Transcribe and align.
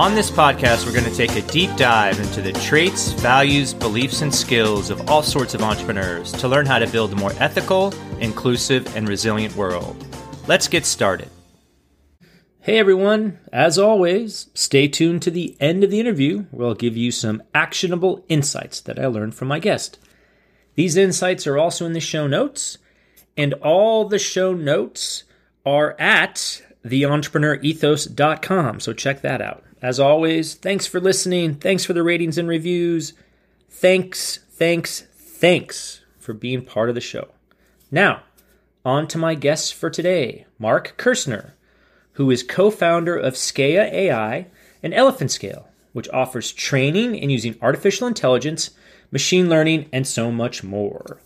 On 0.00 0.14
this 0.14 0.30
podcast, 0.30 0.86
we're 0.86 0.94
going 0.94 1.04
to 1.04 1.14
take 1.14 1.36
a 1.36 1.42
deep 1.52 1.76
dive 1.76 2.18
into 2.18 2.40
the 2.40 2.54
traits, 2.54 3.12
values, 3.12 3.74
beliefs, 3.74 4.22
and 4.22 4.34
skills 4.34 4.88
of 4.88 5.10
all 5.10 5.22
sorts 5.22 5.52
of 5.52 5.60
entrepreneurs 5.60 6.32
to 6.32 6.48
learn 6.48 6.64
how 6.64 6.78
to 6.78 6.86
build 6.86 7.12
a 7.12 7.16
more 7.16 7.34
ethical, 7.38 7.92
inclusive, 8.18 8.96
and 8.96 9.06
resilient 9.06 9.54
world. 9.56 10.02
Let's 10.48 10.68
get 10.68 10.86
started. 10.86 11.28
Hey 12.60 12.78
everyone, 12.78 13.40
as 13.52 13.78
always, 13.78 14.48
stay 14.54 14.88
tuned 14.88 15.20
to 15.20 15.30
the 15.30 15.54
end 15.60 15.84
of 15.84 15.90
the 15.90 16.00
interview 16.00 16.44
where 16.50 16.68
I'll 16.68 16.74
give 16.74 16.96
you 16.96 17.12
some 17.12 17.42
actionable 17.54 18.24
insights 18.26 18.80
that 18.80 18.98
I 18.98 19.04
learned 19.04 19.34
from 19.34 19.48
my 19.48 19.58
guest. 19.58 19.98
These 20.76 20.96
insights 20.96 21.46
are 21.46 21.58
also 21.58 21.84
in 21.84 21.92
the 21.92 22.00
show 22.00 22.26
notes, 22.26 22.78
and 23.36 23.52
all 23.52 24.06
the 24.06 24.18
show 24.18 24.54
notes 24.54 25.24
are 25.66 25.94
at 26.00 26.62
theentrepreneurethos.com, 26.86 28.80
so 28.80 28.94
check 28.94 29.20
that 29.20 29.42
out. 29.42 29.64
As 29.82 29.98
always, 29.98 30.54
thanks 30.54 30.86
for 30.86 31.00
listening. 31.00 31.54
Thanks 31.54 31.84
for 31.84 31.94
the 31.94 32.02
ratings 32.02 32.36
and 32.36 32.46
reviews. 32.46 33.14
Thanks, 33.70 34.38
thanks, 34.50 35.06
thanks 35.16 36.02
for 36.18 36.34
being 36.34 36.62
part 36.62 36.90
of 36.90 36.94
the 36.94 37.00
show. 37.00 37.28
Now, 37.90 38.22
on 38.84 39.08
to 39.08 39.18
my 39.18 39.34
guests 39.34 39.70
for 39.70 39.88
today 39.88 40.46
Mark 40.58 40.96
Kerzner, 40.98 41.52
who 42.12 42.30
is 42.30 42.42
co 42.42 42.70
founder 42.70 43.16
of 43.16 43.34
Scaia 43.34 43.90
AI 43.90 44.48
and 44.82 44.92
Elephant 44.92 45.30
Scale, 45.30 45.68
which 45.94 46.10
offers 46.10 46.52
training 46.52 47.14
in 47.14 47.30
using 47.30 47.56
artificial 47.62 48.06
intelligence, 48.06 48.72
machine 49.10 49.48
learning, 49.48 49.88
and 49.92 50.06
so 50.06 50.30
much 50.30 50.62
more. 50.62 51.20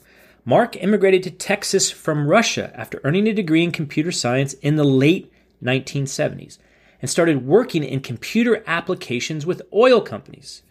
Mark 0.45 0.77
immigrated 0.77 1.25
to 1.25 1.31
Texas 1.31 1.91
from 1.91 2.29
Russia 2.29 2.71
after 2.75 3.01
earning 3.03 3.27
a 3.27 3.33
degree 3.33 3.65
in 3.65 3.73
computer 3.73 4.13
science 4.13 4.53
in 4.55 4.77
the 4.77 4.85
late 4.85 5.33
1970s 5.63 6.59
and 7.05 7.11
started 7.11 7.47
working 7.47 7.85
in 7.85 8.01
computer 8.01 8.65
applications 8.67 9.45
with 9.45 9.61
oil 9.75 10.01
companies. 10.01 10.63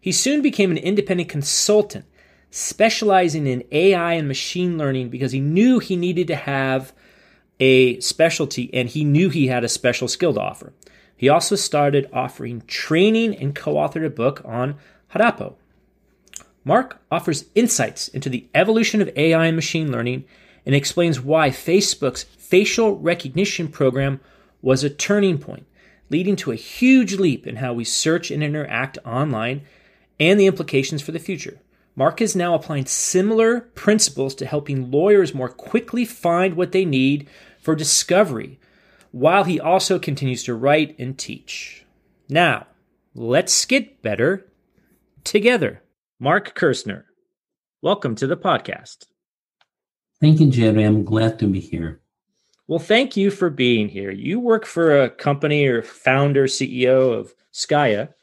He 0.00 0.10
soon 0.10 0.40
became 0.40 0.70
an 0.70 0.78
independent 0.78 1.28
consultant, 1.28 2.06
specializing 2.50 3.46
in 3.46 3.62
AI 3.70 4.14
and 4.14 4.26
machine 4.26 4.78
learning 4.78 5.10
because 5.10 5.32
he 5.32 5.40
knew 5.40 5.80
he 5.80 5.96
needed 5.96 6.28
to 6.28 6.34
have 6.34 6.94
a 7.60 8.00
specialty 8.00 8.72
and 8.72 8.88
he 8.88 9.04
knew 9.04 9.28
he 9.28 9.48
had 9.48 9.64
a 9.64 9.68
special 9.68 10.08
skill 10.08 10.32
to 10.32 10.40
offer. 10.40 10.72
He 11.14 11.28
also 11.28 11.56
started 11.56 12.08
offering 12.10 12.62
training 12.66 13.36
and 13.36 13.54
co 13.54 13.74
authored 13.74 14.06
a 14.06 14.08
book 14.08 14.40
on 14.46 14.76
Hadoop. 15.14 15.56
Mark 16.64 17.02
offers 17.10 17.44
insights 17.54 18.08
into 18.08 18.30
the 18.30 18.48
evolution 18.54 19.02
of 19.02 19.10
AI 19.14 19.44
and 19.44 19.56
machine 19.56 19.92
learning 19.92 20.24
and 20.64 20.74
explains 20.74 21.20
why 21.20 21.50
Facebook's 21.50 22.22
facial 22.22 22.96
recognition 22.96 23.68
program 23.68 24.20
was 24.62 24.82
a 24.82 24.88
turning 24.88 25.36
point 25.36 25.66
leading 26.12 26.36
to 26.36 26.52
a 26.52 26.56
huge 26.56 27.14
leap 27.14 27.46
in 27.46 27.56
how 27.56 27.72
we 27.72 27.84
search 27.84 28.30
and 28.30 28.44
interact 28.44 28.98
online 29.04 29.62
and 30.20 30.38
the 30.38 30.46
implications 30.46 31.00
for 31.00 31.10
the 31.10 31.18
future. 31.18 31.58
Mark 31.96 32.20
is 32.20 32.36
now 32.36 32.54
applying 32.54 32.84
similar 32.84 33.60
principles 33.60 34.34
to 34.34 34.46
helping 34.46 34.90
lawyers 34.90 35.34
more 35.34 35.48
quickly 35.48 36.04
find 36.04 36.54
what 36.54 36.72
they 36.72 36.84
need 36.84 37.28
for 37.58 37.74
discovery, 37.74 38.60
while 39.10 39.44
he 39.44 39.58
also 39.58 39.98
continues 39.98 40.44
to 40.44 40.54
write 40.54 40.94
and 40.98 41.18
teach. 41.18 41.86
Now, 42.28 42.66
let's 43.14 43.64
get 43.64 44.02
better 44.02 44.46
together. 45.24 45.82
Mark 46.20 46.54
Kerzner, 46.54 47.04
welcome 47.80 48.14
to 48.16 48.26
the 48.26 48.36
podcast. 48.36 49.06
Thank 50.20 50.40
you, 50.40 50.50
Jerry. 50.50 50.84
I'm 50.84 51.04
glad 51.04 51.38
to 51.38 51.46
be 51.46 51.60
here. 51.60 52.01
Well, 52.68 52.78
thank 52.78 53.16
you 53.16 53.30
for 53.30 53.50
being 53.50 53.88
here. 53.88 54.12
You 54.12 54.38
work 54.38 54.64
for 54.66 55.02
a 55.02 55.10
company 55.10 55.66
or 55.66 55.82
founder, 55.82 56.44
CEO 56.44 57.12
of 57.12 57.34
Scaia, 57.52 58.14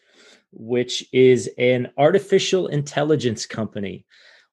which 0.51 1.05
is 1.11 1.49
an 1.57 1.91
artificial 1.97 2.67
intelligence 2.67 3.45
company. 3.45 4.05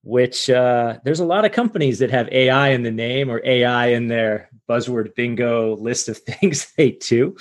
Which 0.02 0.48
uh, 0.48 0.98
there's 1.04 1.18
a 1.18 1.24
lot 1.24 1.44
of 1.44 1.50
companies 1.50 1.98
that 1.98 2.12
have 2.12 2.28
AI 2.30 2.68
in 2.68 2.84
the 2.84 2.92
name 2.92 3.28
or 3.28 3.42
AI 3.44 3.88
in 3.88 4.06
their 4.06 4.50
buzzword 4.68 5.12
bingo 5.16 5.74
list 5.76 6.08
of 6.08 6.18
things 6.18 6.72
they 6.76 6.92
do. 6.92 7.36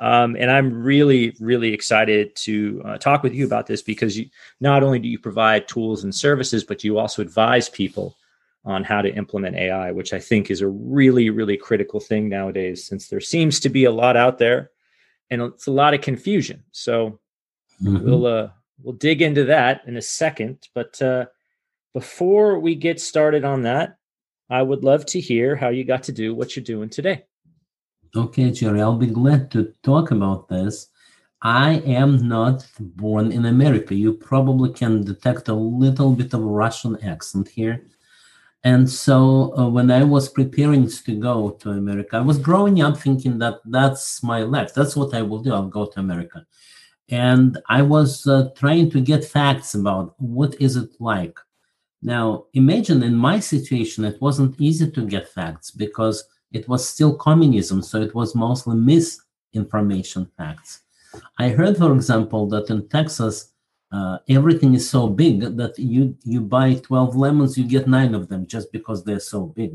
Um, 0.00 0.36
and 0.36 0.50
I'm 0.50 0.82
really, 0.82 1.36
really 1.38 1.72
excited 1.72 2.34
to 2.36 2.82
uh, 2.84 2.98
talk 2.98 3.22
with 3.22 3.34
you 3.34 3.46
about 3.46 3.68
this 3.68 3.82
because 3.82 4.18
you, 4.18 4.28
not 4.60 4.82
only 4.82 4.98
do 4.98 5.08
you 5.08 5.18
provide 5.18 5.68
tools 5.68 6.02
and 6.02 6.12
services, 6.12 6.64
but 6.64 6.82
you 6.82 6.98
also 6.98 7.22
advise 7.22 7.68
people 7.68 8.16
on 8.68 8.84
how 8.84 9.02
to 9.02 9.14
implement 9.14 9.56
AI, 9.56 9.90
which 9.92 10.12
I 10.12 10.20
think 10.20 10.50
is 10.50 10.60
a 10.60 10.68
really, 10.68 11.30
really 11.30 11.56
critical 11.56 12.00
thing 12.00 12.28
nowadays, 12.28 12.86
since 12.86 13.08
there 13.08 13.20
seems 13.20 13.58
to 13.60 13.68
be 13.68 13.84
a 13.84 13.90
lot 13.90 14.16
out 14.16 14.38
there 14.38 14.70
and 15.30 15.42
it's 15.42 15.66
a 15.66 15.72
lot 15.72 15.94
of 15.94 16.00
confusion. 16.00 16.62
So 16.72 17.18
mm-hmm. 17.82 18.04
we'll 18.04 18.26
uh, 18.26 18.48
we'll 18.82 18.94
dig 18.94 19.22
into 19.22 19.44
that 19.44 19.82
in 19.86 19.96
a 19.96 20.02
second. 20.02 20.68
But 20.74 21.00
uh, 21.02 21.26
before 21.94 22.58
we 22.58 22.74
get 22.74 23.00
started 23.00 23.44
on 23.44 23.62
that, 23.62 23.98
I 24.50 24.62
would 24.62 24.84
love 24.84 25.04
to 25.06 25.20
hear 25.20 25.56
how 25.56 25.68
you 25.68 25.84
got 25.84 26.04
to 26.04 26.12
do 26.12 26.34
what 26.34 26.56
you're 26.56 26.64
doing 26.64 26.88
today. 26.88 27.24
Okay, 28.16 28.50
Jerry, 28.50 28.80
I'll 28.80 28.96
be 28.96 29.06
glad 29.06 29.50
to 29.50 29.74
talk 29.82 30.10
about 30.10 30.48
this. 30.48 30.88
I 31.42 31.74
am 31.86 32.26
not 32.26 32.66
born 32.80 33.30
in 33.30 33.44
America. 33.44 33.94
You 33.94 34.14
probably 34.14 34.72
can 34.72 35.04
detect 35.04 35.48
a 35.48 35.54
little 35.54 36.12
bit 36.12 36.34
of 36.34 36.40
Russian 36.40 37.00
accent 37.04 37.48
here. 37.48 37.86
And 38.64 38.90
so 38.90 39.56
uh, 39.56 39.68
when 39.68 39.90
I 39.90 40.02
was 40.02 40.28
preparing 40.28 40.88
to 40.88 41.20
go 41.20 41.50
to 41.50 41.70
America, 41.70 42.16
I 42.16 42.20
was 42.20 42.38
growing 42.38 42.82
up 42.82 42.98
thinking 42.98 43.38
that 43.38 43.60
that's 43.64 44.22
my 44.22 44.42
life. 44.42 44.74
That's 44.74 44.96
what 44.96 45.14
I 45.14 45.22
will 45.22 45.38
do. 45.38 45.54
I'll 45.54 45.68
go 45.68 45.86
to 45.86 46.00
America. 46.00 46.44
And 47.08 47.58
I 47.68 47.82
was 47.82 48.26
uh, 48.26 48.50
trying 48.56 48.90
to 48.90 49.00
get 49.00 49.24
facts 49.24 49.74
about 49.74 50.14
what 50.18 50.60
is 50.60 50.76
it 50.76 50.90
like. 51.00 51.38
Now, 52.02 52.46
imagine 52.52 53.02
in 53.02 53.14
my 53.14 53.40
situation, 53.40 54.04
it 54.04 54.20
wasn't 54.20 54.60
easy 54.60 54.90
to 54.90 55.06
get 55.06 55.28
facts 55.28 55.70
because 55.70 56.24
it 56.52 56.68
was 56.68 56.88
still 56.88 57.16
communism. 57.16 57.82
So 57.82 58.00
it 58.00 58.14
was 58.14 58.34
mostly 58.34 58.76
misinformation 58.76 60.30
facts. 60.36 60.80
I 61.38 61.48
heard, 61.50 61.76
for 61.76 61.94
example, 61.94 62.48
that 62.48 62.70
in 62.70 62.88
Texas, 62.88 63.52
uh, 63.92 64.18
everything 64.28 64.74
is 64.74 64.88
so 64.88 65.08
big 65.08 65.40
that 65.56 65.78
you 65.78 66.16
you 66.24 66.40
buy 66.40 66.74
12 66.74 67.16
lemons 67.16 67.56
you 67.56 67.64
get 67.64 67.88
nine 67.88 68.14
of 68.14 68.28
them 68.28 68.46
just 68.46 68.70
because 68.72 69.02
they're 69.04 69.20
so 69.20 69.46
big 69.46 69.72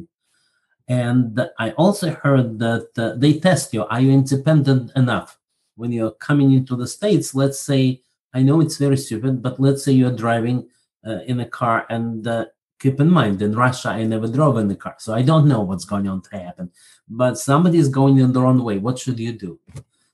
and 0.88 1.40
i 1.60 1.72
also 1.72 2.12
heard 2.12 2.60
that 2.60 2.90
uh, 2.98 3.14
they 3.18 3.40
test 3.40 3.74
you 3.74 3.86
are 3.86 4.02
you 4.02 4.12
independent 4.12 4.92
enough 4.96 5.40
when 5.76 5.92
you're 5.92 6.12
coming 6.12 6.52
into 6.54 6.76
the 6.76 6.88
states 6.88 7.34
let's 7.34 7.60
say 7.60 8.02
I 8.34 8.42
know 8.42 8.62
it's 8.62 8.78
very 8.78 8.98
stupid, 8.98 9.42
but 9.42 9.60
let's 9.60 9.84
say 9.84 9.92
you're 9.92 10.16
driving 10.16 10.68
uh, 11.06 11.20
in 11.28 11.40
a 11.42 11.46
car 11.46 11.86
and 11.90 12.26
uh, 12.28 12.46
keep 12.80 13.00
in 13.00 13.10
mind 13.10 13.42
in 13.42 13.54
Russia, 13.56 13.90
I 13.90 14.04
never 14.04 14.28
drove 14.28 14.58
in 14.58 14.68
the 14.68 14.76
car, 14.76 14.96
so 14.98 15.14
I 15.14 15.22
don't 15.22 15.48
know 15.48 15.62
what's 15.62 15.86
going 15.86 16.08
on 16.08 16.22
to 16.24 16.38
happen. 16.38 16.72
But 17.08 17.38
somebody 17.38 17.78
is 17.78 17.90
going 17.90 18.18
in 18.18 18.34
the 18.34 18.42
wrong 18.42 18.64
way. 18.64 18.80
What 18.80 18.98
should 18.98 19.20
you 19.20 19.34
do? 19.34 19.60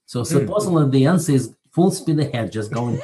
So 0.06 0.20
Hmm. 0.20 0.26
supposedly 0.26 0.90
the 0.90 1.06
answer 1.06 1.32
is 1.32 1.56
full 1.72 1.92
speed 1.92 2.20
ahead, 2.20 2.52
just 2.52 2.72
going. 2.72 3.02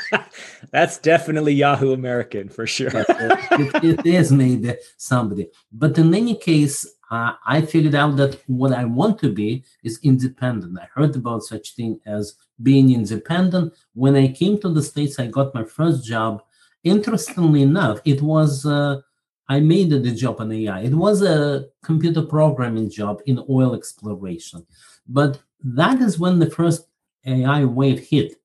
That's 0.70 0.98
definitely 0.98 1.54
Yahoo 1.54 1.92
American 1.92 2.48
for 2.48 2.66
sure. 2.66 2.90
It, 2.92 3.84
it 3.84 4.06
is 4.06 4.32
maybe 4.32 4.74
somebody. 4.96 5.48
But 5.72 5.98
in 5.98 6.14
any 6.14 6.36
case, 6.36 6.86
uh, 7.10 7.32
I 7.46 7.62
figured 7.62 7.94
out 7.94 8.16
that 8.16 8.42
what 8.46 8.72
I 8.72 8.84
want 8.84 9.18
to 9.20 9.32
be 9.32 9.64
is 9.84 10.00
independent. 10.02 10.78
I 10.78 10.88
heard 10.94 11.14
about 11.14 11.44
such 11.44 11.74
thing 11.74 12.00
as 12.06 12.34
being 12.62 12.92
independent. 12.92 13.74
When 13.94 14.16
I 14.16 14.28
came 14.28 14.58
to 14.60 14.68
the 14.68 14.82
States, 14.82 15.18
I 15.18 15.28
got 15.28 15.54
my 15.54 15.64
first 15.64 16.04
job. 16.04 16.42
Interestingly 16.82 17.62
enough, 17.62 18.00
it 18.04 18.22
was 18.22 18.66
uh, 18.66 19.00
I 19.48 19.60
made 19.60 19.90
the 19.90 20.12
job 20.12 20.40
in 20.40 20.52
AI. 20.52 20.80
It 20.80 20.94
was 20.94 21.22
a 21.22 21.66
computer 21.84 22.22
programming 22.22 22.90
job 22.90 23.20
in 23.26 23.44
oil 23.48 23.74
exploration. 23.74 24.66
But 25.08 25.40
that 25.62 26.00
is 26.00 26.18
when 26.18 26.38
the 26.38 26.50
first 26.50 26.88
AI 27.26 27.64
wave 27.64 28.00
hit. 28.00 28.36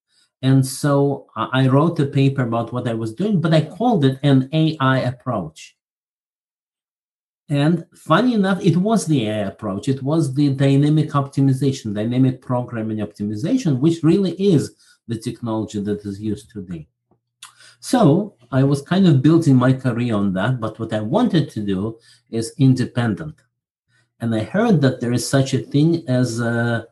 And 0.41 0.65
so 0.65 1.27
I 1.35 1.67
wrote 1.67 1.99
a 1.99 2.05
paper 2.05 2.41
about 2.41 2.73
what 2.73 2.87
I 2.87 2.95
was 2.95 3.13
doing, 3.13 3.39
but 3.39 3.53
I 3.53 3.61
called 3.61 4.03
it 4.05 4.19
an 4.23 4.49
AI 4.51 4.99
approach. 4.99 5.77
And 7.47 7.85
funny 7.93 8.33
enough, 8.33 8.63
it 8.63 8.77
was 8.77 9.05
the 9.05 9.27
AI 9.27 9.47
approach. 9.47 9.87
It 9.87 10.01
was 10.01 10.33
the 10.33 10.53
dynamic 10.53 11.09
optimization, 11.09 11.93
dynamic 11.93 12.41
programming 12.41 12.99
optimization, 12.99 13.79
which 13.79 14.03
really 14.03 14.31
is 14.31 14.73
the 15.07 15.19
technology 15.19 15.81
that 15.81 16.05
is 16.05 16.19
used 16.19 16.49
today. 16.49 16.87
So 17.81 18.35
I 18.51 18.63
was 18.63 18.81
kind 18.81 19.07
of 19.07 19.21
building 19.21 19.55
my 19.55 19.73
career 19.73 20.15
on 20.15 20.33
that, 20.33 20.59
but 20.59 20.79
what 20.79 20.93
I 20.93 21.01
wanted 21.01 21.49
to 21.51 21.59
do 21.61 21.99
is 22.29 22.53
independent. 22.57 23.35
And 24.19 24.33
I 24.33 24.43
heard 24.43 24.81
that 24.81 25.01
there 25.01 25.13
is 25.13 25.27
such 25.27 25.53
a 25.53 25.59
thing 25.59 26.07
as 26.07 26.39
a, 26.39 26.87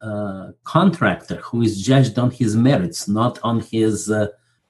a 0.00 0.54
contractor 0.64 1.36
who 1.36 1.62
is 1.62 1.80
judged 1.82 2.18
on 2.18 2.30
his 2.30 2.56
merits, 2.56 3.08
not 3.08 3.38
on 3.42 3.60
his, 3.60 4.10
uh, 4.10 4.28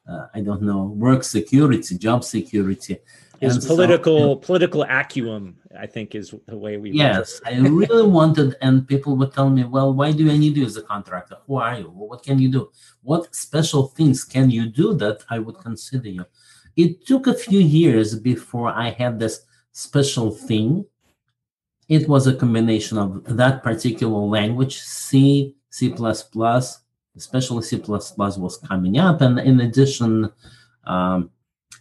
uh, 0.08 0.26
I 0.34 0.40
don't 0.40 0.62
know, 0.62 0.86
work 0.96 1.22
security, 1.24 1.96
job 1.96 2.24
security. 2.24 2.98
His 3.40 3.54
And 3.54 3.62
so- 3.62 3.68
political 3.74 4.36
political 4.36 4.82
acumen, 4.82 5.56
I 5.78 5.86
think, 5.86 6.14
is 6.14 6.34
the 6.46 6.58
way 6.58 6.76
we. 6.76 6.90
Yes, 6.90 7.40
I 7.46 7.58
really 7.58 8.06
wanted, 8.06 8.56
and 8.60 8.86
people 8.86 9.16
would 9.16 9.32
tell 9.32 9.48
me, 9.48 9.64
"Well, 9.64 9.94
why 9.94 10.12
do 10.12 10.30
I 10.30 10.36
need 10.36 10.56
you 10.58 10.66
as 10.66 10.76
a 10.76 10.82
contractor? 10.82 11.36
Who 11.46 11.54
are 11.56 11.78
you? 11.78 11.88
What 11.88 12.22
can 12.22 12.38
you 12.38 12.50
do? 12.50 12.70
What 13.02 13.34
special 13.34 13.86
things 13.96 14.24
can 14.24 14.50
you 14.50 14.66
do 14.66 14.92
that 14.94 15.18
I 15.30 15.38
would 15.38 15.58
consider 15.58 16.08
you?" 16.10 16.24
It 16.76 17.06
took 17.06 17.26
a 17.28 17.34
few 17.34 17.60
years 17.60 18.14
before 18.14 18.68
I 18.70 18.90
had 18.90 19.18
this 19.18 19.40
special 19.72 20.30
thing. 20.30 20.84
It 21.90 22.08
was 22.08 22.28
a 22.28 22.34
combination 22.36 22.98
of 22.98 23.24
that 23.36 23.64
particular 23.64 24.20
language, 24.20 24.78
C, 24.78 25.56
C++, 25.70 25.92
especially 27.16 27.62
C++ 27.62 27.82
was 27.86 28.56
coming 28.58 28.98
up, 28.98 29.20
and 29.20 29.40
in 29.40 29.60
addition, 29.60 30.30
um, 30.84 31.30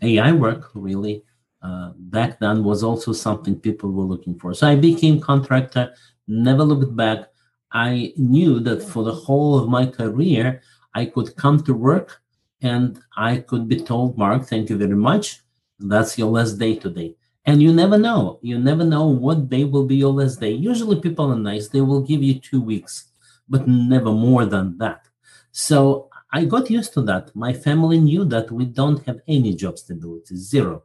AI 0.02 0.32
work 0.32 0.72
really 0.74 1.24
uh, 1.62 1.92
back 1.96 2.40
then 2.40 2.64
was 2.64 2.84
also 2.84 3.14
something 3.14 3.60
people 3.60 3.92
were 3.92 4.04
looking 4.04 4.38
for. 4.40 4.56
So 4.56 4.68
I 4.68 4.76
became 4.76 5.22
contractor, 5.22 5.94
never 6.28 6.64
looked 6.64 6.96
back. 6.96 7.30
I 7.72 8.12
knew 8.18 8.60
that 8.62 8.82
for 8.82 9.04
the 9.04 9.14
whole 9.14 9.60
of 9.60 9.70
my 9.70 9.86
career, 9.86 10.64
I 10.96 11.06
could 11.06 11.36
come 11.36 11.62
to 11.66 11.74
work 11.76 12.20
and 12.64 13.00
I 13.16 13.38
could 13.38 13.68
be 13.68 13.80
told, 13.80 14.18
Mark, 14.18 14.48
thank 14.48 14.72
you 14.72 14.78
very 14.78 14.96
much. 14.96 15.42
That's 15.80 16.18
your 16.18 16.32
last 16.32 16.54
day 16.54 16.78
today. 16.78 17.16
And 17.46 17.62
you 17.62 17.74
never 17.74 17.98
know. 17.98 18.40
You 18.42 18.60
never 18.60 18.84
know 18.84 19.08
what 19.08 19.50
day 19.50 19.64
will 19.64 19.86
be 19.86 19.96
your 19.96 20.14
last 20.14 20.40
day. 20.40 20.52
Usually 20.52 21.00
people 21.00 21.32
are 21.32 21.40
nice. 21.40 21.68
They 21.68 21.82
will 21.82 22.02
give 22.02 22.22
you 22.22 22.40
two 22.40 22.62
weeks, 22.62 23.12
but 23.48 23.68
never 23.68 24.12
more 24.12 24.46
than 24.46 24.78
that. 24.78 25.08
So 25.52 26.10
I 26.32 26.46
got 26.46 26.70
used 26.70 26.94
to 26.94 27.02
that. 27.04 27.36
My 27.36 27.54
family 27.54 28.00
knew 28.00 28.24
that 28.26 28.52
we 28.52 28.66
don't 28.66 29.04
have 29.06 29.22
any 29.28 29.54
job 29.56 29.80
stability, 29.80 30.36
zero. 30.36 30.84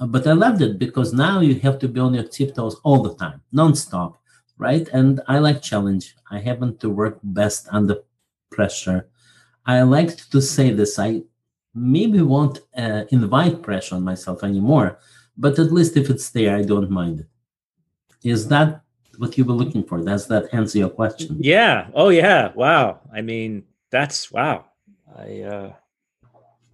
Uh, 0.00 0.06
But 0.06 0.26
I 0.26 0.32
loved 0.32 0.62
it 0.62 0.78
because 0.78 1.12
now 1.12 1.40
you 1.40 1.54
have 1.60 1.78
to 1.80 1.88
be 1.88 2.00
on 2.00 2.14
your 2.14 2.24
tiptoes 2.24 2.76
all 2.82 3.02
the 3.02 3.14
time, 3.14 3.42
nonstop, 3.54 4.16
right? 4.58 4.88
And 4.92 5.20
I 5.28 5.38
like 5.38 5.62
challenge. 5.62 6.16
I 6.30 6.38
happen 6.40 6.76
to 6.78 6.90
work 6.90 7.20
best 7.22 7.68
under 7.70 7.96
pressure. 8.50 9.08
I 9.66 9.82
like 9.82 10.16
to 10.30 10.40
say 10.40 10.72
this. 10.72 10.98
I 10.98 11.22
maybe 11.74 12.20
won't 12.22 12.60
uh, 12.76 13.04
invite 13.10 13.62
pressure 13.62 13.94
on 13.96 14.02
myself 14.02 14.42
anymore, 14.42 14.98
but 15.40 15.58
at 15.58 15.72
least 15.72 15.96
if 15.96 16.06
it's 16.10 16.28
there, 16.30 16.54
I 16.56 16.62
don't 16.62 16.90
mind 16.90 17.20
it. 17.20 17.28
Is 18.22 18.48
that 18.48 18.82
what 19.16 19.36
you 19.38 19.44
were 19.44 19.54
looking 19.62 19.82
for? 19.88 19.96
Does 20.12 20.26
that 20.28 20.44
answer 20.52 20.78
your 20.78 20.90
question? 20.90 21.38
Yeah. 21.40 21.88
Oh, 21.94 22.10
yeah. 22.10 22.52
Wow. 22.54 23.00
I 23.12 23.20
mean, 23.22 23.64
that's 23.90 24.30
wow. 24.30 24.66
I, 25.16 25.40
uh, 25.54 25.72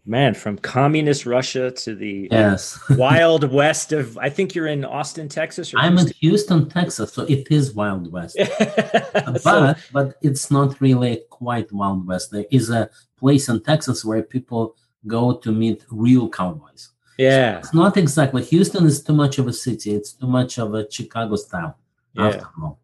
man, 0.05 0.35
from 0.35 0.59
communist 0.59 1.25
Russia 1.27 1.71
to 1.71 1.95
the 1.95 2.29
Yes. 2.31 2.79
wild 2.91 3.51
west 3.51 3.93
of, 3.93 4.19
I 4.19 4.29
think 4.31 4.55
you're 4.55 4.67
in 4.77 4.85
Austin, 4.85 5.29
Texas. 5.29 5.73
Or 5.73 5.79
I'm 5.79 5.99
in 5.99 6.09
Houston, 6.21 6.69
Texas, 6.69 7.13
so 7.15 7.23
it 7.23 7.47
is 7.51 7.75
Wild 7.75 8.11
West. 8.13 8.37
Houston? 8.39 9.39
So- 9.39 9.61
but 9.61 9.79
but 9.93 10.17
it's 10.23 10.51
not 10.51 10.81
really 10.81 11.23
quite 11.31 11.71
Wild 11.73 12.07
West. 12.07 12.31
There 12.33 12.47
is 12.51 12.71
a 12.71 12.91
place 13.17 13.49
in 13.49 13.63
Texas 13.63 14.05
where 14.05 14.23
people 14.23 14.77
go 15.07 15.35
to 15.45 15.53
meet 15.53 15.85
real 15.91 16.29
cowboys. 16.29 16.91
Yeah. 17.19 17.59
It's 17.59 17.73
not 17.75 17.97
exactly 17.97 18.43
Houston 18.45 18.87
is 18.87 19.03
too 19.03 19.13
much 19.15 19.39
of 19.39 19.47
a 19.47 19.53
city. 19.53 19.93
It's 19.95 20.13
too 20.13 20.27
much 20.27 20.59
of 20.59 20.75
a 20.75 20.91
Chicago 20.91 21.37
style 21.37 21.77
Yeah. 22.15 22.27
after 22.29 22.47
all. 22.63 22.79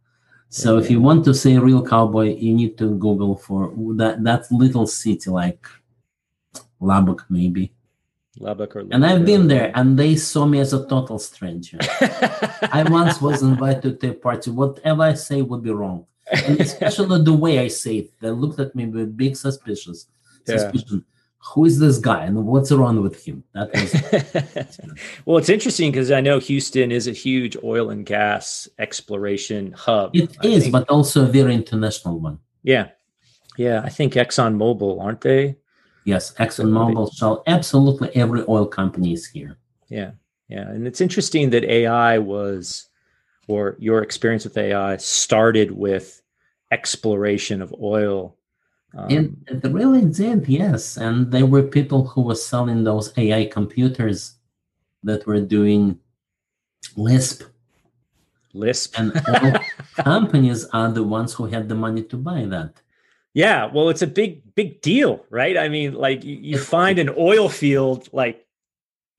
So 0.49 0.77
if 0.79 0.91
you 0.91 1.01
want 1.01 1.25
to 1.25 1.33
say 1.35 1.57
real 1.59 1.85
cowboy, 1.87 2.37
you 2.37 2.53
need 2.55 2.77
to 2.79 2.95
Google 2.99 3.37
for 3.37 3.73
that 3.97 4.23
that 4.25 4.43
little 4.53 4.87
city 4.87 5.31
like 5.31 5.67
Lubbock 6.81 7.25
maybe. 7.31 7.73
Lubbock 8.39 8.77
or 8.77 8.81
And 8.91 9.05
I've 9.05 9.25
been 9.25 9.47
there 9.49 9.73
and 9.75 9.99
they 9.99 10.17
saw 10.17 10.47
me 10.47 10.59
as 10.61 10.73
a 10.73 10.87
total 10.89 11.19
stranger. 11.19 11.79
I 12.79 12.85
once 12.89 13.21
was 13.21 13.43
invited 13.43 14.01
to 14.01 14.11
a 14.11 14.15
party. 14.15 14.51
Whatever 14.51 15.03
I 15.03 15.15
say 15.15 15.43
would 15.43 15.63
be 15.63 15.71
wrong. 15.71 16.07
And 16.31 16.61
especially 16.61 17.23
the 17.23 17.33
way 17.35 17.59
I 17.59 17.69
say 17.69 17.97
it. 17.99 18.11
They 18.21 18.31
looked 18.31 18.59
at 18.59 18.75
me 18.75 18.87
with 18.87 19.17
big 19.17 19.37
suspicious 19.37 20.07
Yeah. 20.47 20.57
suspicion. 20.59 21.05
Who 21.55 21.65
is 21.65 21.79
this 21.81 21.99
guy 21.99 22.25
and 22.25 22.47
what's 22.47 22.71
wrong 22.71 23.03
with 23.03 23.25
him? 23.25 23.43
That 23.55 23.73
was 23.75 24.97
well, 25.25 25.39
it's 25.39 25.49
interesting 25.49 25.91
because 25.91 26.11
I 26.11 26.21
know 26.21 26.39
Houston 26.39 26.93
is 26.93 27.09
a 27.09 27.13
huge 27.13 27.57
oil 27.65 27.91
and 27.91 28.07
gas 28.07 28.69
exploration 28.79 29.73
hub. 29.73 30.15
it 30.15 30.37
I 30.43 30.47
is, 30.47 30.63
think. 30.65 30.73
but 30.73 30.89
also 30.89 31.25
a 31.25 31.27
very 31.27 31.55
international 31.55 32.19
one. 32.21 32.39
yeah, 32.63 32.89
yeah. 33.57 33.83
I 33.85 33.89
think 33.89 34.15
ExxonMobil, 34.15 35.01
aren't 35.03 35.21
they? 35.23 35.57
Yes, 36.05 36.33
ExxonMobil, 36.35 37.13
Shell, 37.17 37.43
absolutely 37.47 38.15
every 38.17 38.45
oil 38.49 38.67
company 38.67 39.13
is 39.13 39.27
here. 39.27 39.59
Yeah, 39.89 40.13
yeah. 40.49 40.69
And 40.69 40.87
it's 40.87 41.01
interesting 41.01 41.51
that 41.51 41.65
AI 41.65 42.19
was, 42.19 42.89
or 43.49 43.77
your 43.79 44.03
experience 44.03 44.45
with 44.45 44.57
AI 44.57 44.97
started 44.97 45.73
with 45.73 46.23
exploration 46.71 47.61
of 47.63 47.75
oil. 47.81 48.37
Um, 48.97 49.11
And 49.11 49.65
it 49.65 49.73
really 49.73 50.05
did, 50.05 50.49
yes. 50.49 50.97
And 50.97 51.31
there 51.31 51.47
were 51.47 51.63
people 51.63 52.07
who 52.07 52.23
were 52.23 52.35
selling 52.35 52.85
those 52.85 53.13
AI 53.17 53.47
computers 53.47 54.35
that 55.03 55.27
were 55.27 55.41
doing 55.41 55.99
Lisp. 56.97 57.43
Lisp. 58.53 58.99
And 58.99 59.13
all 59.29 59.59
companies 59.97 60.67
are 60.73 60.91
the 60.91 61.03
ones 61.03 61.33
who 61.33 61.47
had 61.47 61.69
the 61.69 61.75
money 61.75 62.03
to 62.03 62.17
buy 62.17 62.45
that. 62.47 62.81
Yeah, 63.35 63.71
well, 63.73 63.89
it's 63.89 64.03
a 64.03 64.07
big, 64.07 64.55
big 64.55 64.83
deal, 64.83 65.25
right? 65.31 65.57
I 65.57 65.69
mean, 65.69 65.95
like 65.95 66.23
you, 66.23 66.37
you 66.37 66.59
find 66.59 66.99
an 66.99 67.11
oil 67.17 67.49
field, 67.49 68.09
like 68.13 68.42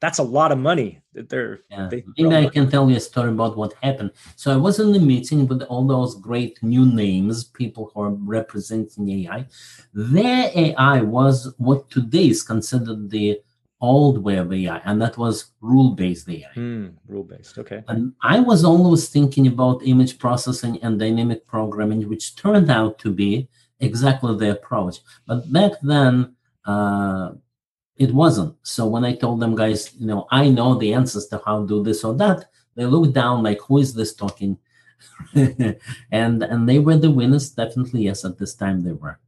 that's 0.04 0.20
a 0.20 0.24
lot 0.40 0.52
of 0.52 0.58
money 0.58 1.00
that 1.14 1.30
they're. 1.30 1.62
Yeah. 1.72 1.88
they 1.90 2.04
Maybe 2.18 2.36
I 2.36 2.50
can 2.50 2.70
tell 2.70 2.90
you 2.90 2.98
a 2.98 3.00
story 3.00 3.30
about 3.30 3.56
what 3.56 3.72
happened. 3.82 4.12
So 4.36 4.52
I 4.52 4.58
was 4.58 4.82
in 4.82 4.92
the 4.92 5.00
meeting 5.00 5.48
with 5.48 5.62
all 5.64 5.88
those 5.88 6.16
great 6.16 6.62
new 6.62 6.86
names, 6.86 7.46
people 7.46 7.90
who 7.90 8.02
are 8.02 8.10
representing 8.10 9.10
AI. 9.10 9.46
Their 9.94 10.52
AI 10.54 11.02
was 11.04 11.54
what 11.58 11.90
today 11.90 12.28
is 12.28 12.44
considered 12.44 13.10
the 13.10 13.40
old 13.80 14.22
way 14.26 14.36
of 14.44 14.52
AI, 14.52 14.80
and 14.84 15.02
that 15.02 15.18
was 15.18 15.36
rule-based 15.62 16.28
AI. 16.30 16.52
Hmm, 16.54 16.88
rule 17.08 17.24
based. 17.24 17.58
Okay. 17.58 17.82
And 17.88 18.12
I 18.22 18.42
was 18.42 18.66
always 18.66 19.08
thinking 19.08 19.48
about 19.48 19.88
image 19.94 20.20
processing 20.20 20.80
and 20.84 21.00
dynamic 21.00 21.48
programming, 21.48 22.10
which 22.10 22.36
turned 22.36 22.70
out 22.70 23.00
to 23.00 23.10
be 23.10 23.48
exactly 23.80 24.36
the 24.38 24.52
approach. 24.52 24.98
But 25.28 25.50
back 25.52 25.74
then, 25.82 26.36
uh, 26.66 27.32
it 28.04 28.14
wasn't. 28.14 28.56
So 28.64 28.86
when 28.86 29.06
I 29.06 29.16
told 29.16 29.40
them, 29.40 29.56
guys, 29.56 29.94
you 29.96 30.06
know, 30.06 30.28
I 30.30 30.50
know 30.50 30.76
the 30.76 30.94
answers 30.94 31.28
to 31.28 31.42
how 31.46 31.62
to 31.62 31.68
do 31.68 31.84
this 31.84 32.04
or 32.04 32.14
that, 32.16 32.46
they 32.76 32.86
looked 32.86 33.14
down 33.14 33.44
like, 33.44 33.60
who 33.62 33.78
is 33.78 33.94
this 33.94 34.14
talking? 34.14 34.58
and 35.36 36.44
and 36.44 36.70
they 36.70 36.80
were 36.80 36.98
the 36.98 37.12
winners, 37.12 37.52
definitely. 37.52 38.04
Yes, 38.04 38.26
at 38.26 38.38
this 38.38 38.56
time 38.56 38.84
they 38.84 38.92
were. 38.92 39.20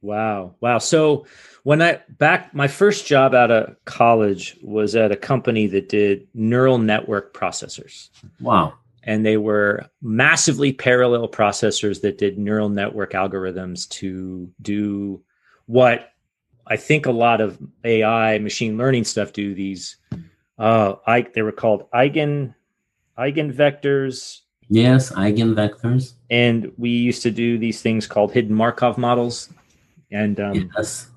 Wow. 0.00 0.54
Wow. 0.60 0.78
So 0.78 1.26
when 1.64 1.82
I 1.82 2.00
back 2.08 2.54
my 2.54 2.68
first 2.68 3.06
job 3.06 3.34
out 3.34 3.50
of 3.50 3.76
college 3.84 4.56
was 4.62 4.94
at 4.94 5.12
a 5.12 5.16
company 5.16 5.66
that 5.68 5.88
did 5.88 6.28
neural 6.34 6.78
network 6.78 7.34
processors. 7.34 8.10
Wow. 8.40 8.74
And 9.02 9.24
they 9.24 9.36
were 9.36 9.88
massively 10.02 10.72
parallel 10.72 11.28
processors 11.28 12.02
that 12.02 12.18
did 12.18 12.38
neural 12.38 12.68
network 12.68 13.12
algorithms 13.12 13.88
to 13.90 14.50
do 14.60 15.22
what 15.66 16.10
I 16.68 16.76
think 16.76 17.06
a 17.06 17.12
lot 17.12 17.40
of 17.40 17.58
AI 17.84 18.38
machine 18.38 18.76
learning 18.76 19.04
stuff 19.04 19.32
do 19.32 19.54
these 19.54 19.96
uh 20.58 20.94
I 21.06 21.26
they 21.34 21.42
were 21.42 21.52
called 21.52 21.90
eigen 21.92 22.54
eigenvectors 23.18 24.40
Yes, 24.68 25.12
eigenvectors. 25.12 26.14
and 26.28 26.72
we 26.76 26.90
used 26.90 27.22
to 27.22 27.30
do 27.30 27.56
these 27.56 27.80
things 27.82 28.06
called 28.06 28.32
hidden 28.32 28.54
Markov 28.54 28.98
models 28.98 29.48
and 30.10 30.40
um 30.40 30.70
yes. 30.76 31.08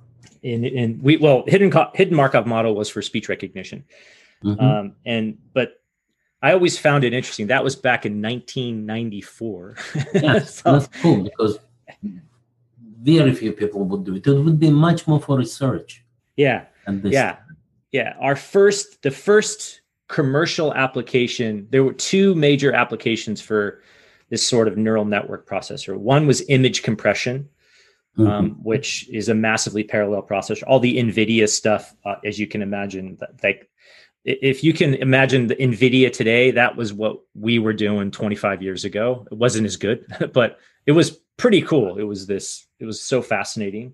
in 0.43 0.63
in 0.65 0.99
we 1.01 1.17
well 1.17 1.43
hidden 1.47 1.71
hidden 1.95 2.15
Markov 2.15 2.45
model 2.45 2.75
was 2.75 2.89
for 2.89 3.01
speech 3.01 3.29
recognition 3.29 3.83
Mhm. 4.43 4.61
um 4.61 4.95
and 5.05 5.37
but 5.53 5.73
I 6.41 6.53
always 6.53 6.77
found 6.79 7.03
it 7.03 7.13
interesting 7.13 7.47
that 7.47 7.63
was 7.63 7.75
back 7.75 8.05
in 8.05 8.21
1994 8.21 9.75
yes, 10.13 10.61
So- 10.61 10.73
that's 10.73 10.87
cool 11.01 11.23
because 11.23 11.57
very 13.01 13.33
few 13.33 13.51
people 13.53 13.83
would 13.85 14.03
do 14.03 14.15
it. 14.15 14.27
It 14.27 14.33
would 14.33 14.59
be 14.59 14.69
much 14.71 15.07
more 15.07 15.19
for 15.19 15.37
research. 15.37 16.03
Yeah. 16.35 16.65
Yeah. 17.03 17.37
Yeah. 17.91 18.13
Our 18.19 18.35
first 18.35 19.01
the 19.01 19.11
first 19.11 19.81
commercial 20.07 20.73
application 20.73 21.67
there 21.69 21.83
were 21.83 21.93
two 21.93 22.33
major 22.35 22.73
applications 22.73 23.41
for 23.41 23.81
this 24.29 24.45
sort 24.45 24.67
of 24.67 24.77
neural 24.77 25.05
network 25.05 25.47
processor. 25.47 25.95
One 25.97 26.27
was 26.27 26.41
image 26.49 26.83
compression 26.83 27.49
Mhm. 28.17 28.27
um, 28.27 28.49
which 28.63 29.07
is 29.09 29.29
a 29.29 29.35
massively 29.35 29.83
parallel 29.83 30.23
processor. 30.23 30.63
All 30.67 30.79
the 30.79 30.97
nvidia 30.97 31.47
stuff 31.47 31.95
uh, 32.05 32.15
as 32.25 32.39
you 32.39 32.47
can 32.47 32.61
imagine 32.61 33.17
like 33.43 33.69
if 34.25 34.63
you 34.63 34.73
can 34.73 34.95
imagine 34.95 35.47
the 35.47 35.55
nvidia 35.55 36.11
today 36.11 36.51
that 36.51 36.75
was 36.75 36.91
what 36.91 37.19
we 37.35 37.59
were 37.59 37.71
doing 37.73 38.11
25 38.11 38.61
years 38.61 38.83
ago. 38.83 39.25
It 39.31 39.37
wasn't 39.37 39.67
as 39.67 39.77
good 39.77 40.05
but 40.33 40.57
it 40.85 40.91
was 40.93 41.19
pretty 41.37 41.61
cool 41.61 41.97
it 41.97 42.03
was 42.03 42.25
this 42.27 42.67
it 42.79 42.85
was 42.85 43.01
so 43.01 43.21
fascinating 43.21 43.93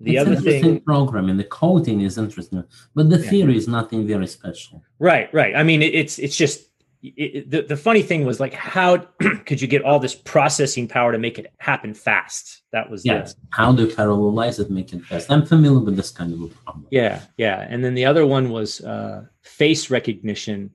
the 0.00 0.16
it's 0.16 0.28
other 0.28 0.36
thing 0.40 0.80
programming, 0.80 1.36
the 1.38 1.42
coding 1.44 2.02
is 2.02 2.18
interesting, 2.18 2.62
but 2.94 3.10
the 3.10 3.18
Yeah. 3.18 3.30
theory 3.30 3.56
is 3.56 3.66
nothing 3.66 4.06
very 4.06 4.28
special. 4.28 4.80
Right, 5.00 5.28
right. 5.34 5.56
I 5.56 5.64
mean, 5.64 5.82
it, 5.82 5.92
it's 5.92 6.20
it's 6.20 6.36
just 6.36 6.68
it, 7.02 7.50
the 7.50 7.62
the 7.62 7.76
funny 7.76 8.02
thing 8.02 8.24
was 8.24 8.38
like, 8.38 8.54
how 8.54 8.98
could 9.46 9.60
you 9.60 9.66
get 9.66 9.82
all 9.82 9.98
this 9.98 10.14
processing 10.14 10.86
power 10.86 11.10
to 11.10 11.18
make 11.18 11.36
it 11.40 11.52
happen 11.58 11.94
fast? 11.94 12.62
That 12.70 12.88
was 12.88 13.02
the- 13.02 13.08
Yes. 13.08 13.34
How 13.50 13.72
do 13.72 13.88
parallelize 13.88 14.60
it, 14.60 14.70
make 14.70 14.92
it 14.92 15.04
fast? 15.04 15.32
I'm 15.32 15.44
familiar 15.44 15.80
with 15.80 15.96
this 15.96 16.12
kind 16.12 16.32
of 16.32 16.42
a 16.42 16.46
problem. 16.62 16.86
yeah, 16.92 17.22
yeah. 17.36 17.66
And 17.68 17.84
then 17.84 17.94
the 17.94 18.04
other 18.04 18.24
one 18.24 18.50
was 18.50 18.80
uh, 18.82 19.24
face 19.42 19.90
recognition, 19.90 20.70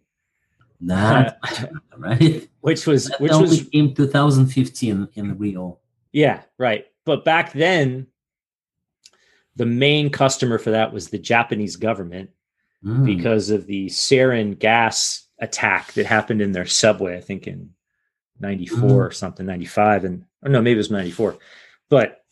That 0.87 1.39
right? 1.97 2.47
which 2.61 2.85
was 2.87 3.07
That 3.07 3.21
which 3.21 3.31
was 3.31 3.67
in 3.69 3.93
2015 3.93 5.09
in 5.15 5.37
Rio. 5.37 5.79
yeah, 6.11 6.41
right. 6.57 6.85
But 7.05 7.25
back 7.25 7.53
then, 7.53 8.07
the 9.55 9.65
main 9.65 10.09
customer 10.09 10.57
for 10.57 10.71
that 10.71 10.93
was 10.93 11.09
the 11.09 11.19
Japanese 11.19 11.75
government 11.75 12.29
Mm. 12.85 13.05
because 13.05 13.49
of 13.49 13.65
the 13.65 13.85
sarin 13.87 14.59
gas 14.59 15.25
attack 15.39 15.93
that 15.93 16.05
happened 16.05 16.41
in 16.41 16.51
their 16.51 16.65
subway, 16.65 17.15
I 17.15 17.21
think 17.21 17.47
in 17.47 17.69
94 18.41 19.05
or 19.07 19.11
something, 19.11 19.45
95. 19.45 20.03
And 20.03 20.25
or 20.41 20.49
no, 20.49 20.61
maybe 20.61 20.73
it 20.73 20.77
was 20.77 20.91
94. 20.91 21.37
But 21.89 22.25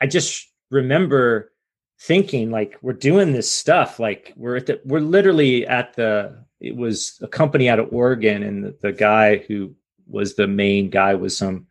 I 0.00 0.08
just 0.08 0.50
remember 0.72 1.52
thinking 2.00 2.50
like 2.50 2.76
we're 2.82 2.94
doing 2.94 3.30
this 3.32 3.48
stuff. 3.48 4.00
Like 4.00 4.32
we're 4.34 4.56
at 4.56 4.66
the 4.66 4.80
we're 4.84 4.98
literally 4.98 5.64
at 5.68 5.94
the 5.94 6.44
it 6.60 6.76
was 6.76 7.18
a 7.22 7.28
company 7.28 7.68
out 7.68 7.78
of 7.78 7.92
Oregon, 7.92 8.42
and 8.42 8.64
the, 8.64 8.76
the 8.80 8.92
guy 8.92 9.38
who 9.38 9.74
was 10.06 10.34
the 10.34 10.46
main 10.46 10.90
guy 10.90 11.14
was 11.14 11.36
some 11.36 11.66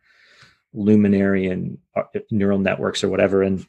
luminary 0.73 1.47
in 1.47 1.77
uh, 1.95 2.03
neural 2.31 2.59
networks 2.59 3.03
or 3.03 3.09
whatever. 3.09 3.41
And 3.41 3.65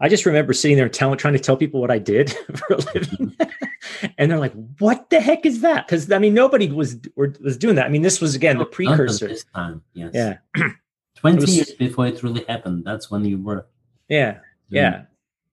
I 0.00 0.08
just 0.08 0.26
remember 0.26 0.52
sitting 0.52 0.76
there 0.76 0.88
telling, 0.88 1.18
trying 1.18 1.34
to 1.34 1.40
tell 1.40 1.56
people 1.56 1.80
what 1.80 1.90
I 1.90 1.98
did 1.98 2.30
for 2.56 2.74
a 2.74 2.76
living, 2.78 3.36
and 4.18 4.30
they're 4.30 4.38
like, 4.38 4.54
"What 4.78 5.10
the 5.10 5.20
heck 5.20 5.46
is 5.46 5.60
that?" 5.60 5.86
Because 5.86 6.10
I 6.10 6.18
mean, 6.18 6.34
nobody 6.34 6.70
was 6.70 6.96
was 7.16 7.56
doing 7.56 7.76
that. 7.76 7.86
I 7.86 7.88
mean, 7.88 8.02
this 8.02 8.20
was 8.20 8.34
again 8.34 8.58
the 8.58 8.64
precursor. 8.64 9.28
This 9.28 9.44
time, 9.54 9.82
yes. 9.94 10.10
Yeah, 10.14 10.38
20 11.16 11.36
was- 11.36 11.56
years 11.56 11.72
before 11.72 12.06
it 12.06 12.22
really 12.22 12.44
happened. 12.48 12.84
That's 12.84 13.10
when 13.10 13.24
you 13.24 13.38
were. 13.38 13.66
yeah, 14.08 14.38
yeah. 14.70 15.02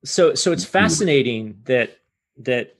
So 0.05 0.33
so 0.35 0.51
it's 0.51 0.65
fascinating 0.65 1.59
that 1.65 1.99
that 2.37 2.75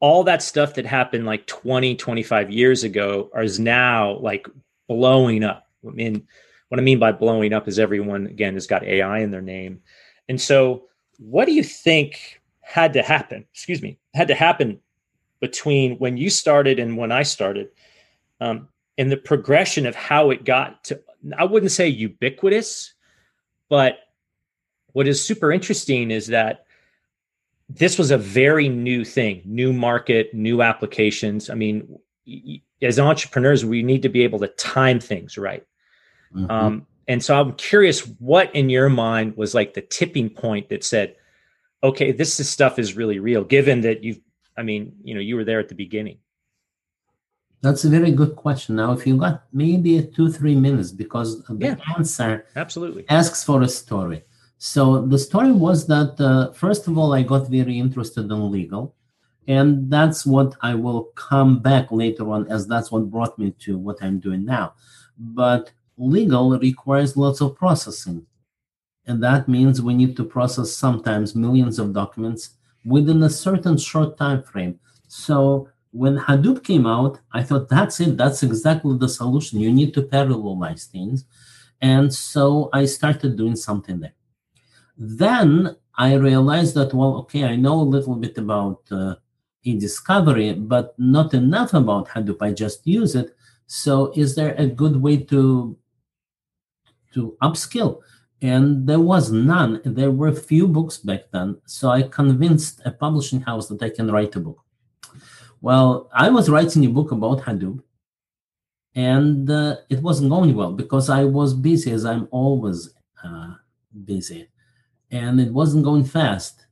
all 0.00 0.24
that 0.24 0.42
stuff 0.42 0.74
that 0.74 0.86
happened 0.86 1.26
like 1.26 1.46
20, 1.46 1.96
25 1.96 2.50
years 2.50 2.84
ago 2.84 3.30
is 3.36 3.58
now 3.58 4.18
like 4.18 4.46
blowing 4.88 5.44
up. 5.44 5.68
I 5.86 5.90
mean, 5.90 6.26
what 6.68 6.80
I 6.80 6.82
mean 6.82 6.98
by 6.98 7.12
blowing 7.12 7.52
up 7.52 7.68
is 7.68 7.78
everyone 7.78 8.26
again 8.26 8.54
has 8.54 8.66
got 8.66 8.84
AI 8.84 9.20
in 9.20 9.30
their 9.30 9.42
name. 9.42 9.80
And 10.28 10.40
so 10.40 10.84
what 11.18 11.46
do 11.46 11.52
you 11.52 11.62
think 11.62 12.40
had 12.60 12.92
to 12.94 13.02
happen? 13.02 13.46
Excuse 13.52 13.82
me, 13.82 13.98
had 14.14 14.28
to 14.28 14.34
happen 14.34 14.80
between 15.40 15.96
when 15.98 16.16
you 16.16 16.30
started 16.30 16.78
and 16.78 16.96
when 16.96 17.12
I 17.12 17.22
started, 17.22 17.68
um, 18.40 18.68
and 18.96 19.10
the 19.10 19.16
progression 19.16 19.86
of 19.86 19.94
how 19.94 20.30
it 20.30 20.44
got 20.44 20.84
to 20.84 21.00
I 21.38 21.44
wouldn't 21.44 21.72
say 21.72 21.88
ubiquitous, 21.88 22.94
but 23.68 23.98
what 24.92 25.08
is 25.08 25.24
super 25.24 25.52
interesting 25.52 26.10
is 26.10 26.26
that 26.28 26.63
this 27.68 27.98
was 27.98 28.10
a 28.10 28.18
very 28.18 28.68
new 28.68 29.04
thing, 29.04 29.42
new 29.44 29.72
market, 29.72 30.32
new 30.34 30.62
applications. 30.62 31.48
I 31.50 31.54
mean, 31.54 31.98
as 32.82 32.98
entrepreneurs, 32.98 33.64
we 33.64 33.82
need 33.82 34.02
to 34.02 34.08
be 34.08 34.22
able 34.22 34.38
to 34.40 34.48
time 34.48 35.00
things 35.00 35.38
right. 35.38 35.66
Mhm. 36.34 36.50
Um, 36.50 36.86
and 37.08 37.22
so 37.22 37.38
I'm 37.38 37.52
curious 37.54 38.00
what 38.18 38.54
in 38.54 38.70
your 38.70 38.88
mind 38.88 39.36
was 39.36 39.54
like 39.54 39.74
the 39.74 39.82
tipping 39.82 40.28
point 40.30 40.68
that 40.68 40.84
said, 40.84 41.16
okay, 41.82 42.12
this 42.12 42.40
is 42.40 42.48
stuff 42.48 42.78
is 42.78 42.96
really 42.96 43.18
real, 43.18 43.44
given 43.44 43.82
that 43.82 44.02
you've, 44.02 44.20
I 44.56 44.62
mean, 44.62 44.94
you 45.02 45.14
know, 45.14 45.20
you 45.20 45.36
were 45.36 45.44
there 45.44 45.60
at 45.60 45.68
the 45.68 45.74
beginning. 45.74 46.18
That's 47.60 47.84
a 47.84 47.88
very 47.88 48.10
good 48.10 48.36
question. 48.36 48.76
Now, 48.76 48.92
if 48.92 49.06
you 49.06 49.16
got 49.16 49.44
maybe 49.52 50.02
two, 50.14 50.30
three 50.30 50.54
minutes, 50.54 50.92
because 50.92 51.42
the 51.44 51.56
Yeah. 51.58 51.76
answer 51.96 52.44
Absolutely. 52.56 53.04
asks 53.08 53.42
for 53.42 53.62
a 53.62 53.68
story. 53.68 54.22
So 54.64 55.02
the 55.02 55.18
story 55.18 55.52
was 55.52 55.86
that 55.88 56.18
uh, 56.18 56.50
first 56.52 56.88
of 56.88 56.96
all, 56.96 57.12
I 57.12 57.22
got 57.22 57.50
very 57.50 57.78
interested 57.78 58.30
in 58.30 58.50
legal, 58.50 58.94
and 59.46 59.90
that's 59.90 60.24
what 60.24 60.56
I 60.62 60.74
will 60.74 61.04
come 61.16 61.58
back 61.58 61.92
later 61.92 62.30
on, 62.30 62.50
as 62.50 62.66
that's 62.66 62.90
what 62.90 63.10
brought 63.10 63.38
me 63.38 63.50
to 63.64 63.76
what 63.76 63.98
I'm 64.00 64.20
doing 64.20 64.42
now. 64.42 64.72
But 65.18 65.70
legal 65.98 66.58
requires 66.58 67.14
lots 67.14 67.42
of 67.42 67.56
processing, 67.56 68.24
and 69.06 69.22
that 69.22 69.48
means 69.48 69.82
we 69.82 69.92
need 69.92 70.16
to 70.16 70.24
process 70.24 70.72
sometimes 70.72 71.34
millions 71.36 71.78
of 71.78 71.92
documents 71.92 72.56
within 72.86 73.22
a 73.22 73.28
certain 73.28 73.76
short 73.76 74.16
time 74.16 74.42
frame. 74.42 74.80
So 75.08 75.68
when 75.90 76.16
Hadoop 76.16 76.64
came 76.64 76.86
out, 76.86 77.20
I 77.34 77.42
thought 77.42 77.68
that's 77.68 78.00
it. 78.00 78.16
That's 78.16 78.42
exactly 78.42 78.96
the 78.96 79.10
solution. 79.10 79.60
You 79.60 79.70
need 79.70 79.92
to 79.92 80.00
parallelize 80.00 80.86
things. 80.86 81.26
And 81.82 82.10
so 82.14 82.70
I 82.72 82.86
started 82.86 83.36
doing 83.36 83.56
something 83.56 84.00
there. 84.00 84.14
Then 84.96 85.76
I 85.96 86.14
realized 86.14 86.74
that, 86.74 86.94
well, 86.94 87.16
okay, 87.18 87.44
I 87.44 87.56
know 87.56 87.80
a 87.80 87.82
little 87.82 88.16
bit 88.16 88.38
about 88.38 88.82
uh, 88.90 89.16
e-discovery, 89.62 90.54
but 90.54 90.94
not 90.98 91.34
enough 91.34 91.74
about 91.74 92.08
Hadoop. 92.08 92.38
I 92.40 92.52
just 92.52 92.86
use 92.86 93.14
it. 93.14 93.36
So 93.66 94.12
is 94.14 94.34
there 94.34 94.54
a 94.56 94.66
good 94.66 95.00
way 95.00 95.16
to 95.16 95.76
to 97.12 97.36
upskill? 97.42 98.00
And 98.42 98.86
there 98.86 99.00
was 99.00 99.32
none. 99.32 99.80
There 99.84 100.10
were 100.10 100.32
few 100.32 100.68
books 100.68 100.98
back 100.98 101.30
then. 101.32 101.56
So 101.64 101.88
I 101.88 102.02
convinced 102.02 102.82
a 102.84 102.90
publishing 102.90 103.40
house 103.40 103.68
that 103.68 103.82
I 103.82 103.88
can 103.88 104.10
write 104.10 104.36
a 104.36 104.40
book. 104.40 104.60
Well, 105.62 106.10
I 106.12 106.28
was 106.28 106.50
writing 106.50 106.84
a 106.84 106.90
book 106.90 107.10
about 107.10 107.40
Hadoop, 107.40 107.82
and 108.94 109.48
uh, 109.48 109.76
it 109.88 110.02
wasn't 110.02 110.28
going 110.28 110.54
well 110.54 110.72
because 110.72 111.08
I 111.08 111.24
was 111.24 111.54
busy, 111.54 111.90
as 111.92 112.04
I'm 112.04 112.28
always 112.30 112.90
uh, 113.24 113.54
busy, 114.04 114.48
and 115.10 115.40
it 115.40 115.52
wasn't 115.52 115.84
going 115.84 116.04
fast. 116.04 116.66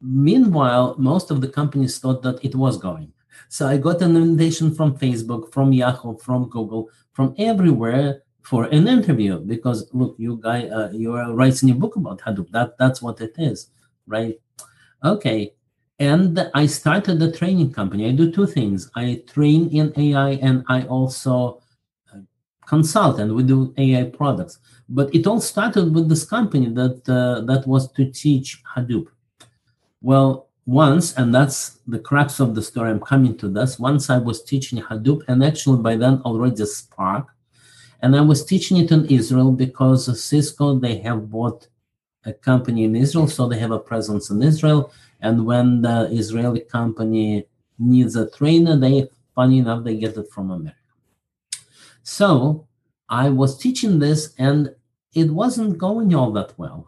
Meanwhile, 0.00 0.96
most 0.98 1.30
of 1.30 1.40
the 1.40 1.48
companies 1.48 1.98
thought 1.98 2.22
that 2.22 2.42
it 2.44 2.54
was 2.54 2.78
going. 2.78 3.12
So 3.48 3.66
I 3.66 3.76
got 3.76 4.02
an 4.02 4.16
invitation 4.16 4.74
from 4.74 4.96
Facebook, 4.96 5.52
from 5.52 5.72
Yahoo, 5.72 6.16
from 6.18 6.48
Google, 6.48 6.88
from 7.12 7.34
everywhere 7.38 8.22
for 8.42 8.64
an 8.64 8.88
interview 8.88 9.38
because 9.40 9.88
look, 9.92 10.14
you 10.18 10.38
guy, 10.42 10.68
uh, 10.68 10.90
you 10.92 11.12
are 11.14 11.32
writing 11.34 11.70
a 11.70 11.74
book 11.74 11.96
about 11.96 12.20
Hadoop. 12.20 12.50
That 12.50 12.78
that's 12.78 13.02
what 13.02 13.20
it 13.20 13.34
is, 13.38 13.68
right? 14.06 14.38
Okay. 15.04 15.54
And 15.98 16.50
I 16.54 16.64
started 16.64 17.18
the 17.18 17.30
training 17.30 17.72
company. 17.72 18.08
I 18.08 18.12
do 18.12 18.32
two 18.32 18.46
things. 18.46 18.90
I 18.96 19.22
train 19.26 19.68
in 19.68 19.92
AI 19.96 20.30
and 20.40 20.64
I 20.68 20.84
also 20.84 21.60
consultant. 22.70 23.34
We 23.34 23.42
do 23.42 23.74
AI 23.84 24.04
products, 24.20 24.54
but 24.88 25.06
it 25.18 25.26
all 25.26 25.40
started 25.40 25.86
with 25.94 26.06
this 26.08 26.24
company 26.36 26.68
that 26.80 26.96
uh, 27.18 27.40
that 27.50 27.62
was 27.72 27.82
to 27.96 28.02
teach 28.22 28.48
Hadoop. 28.72 29.06
Well, 30.08 30.28
once, 30.66 31.06
and 31.18 31.28
that's 31.36 31.60
the 31.94 32.02
crux 32.08 32.30
of 32.44 32.54
the 32.56 32.62
story. 32.70 32.88
I'm 32.90 33.04
coming 33.12 33.34
to 33.42 33.48
this. 33.56 33.70
Once 33.90 34.04
I 34.16 34.18
was 34.28 34.38
teaching 34.50 34.78
Hadoop, 34.88 35.20
and 35.28 35.38
actually 35.50 35.80
by 35.88 35.94
then 36.02 36.16
already 36.28 36.64
Spark, 36.64 37.26
and 38.02 38.10
I 38.20 38.22
was 38.30 38.40
teaching 38.52 38.76
it 38.82 38.90
in 38.96 39.02
Israel 39.18 39.50
because 39.64 40.00
Cisco 40.28 40.66
they 40.84 40.96
have 41.06 41.20
bought 41.36 41.60
a 42.30 42.32
company 42.50 42.84
in 42.88 42.94
Israel, 43.04 43.28
so 43.36 43.42
they 43.48 43.60
have 43.64 43.74
a 43.78 43.86
presence 43.90 44.24
in 44.30 44.38
Israel. 44.50 44.80
And 45.26 45.36
when 45.50 45.66
the 45.86 45.96
Israeli 46.20 46.62
company 46.76 47.46
needs 47.92 48.14
a 48.22 48.26
trainer, 48.38 48.76
they 48.84 48.94
funny 49.34 49.58
enough 49.64 49.84
they 49.84 49.96
get 50.04 50.16
it 50.22 50.28
from 50.34 50.46
America. 50.50 50.79
So 52.02 52.66
I 53.08 53.28
was 53.30 53.58
teaching 53.58 53.98
this, 53.98 54.34
and 54.38 54.74
it 55.14 55.30
wasn't 55.30 55.78
going 55.78 56.14
all 56.14 56.32
that 56.32 56.52
well. 56.58 56.86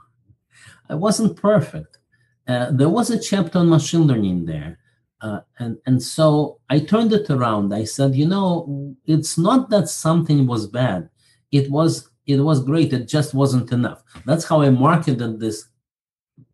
I 0.88 0.94
wasn't 0.94 1.36
perfect. 1.36 1.98
Uh, 2.46 2.70
there 2.70 2.88
was 2.88 3.10
a 3.10 3.18
chapter 3.18 3.58
on 3.58 3.68
machine 3.68 4.02
learning 4.02 4.46
there. 4.46 4.78
Uh, 5.20 5.40
and, 5.60 5.78
and 5.86 6.02
so 6.02 6.58
I 6.68 6.80
turned 6.80 7.12
it 7.12 7.30
around. 7.30 7.72
I 7.72 7.84
said, 7.84 8.16
you 8.16 8.26
know, 8.26 8.96
it's 9.06 9.38
not 9.38 9.70
that 9.70 9.88
something 9.88 10.46
was 10.46 10.66
bad. 10.66 11.08
It 11.52 11.70
was 11.70 12.08
it 12.26 12.40
was 12.40 12.62
great. 12.62 12.92
It 12.92 13.08
just 13.08 13.34
wasn't 13.34 13.72
enough. 13.72 14.02
That's 14.24 14.44
how 14.44 14.62
I 14.62 14.70
marketed 14.70 15.40
this 15.40 15.68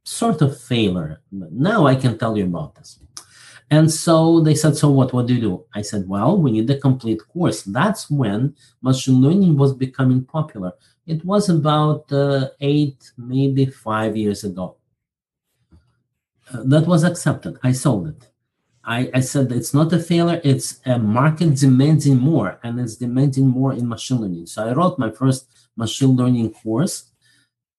sort 0.04 0.40
of 0.40 0.58
failure. 0.58 1.20
Now 1.30 1.86
I 1.86 1.94
can 1.94 2.18
tell 2.18 2.36
you 2.36 2.44
about 2.44 2.74
this. 2.74 2.98
And 3.70 3.90
so 3.90 4.40
they 4.40 4.54
said, 4.54 4.76
So 4.76 4.90
what? 4.90 5.12
What 5.12 5.26
do 5.26 5.34
you 5.34 5.40
do? 5.40 5.64
I 5.74 5.82
said, 5.82 6.08
Well, 6.08 6.38
we 6.38 6.50
need 6.52 6.70
a 6.70 6.78
complete 6.78 7.20
course. 7.28 7.62
That's 7.62 8.10
when 8.10 8.54
machine 8.80 9.20
learning 9.20 9.56
was 9.56 9.74
becoming 9.74 10.24
popular. 10.24 10.72
It 11.06 11.24
was 11.24 11.48
about 11.48 12.10
uh, 12.12 12.50
eight, 12.60 13.12
maybe 13.16 13.66
five 13.66 14.16
years 14.16 14.44
ago. 14.44 14.76
Uh, 16.52 16.62
that 16.64 16.86
was 16.86 17.04
accepted. 17.04 17.58
I 17.62 17.72
sold 17.72 18.08
it. 18.08 18.28
I, 18.84 19.10
I 19.12 19.20
said 19.20 19.52
it's 19.52 19.74
not 19.74 19.92
a 19.92 19.98
failure, 19.98 20.40
it's 20.42 20.80
a 20.86 20.98
market 20.98 21.56
demanding 21.56 22.16
more, 22.16 22.58
and 22.62 22.80
it's 22.80 22.96
demanding 22.96 23.46
more 23.46 23.74
in 23.74 23.86
machine 23.86 24.18
learning. 24.18 24.46
So 24.46 24.66
I 24.66 24.72
wrote 24.72 24.98
my 24.98 25.10
first 25.10 25.46
machine 25.76 26.16
learning 26.16 26.52
course. 26.52 27.04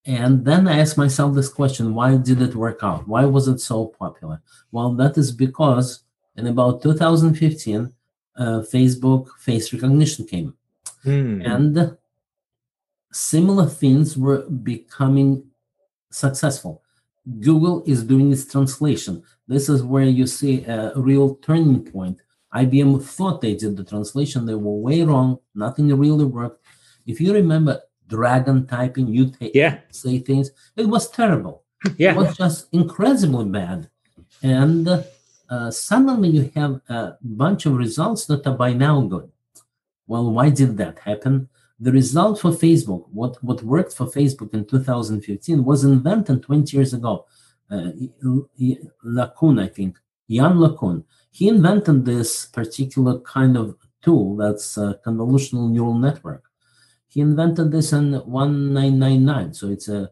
And 0.10 0.44
then 0.44 0.68
I 0.68 0.80
asked 0.80 0.98
myself 0.98 1.36
this 1.36 1.50
question 1.50 1.94
why 1.94 2.18
did 2.18 2.42
it 2.42 2.56
work 2.56 2.80
out? 2.82 3.08
Why 3.08 3.26
was 3.26 3.48
it 3.48 3.60
so 3.60 3.94
popular? 4.00 4.42
Well, 4.72 4.96
that 4.96 5.20
is 5.20 5.32
because 5.32 6.04
in 6.36 6.48
about 6.48 6.82
2015, 6.82 7.94
uh, 8.36 8.44
Facebook 8.74 9.28
face 9.38 9.72
recognition 9.72 10.26
came. 10.26 10.56
Mm. 11.06 11.46
And 11.46 11.98
similar 13.12 13.68
things 13.68 14.18
were 14.18 14.50
becoming 14.50 15.44
successful. 16.10 16.82
Google 17.40 17.84
is 17.86 18.04
doing 18.04 18.32
its 18.32 18.52
translation. 18.52 19.22
This 19.48 19.70
is 19.70 19.84
where 19.84 20.06
you 20.06 20.26
see 20.26 20.66
a 20.66 20.92
real 20.96 21.36
turning 21.36 21.84
point. 21.84 22.18
IBM 22.56 23.04
thought 23.04 23.42
they 23.42 23.54
did 23.54 23.78
the 23.78 23.84
translation, 23.84 24.48
they 24.48 24.56
were 24.56 24.74
way 24.74 25.04
wrong, 25.04 25.38
nothing 25.54 25.96
really 25.96 26.26
worked. 26.26 26.66
If 27.06 27.22
you 27.22 27.32
remember 27.32 27.80
dragon 28.10 28.66
typing, 28.68 29.08
you 29.08 29.32
yeah. 29.40 29.80
say 29.92 30.20
things, 30.20 30.52
it 30.76 30.88
was 30.88 31.10
terrible. 31.10 31.64
Yeah. 31.98 32.12
It 32.12 32.18
was 32.18 32.36
just 32.36 32.68
incredibly 32.74 33.46
bad. 33.46 33.90
And 34.44 34.86
uh, 35.50 35.72
suddenly 35.72 36.30
you 36.30 36.52
have 36.56 36.82
a 36.90 37.18
bunch 37.22 37.66
of 37.66 37.74
results 37.74 38.26
that 38.26 38.46
are 38.46 38.58
by 38.58 38.74
now 38.74 39.00
good. 39.02 39.32
Well, 40.08 40.32
why 40.32 40.50
did 40.50 40.76
that 40.78 41.00
happen? 41.00 41.48
The 41.80 41.94
result 41.94 42.42
for 42.42 42.52
Facebook, 42.52 43.06
what, 43.14 43.42
what 43.42 43.64
worked 43.64 43.94
for 43.94 44.08
Facebook 44.08 44.54
in 44.54 44.66
2015, 44.66 45.64
was 45.64 45.86
invented 45.86 46.44
20 46.44 46.76
years 46.76 46.94
ago. 46.94 47.26
Uh, 47.72 47.92
LeCun, 49.06 49.64
I 49.64 49.68
think, 49.68 49.98
Yann 50.28 50.58
LeCun, 50.58 51.06
he 51.32 51.48
invented 51.48 52.04
this 52.04 52.46
particular 52.48 53.20
kind 53.20 53.56
of 53.56 53.76
tool 54.02 54.36
that's 54.36 54.78
a 54.78 55.00
convolutional 55.06 55.70
neural 55.70 55.94
network. 55.94 56.49
He 57.10 57.22
invented 57.22 57.72
this 57.72 57.92
in 57.92 58.12
1999, 58.12 59.54
so 59.54 59.68
it's 59.70 59.90
a 59.90 60.12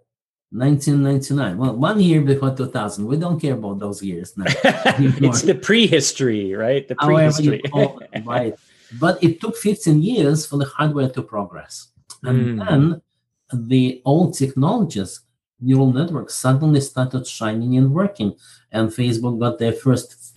1999. 0.52 1.58
Well, 1.58 1.76
one 1.76 2.00
year 2.00 2.22
before 2.22 2.56
2000. 2.56 3.06
We 3.06 3.18
don't 3.18 3.40
care 3.40 3.54
about 3.54 3.80
those 3.80 4.02
years 4.02 4.36
now. 4.38 4.46
it's 4.64 5.44
the 5.44 5.56
prehistory, 5.56 6.54
right? 6.56 6.88
The 6.88 6.96
prehistory. 6.96 7.62
It, 7.64 8.02
right. 8.26 8.56
But 9.00 9.22
it 9.24 9.42
took 9.42 9.58
15 9.58 10.02
years 10.02 10.46
for 10.46 10.58
the 10.58 10.66
hardware 10.66 11.10
to 11.10 11.22
progress. 11.22 11.90
And 12.24 12.60
mm. 12.60 12.68
then 12.68 13.02
the 13.54 14.02
old 14.06 14.34
technologies, 14.34 15.20
neural 15.60 15.92
networks, 15.92 16.36
suddenly 16.36 16.82
started 16.82 17.28
shining 17.28 17.78
and 17.78 17.94
working. 17.94 18.34
And 18.72 18.90
Facebook 18.90 19.40
got 19.40 19.60
their 19.60 19.74
first 19.74 20.34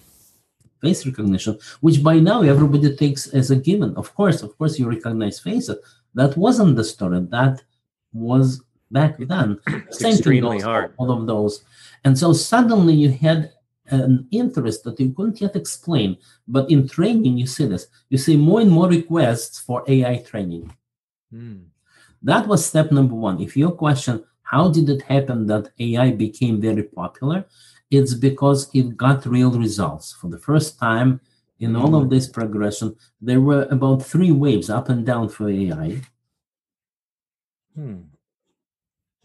face 0.83 1.07
recognition, 1.07 1.59
which 1.81 2.03
by 2.03 2.18
now 2.18 2.42
everybody 2.42 2.96
takes 2.96 3.29
as 3.29 3.51
a 3.51 3.57
given. 3.57 3.94
Of 3.96 4.14
course, 4.14 4.42
of 4.42 4.57
course, 4.59 4.79
you 4.79 4.88
recognize 4.88 5.38
faces. 5.38 5.77
That 6.14 6.37
wasn't 6.37 6.77
the 6.77 6.85
story. 6.85 7.20
That 7.31 7.62
was 8.12 8.62
back 8.90 9.16
then. 9.18 9.59
Same 9.90 10.12
extremely 10.12 10.61
hard. 10.61 10.94
All 10.96 11.11
of 11.11 11.27
those. 11.27 11.64
And 12.05 12.18
so 12.18 12.33
suddenly 12.33 12.94
you 12.94 13.11
had 13.11 13.53
an 13.87 14.27
interest 14.31 14.85
that 14.85 14.99
you 15.01 15.12
couldn't 15.12 15.40
yet 15.40 15.57
explain. 15.57 16.16
But 16.46 16.70
in 16.70 16.88
training, 16.88 17.38
you 17.38 17.46
see 17.46 17.66
this. 17.66 17.87
You 18.09 18.18
see 18.18 18.37
more 18.37 18.61
and 18.61 18.70
more 18.70 18.88
requests 18.88 19.61
for 19.61 19.85
AI 19.87 20.18
training. 20.18 20.73
Mm. 21.33 21.64
That 22.23 22.46
was 22.46 22.64
step 22.64 22.92
number 22.92 23.14
one. 23.14 23.40
If 23.40 23.57
your 23.57 23.73
question, 23.73 24.25
how 24.42 24.68
did 24.68 24.88
it 24.88 25.03
happen 25.03 25.46
that 25.46 25.70
AI 25.79 26.11
became 26.11 26.61
very 26.61 26.83
popular? 26.83 27.46
It's 27.90 28.14
because 28.14 28.70
it 28.75 28.96
got 28.96 29.27
real 29.27 29.51
results. 29.51 30.12
For 30.12 30.29
the 30.29 30.38
first 30.38 30.79
time 30.79 31.20
in 31.61 31.77
all 31.77 31.94
of 31.94 32.09
this 32.09 32.27
progression, 32.27 32.96
there 33.20 33.40
were 33.40 33.64
about 33.70 34.03
three 34.03 34.33
waves 34.33 34.70
up 34.70 34.88
and 34.88 35.05
down 35.05 35.29
for 35.29 35.49
AI. 35.49 36.01
Hmm. 37.77 38.01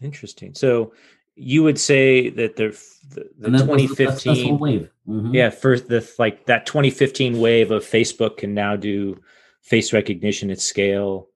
Interesting. 0.00 0.54
So 0.54 0.92
you 1.34 1.62
would 1.62 1.78
say 1.78 2.28
that 2.30 2.56
the 2.56 2.68
the, 3.14 3.30
the 3.38 3.58
2015 3.58 4.58
wave. 4.58 4.90
Mm-hmm. 5.08 5.34
Yeah, 5.34 5.50
first 5.50 5.88
the 5.88 6.08
like 6.18 6.46
that 6.46 6.66
2015 6.66 7.38
wave 7.38 7.70
of 7.70 7.84
Facebook 7.84 8.38
can 8.38 8.54
now 8.54 8.76
do 8.76 9.20
face 9.62 9.92
recognition 9.92 10.50
at 10.50 10.60
scale, 10.60 11.28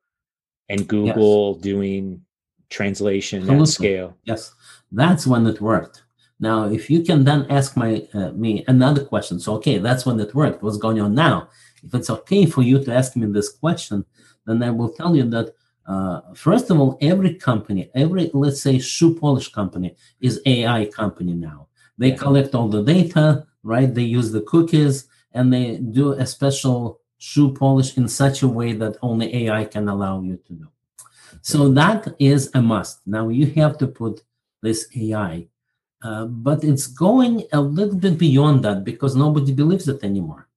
and 0.68 0.86
Google 0.86 1.54
yes. 1.54 1.62
doing 1.62 2.22
translation 2.68 3.40
Absolutely. 3.40 3.62
at 3.62 3.68
scale. 3.68 4.16
Yes, 4.24 4.54
that's 4.92 5.26
when 5.26 5.46
it 5.46 5.60
worked. 5.60 6.02
Now, 6.40 6.64
if 6.64 6.88
you 6.88 7.02
can 7.02 7.24
then 7.24 7.46
ask 7.50 7.76
my 7.76 8.08
uh, 8.14 8.30
me 8.32 8.64
another 8.66 9.04
question, 9.04 9.38
so 9.38 9.54
okay, 9.56 9.78
that's 9.78 10.06
when 10.06 10.18
it 10.18 10.34
worked. 10.34 10.62
What's 10.62 10.78
going 10.78 11.00
on 11.00 11.14
now? 11.14 11.48
If 11.84 11.94
it's 11.94 12.10
okay 12.10 12.46
for 12.46 12.62
you 12.62 12.82
to 12.84 12.94
ask 12.94 13.14
me 13.14 13.26
this 13.26 13.50
question, 13.52 14.04
then 14.46 14.62
I 14.62 14.70
will 14.70 14.88
tell 14.88 15.14
you 15.14 15.24
that 15.30 15.54
uh, 15.86 16.20
first 16.34 16.70
of 16.70 16.78
all, 16.80 16.96
every 17.00 17.34
company, 17.34 17.90
every 17.94 18.30
let's 18.32 18.62
say 18.62 18.78
shoe 18.78 19.14
polish 19.14 19.48
company 19.48 19.96
is 20.20 20.40
AI 20.46 20.86
company 20.86 21.34
now. 21.34 21.68
They 21.98 22.12
collect 22.12 22.54
all 22.54 22.68
the 22.68 22.82
data, 22.82 23.46
right? 23.62 23.92
They 23.92 24.02
use 24.02 24.32
the 24.32 24.42
cookies 24.42 25.08
and 25.32 25.52
they 25.52 25.76
do 25.76 26.12
a 26.12 26.26
special 26.26 27.00
shoe 27.18 27.52
polish 27.52 27.98
in 27.98 28.08
such 28.08 28.42
a 28.42 28.48
way 28.48 28.72
that 28.72 28.96
only 29.02 29.44
AI 29.44 29.64
can 29.66 29.88
allow 29.88 30.22
you 30.22 30.38
to 30.46 30.52
do. 30.54 30.68
So 31.42 31.68
that 31.72 32.14
is 32.18 32.50
a 32.54 32.62
must. 32.62 33.00
Now 33.06 33.28
you 33.28 33.46
have 33.52 33.76
to 33.78 33.86
put 33.86 34.22
this 34.62 34.88
AI, 34.96 35.48
uh, 36.02 36.24
but 36.24 36.64
it's 36.64 36.86
going 36.86 37.44
a 37.52 37.60
little 37.60 37.96
bit 37.96 38.18
beyond 38.18 38.64
that 38.64 38.84
because 38.84 39.14
nobody 39.14 39.52
believes 39.52 39.88
it 39.88 40.02
anymore, 40.02 40.48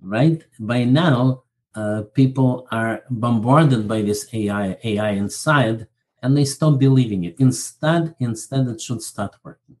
right? 0.00 0.42
By 0.58 0.84
now, 0.84 1.42
uh, 1.74 2.02
people 2.14 2.66
are 2.70 3.02
bombarded 3.10 3.86
by 3.86 4.00
this 4.00 4.26
AI, 4.32 4.78
AI 4.82 5.10
inside, 5.10 5.86
and 6.22 6.36
they 6.36 6.44
stop 6.44 6.78
believing 6.78 7.24
it. 7.24 7.36
Instead, 7.38 8.14
instead, 8.18 8.66
it 8.68 8.80
should 8.80 9.02
start 9.02 9.36
working. 9.44 9.76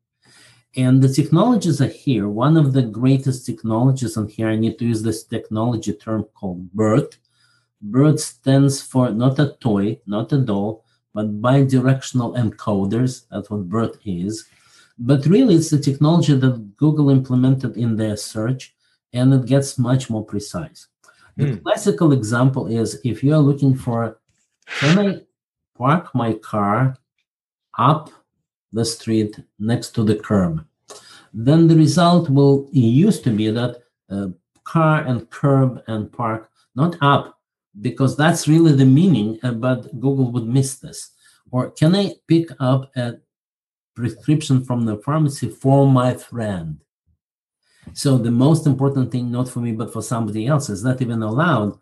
And 0.76 1.00
the 1.00 1.08
technologies 1.08 1.80
are 1.80 1.86
here. 1.86 2.28
One 2.28 2.58
of 2.58 2.74
the 2.74 2.82
greatest 2.82 3.46
technologies, 3.46 4.18
and 4.18 4.30
here 4.30 4.48
I 4.48 4.56
need 4.56 4.78
to 4.78 4.84
use 4.84 5.02
this 5.02 5.24
technology 5.24 5.94
term 5.94 6.24
called 6.34 6.70
BERT. 6.74 7.16
BERT 7.80 8.20
stands 8.20 8.82
for 8.82 9.10
not 9.10 9.38
a 9.38 9.56
toy, 9.58 9.98
not 10.06 10.32
a 10.32 10.38
doll, 10.38 10.84
but 11.14 11.40
bidirectional 11.40 12.36
encoders. 12.36 13.24
That's 13.30 13.48
what 13.48 13.70
BERT 13.70 13.96
is. 14.04 14.46
But 14.98 15.26
really, 15.26 15.54
it's 15.54 15.70
the 15.70 15.78
technology 15.78 16.34
that 16.34 16.76
Google 16.76 17.10
implemented 17.10 17.76
in 17.76 17.96
their 17.96 18.16
search, 18.16 18.74
and 19.12 19.32
it 19.34 19.46
gets 19.46 19.78
much 19.78 20.08
more 20.08 20.24
precise. 20.24 20.88
The 21.36 21.44
mm. 21.44 21.62
classical 21.62 22.12
example 22.12 22.66
is 22.66 23.00
if 23.04 23.22
you're 23.22 23.38
looking 23.38 23.74
for, 23.74 24.18
can 24.78 24.98
I 24.98 25.20
park 25.76 26.14
my 26.14 26.32
car 26.34 26.96
up 27.78 28.10
the 28.72 28.84
street 28.84 29.38
next 29.58 29.90
to 29.90 30.02
the 30.02 30.16
curb? 30.16 30.64
Then 31.34 31.68
the 31.68 31.76
result 31.76 32.30
will 32.30 32.68
used 32.72 33.22
to 33.24 33.30
be 33.30 33.50
that 33.50 33.82
uh, 34.10 34.28
car 34.64 35.02
and 35.02 35.28
curb 35.30 35.82
and 35.86 36.10
park 36.10 36.50
not 36.74 36.96
up, 37.02 37.38
because 37.82 38.16
that's 38.16 38.48
really 38.48 38.72
the 38.72 38.86
meaning, 38.86 39.38
uh, 39.42 39.52
but 39.52 40.00
Google 40.00 40.30
would 40.32 40.46
miss 40.46 40.76
this. 40.76 41.10
Or 41.50 41.70
can 41.70 41.94
I 41.94 42.14
pick 42.26 42.48
up 42.58 42.90
a 42.96 43.18
prescription 43.96 44.62
from 44.64 44.84
the 44.84 44.98
pharmacy 44.98 45.48
for 45.48 45.90
my 45.90 46.14
friend? 46.14 46.78
So 47.94 48.18
the 48.18 48.30
most 48.30 48.66
important 48.66 49.10
thing, 49.10 49.32
not 49.32 49.48
for 49.48 49.60
me, 49.60 49.72
but 49.72 49.92
for 49.92 50.02
somebody 50.02 50.46
else, 50.46 50.68
is 50.68 50.84
not 50.84 51.00
even 51.02 51.22
allowed. 51.22 51.78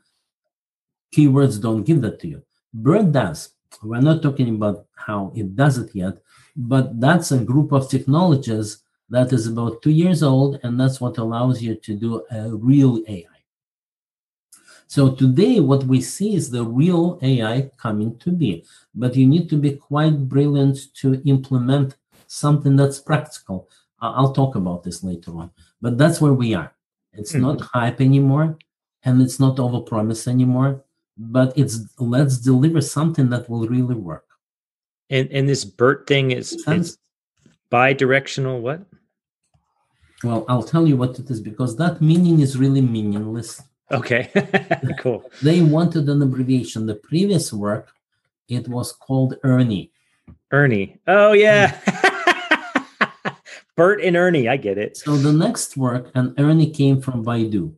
Keywords 1.15 1.61
don't 1.61 1.83
give 1.83 2.01
that 2.03 2.21
to 2.21 2.29
you. 2.29 2.43
BERT 2.73 3.13
does. 3.13 3.51
We're 3.83 4.01
not 4.01 4.23
talking 4.23 4.55
about 4.55 4.87
how 4.95 5.33
it 5.35 5.57
does 5.57 5.79
it 5.79 5.91
yet, 5.95 6.19
but 6.57 7.01
that's 7.01 7.33
a 7.33 7.45
group 7.45 7.73
of 7.73 7.91
technologies 7.91 8.79
that 9.11 9.33
is 9.33 9.47
about 9.47 9.83
two 9.83 9.91
years 9.91 10.23
old, 10.23 10.61
and 10.63 10.79
that's 10.81 11.01
what 11.01 11.19
allows 11.19 11.61
you 11.63 11.75
to 11.75 11.95
do 11.95 12.25
a 12.31 12.51
real 12.51 13.03
AI. 13.09 13.25
So 14.87 15.13
today, 15.15 15.61
what 15.61 15.85
we 15.85 16.01
see 16.01 16.37
is 16.37 16.51
the 16.51 16.65
real 16.65 17.19
AI 17.23 17.71
coming 17.77 18.17
to 18.19 18.31
be, 18.31 18.65
but 18.95 19.17
you 19.17 19.27
need 19.27 19.49
to 19.51 19.57
be 19.57 19.73
quite 19.73 20.29
brilliant 20.29 20.95
to 20.97 21.21
implement 21.25 21.97
something 22.27 22.77
that's 22.77 23.01
practical. 23.01 23.69
I'll 24.01 24.33
talk 24.33 24.55
about 24.55 24.83
this 24.83 25.03
later 25.03 25.31
on, 25.37 25.51
but 25.81 25.97
that's 25.97 26.21
where 26.21 26.35
we 26.35 26.55
are. 26.55 26.75
It's 27.13 27.33
mm-hmm. 27.33 27.43
not 27.43 27.61
hype 27.61 28.01
anymore, 28.01 28.59
and 29.05 29.23
it's 29.23 29.41
not 29.41 29.57
overpromise 29.57 30.27
anymore, 30.29 30.85
but 31.17 31.57
it's 31.57 31.81
let's 31.99 32.39
deliver 32.39 32.81
something 32.81 33.31
that 33.31 33.49
will 33.49 33.67
really 33.67 33.95
work. 33.95 34.27
And 35.11 35.31
and 35.31 35.49
this 35.49 35.65
BERT 35.65 36.07
thing 36.07 36.33
is 36.33 36.63
it's 36.67 36.99
bi-directional. 37.71 38.61
What? 38.61 38.83
Well, 40.23 40.45
I'll 40.49 40.63
tell 40.63 40.87
you 40.87 40.97
what 40.97 41.19
it 41.19 41.31
is 41.31 41.41
because 41.41 41.77
that 41.77 42.01
meaning 42.01 42.41
is 42.41 42.59
really 42.59 42.81
meaningless. 42.81 43.63
Okay, 43.91 44.31
cool. 44.99 45.31
they 45.43 45.61
wanted 45.61 46.09
an 46.09 46.23
abbreviation. 46.23 46.87
The 46.87 46.95
previous 46.95 47.53
work, 47.53 47.93
it 48.49 48.67
was 48.69 48.93
called 48.93 49.37
Ernie. 49.45 49.93
Ernie. 50.51 50.99
Oh 51.07 51.33
yeah. 51.33 51.79
Bert 53.77 54.03
and 54.03 54.17
Ernie, 54.17 54.49
I 54.49 54.57
get 54.57 54.79
it. 54.79 54.97
So 54.97 55.17
the 55.17 55.33
next 55.33 55.77
work, 55.77 56.11
and 56.15 56.39
Ernie 56.39 56.71
came 56.71 57.01
from 57.01 57.25
Baidu. 57.25 57.75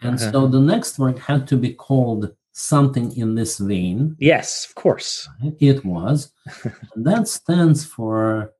And 0.00 0.14
uh-huh. 0.14 0.32
so 0.32 0.46
the 0.46 0.60
next 0.60 0.98
work 0.98 1.18
had 1.18 1.46
to 1.48 1.56
be 1.56 1.74
called 1.74 2.32
something 2.52 3.16
in 3.16 3.34
this 3.34 3.58
vein. 3.58 4.16
Yes, 4.18 4.66
of 4.66 4.74
course. 4.74 5.28
It 5.60 5.84
was. 5.84 6.32
that 6.96 7.28
stands 7.28 7.84
for 7.84 8.52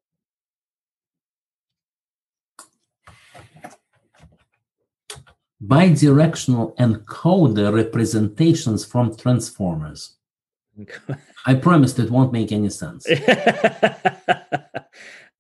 bidirectional 5.63 6.77
encoder 6.77 7.73
representations 7.73 8.85
from 8.85 9.17
transformers. 9.17 10.17
I 11.47 11.55
promised 11.55 11.99
it 11.99 12.11
won't 12.11 12.33
make 12.33 12.53
any 12.53 12.71
sense. 12.71 13.07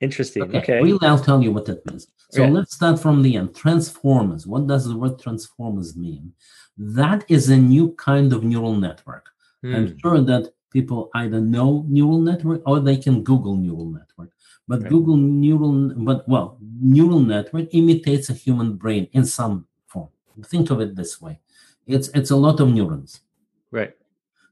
Interesting. 0.01 0.43
Okay. 0.45 0.59
okay. 0.59 0.83
Really, 0.83 1.07
I'll 1.07 1.19
tell 1.19 1.43
you 1.43 1.51
what 1.51 1.67
that 1.67 1.85
means. 1.87 2.07
So 2.31 2.43
yeah. 2.43 2.51
let's 2.51 2.75
start 2.75 3.01
from 3.01 3.23
the 3.23 3.37
end. 3.37 3.55
Transformers. 3.55 4.47
What 4.47 4.67
does 4.67 4.87
the 4.87 4.97
word 4.97 5.19
transformers 5.19 5.97
mean? 5.97 6.33
That 6.77 7.25
is 7.29 7.49
a 7.49 7.57
new 7.57 7.93
kind 7.95 8.33
of 8.33 8.45
neural 8.45 8.75
network. 8.75 9.31
Hmm. 9.63 9.75
I'm 9.75 9.99
sure 9.99 10.21
that 10.21 10.53
people 10.71 11.11
either 11.15 11.41
know 11.41 11.85
neural 11.89 12.21
network 12.21 12.63
or 12.67 12.81
they 12.81 12.97
can 12.97 13.25
Google 13.25 13.57
neural 13.57 13.91
network. 13.91 14.31
But 14.69 14.83
right. 14.83 14.91
Google 14.91 15.17
neural, 15.17 15.95
but 15.97 16.29
well, 16.29 16.59
neural 16.61 17.21
network 17.21 17.69
imitates 17.73 18.29
a 18.29 18.35
human 18.35 18.77
brain 18.77 19.09
in 19.13 19.25
some 19.25 19.67
form. 19.87 20.11
Think 20.45 20.71
of 20.71 20.81
it 20.81 20.95
this 20.95 21.21
way: 21.21 21.41
it's 21.87 22.09
it's 22.09 22.31
a 22.31 22.37
lot 22.37 22.61
of 22.61 22.69
neurons. 22.69 23.23
Right. 23.71 23.95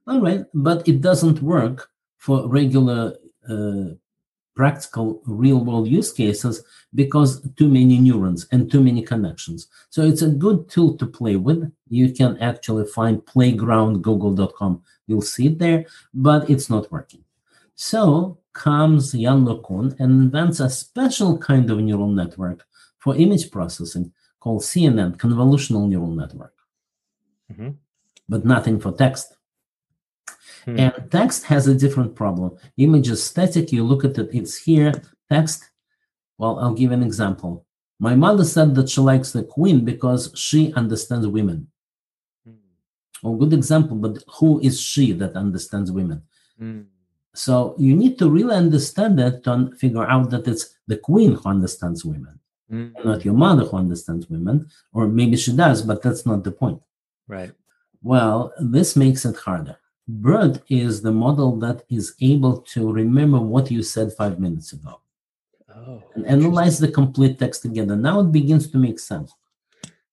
All 0.09 0.21
right, 0.21 0.45
but 0.55 0.89
it 0.89 1.01
doesn't 1.01 1.43
work 1.43 1.91
for 2.17 2.49
regular 2.49 3.17
uh, 3.49 3.95
practical 4.57 5.23
real 5.27 5.63
world 5.65 5.87
use 5.87 6.11
cases 6.13 6.65
because 6.95 7.47
too 7.57 7.69
many 7.69 7.99
neurons 7.99 8.49
and 8.51 8.71
too 8.71 8.83
many 8.83 9.03
connections. 9.03 9.69
So 9.91 10.03
it's 10.03 10.23
a 10.23 10.31
good 10.31 10.69
tool 10.69 10.97
to 10.97 11.07
play 11.07 11.37
with. 11.37 11.71
You 11.89 12.11
can 12.13 12.39
actually 12.39 12.87
find 12.87 13.25
playgroundgoogle.com. 13.25 14.83
You'll 15.07 15.23
see 15.23 15.49
it 15.49 15.59
there, 15.59 15.85
but 16.15 16.51
it's 16.51 16.69
not 16.71 16.91
working. 16.91 17.23
So 17.77 18.39
comes 18.55 19.15
Yann 19.15 19.45
LeCun 19.45 19.95
and 20.01 20.11
invents 20.11 20.61
a 20.61 20.71
special 20.71 21.37
kind 21.37 21.71
of 21.71 21.79
neural 21.79 22.09
network 22.09 22.65
for 22.99 23.15
image 23.15 23.51
processing 23.51 24.11
called 24.41 24.63
CNN, 24.63 25.19
convolutional 25.19 25.87
neural 25.87 26.11
network. 26.11 26.55
Mm-hmm. 27.53 27.71
But 28.29 28.45
nothing 28.47 28.81
for 28.81 28.93
text. 28.93 29.37
Hmm. 30.67 30.79
And 30.79 31.11
text 31.11 31.45
has 31.45 31.69
a 31.69 31.75
different 31.75 32.15
problem. 32.15 32.59
Image 32.77 33.09
is 33.09 33.23
static, 33.23 33.73
you 33.73 33.85
look 33.85 34.05
at 34.05 34.19
it, 34.19 34.29
it's 34.33 34.57
here. 34.57 34.93
Text, 35.31 35.71
well, 36.39 36.59
I'll 36.59 36.75
give 36.75 36.93
an 36.93 37.03
example. 37.03 37.65
My 37.99 38.15
mother 38.15 38.45
said 38.45 38.75
that 38.75 38.91
she 38.91 39.01
likes 39.01 39.33
the 39.33 39.43
queen 39.43 39.85
because 39.85 40.33
she 40.35 40.73
understands 40.75 41.27
women. 41.27 41.69
Hmm. 42.45 42.55
Well, 43.23 43.37
good 43.37 43.55
example, 43.55 43.97
but 43.97 44.23
who 44.39 44.61
is 44.61 44.81
she 44.81 45.13
that 45.13 45.35
understands 45.35 45.91
women? 45.91 46.23
Hmm. 46.59 46.83
So 47.37 47.75
you 47.79 47.95
need 47.95 48.19
to 48.19 48.31
really 48.31 48.57
understand 48.57 49.19
that 49.19 49.45
to 49.45 49.71
figure 49.77 50.05
out 50.05 50.31
that 50.31 50.49
it's 50.49 50.75
the 50.89 50.97
queen 50.97 51.35
who 51.35 51.49
understands 51.49 52.03
women, 52.03 52.41
mm. 52.73 52.93
not 53.05 53.27
your 53.27 53.35
mother 53.35 53.65
who 53.65 53.77
understands 53.77 54.29
women, 54.31 54.71
or 54.95 55.07
maybe 55.07 55.37
she 55.37 55.55
does, 55.55 55.83
but 55.83 56.01
that's 56.01 56.25
not 56.25 56.45
the 56.45 56.51
point. 56.51 56.81
Right. 57.29 57.53
Well, 58.03 58.55
this 58.59 58.97
makes 58.97 59.27
it 59.27 59.37
harder. 59.37 59.77
BERT 60.09 60.63
is 60.69 61.03
the 61.03 61.13
model 61.13 61.57
that 61.59 61.83
is 61.91 62.15
able 62.21 62.59
to 62.59 62.93
remember 62.93 63.41
what 63.41 63.71
you 63.71 63.83
said 63.83 64.13
five 64.13 64.39
minutes 64.39 64.73
ago 64.73 65.01
oh, 65.75 66.03
and 66.15 66.27
analyze 66.27 66.79
the 66.79 66.89
complete 66.89 67.39
text 67.39 67.63
together. 67.63 67.97
Now 67.97 68.21
it 68.21 68.31
begins 68.31 68.71
to 68.71 68.79
make 68.79 69.01
sense. 69.01 69.35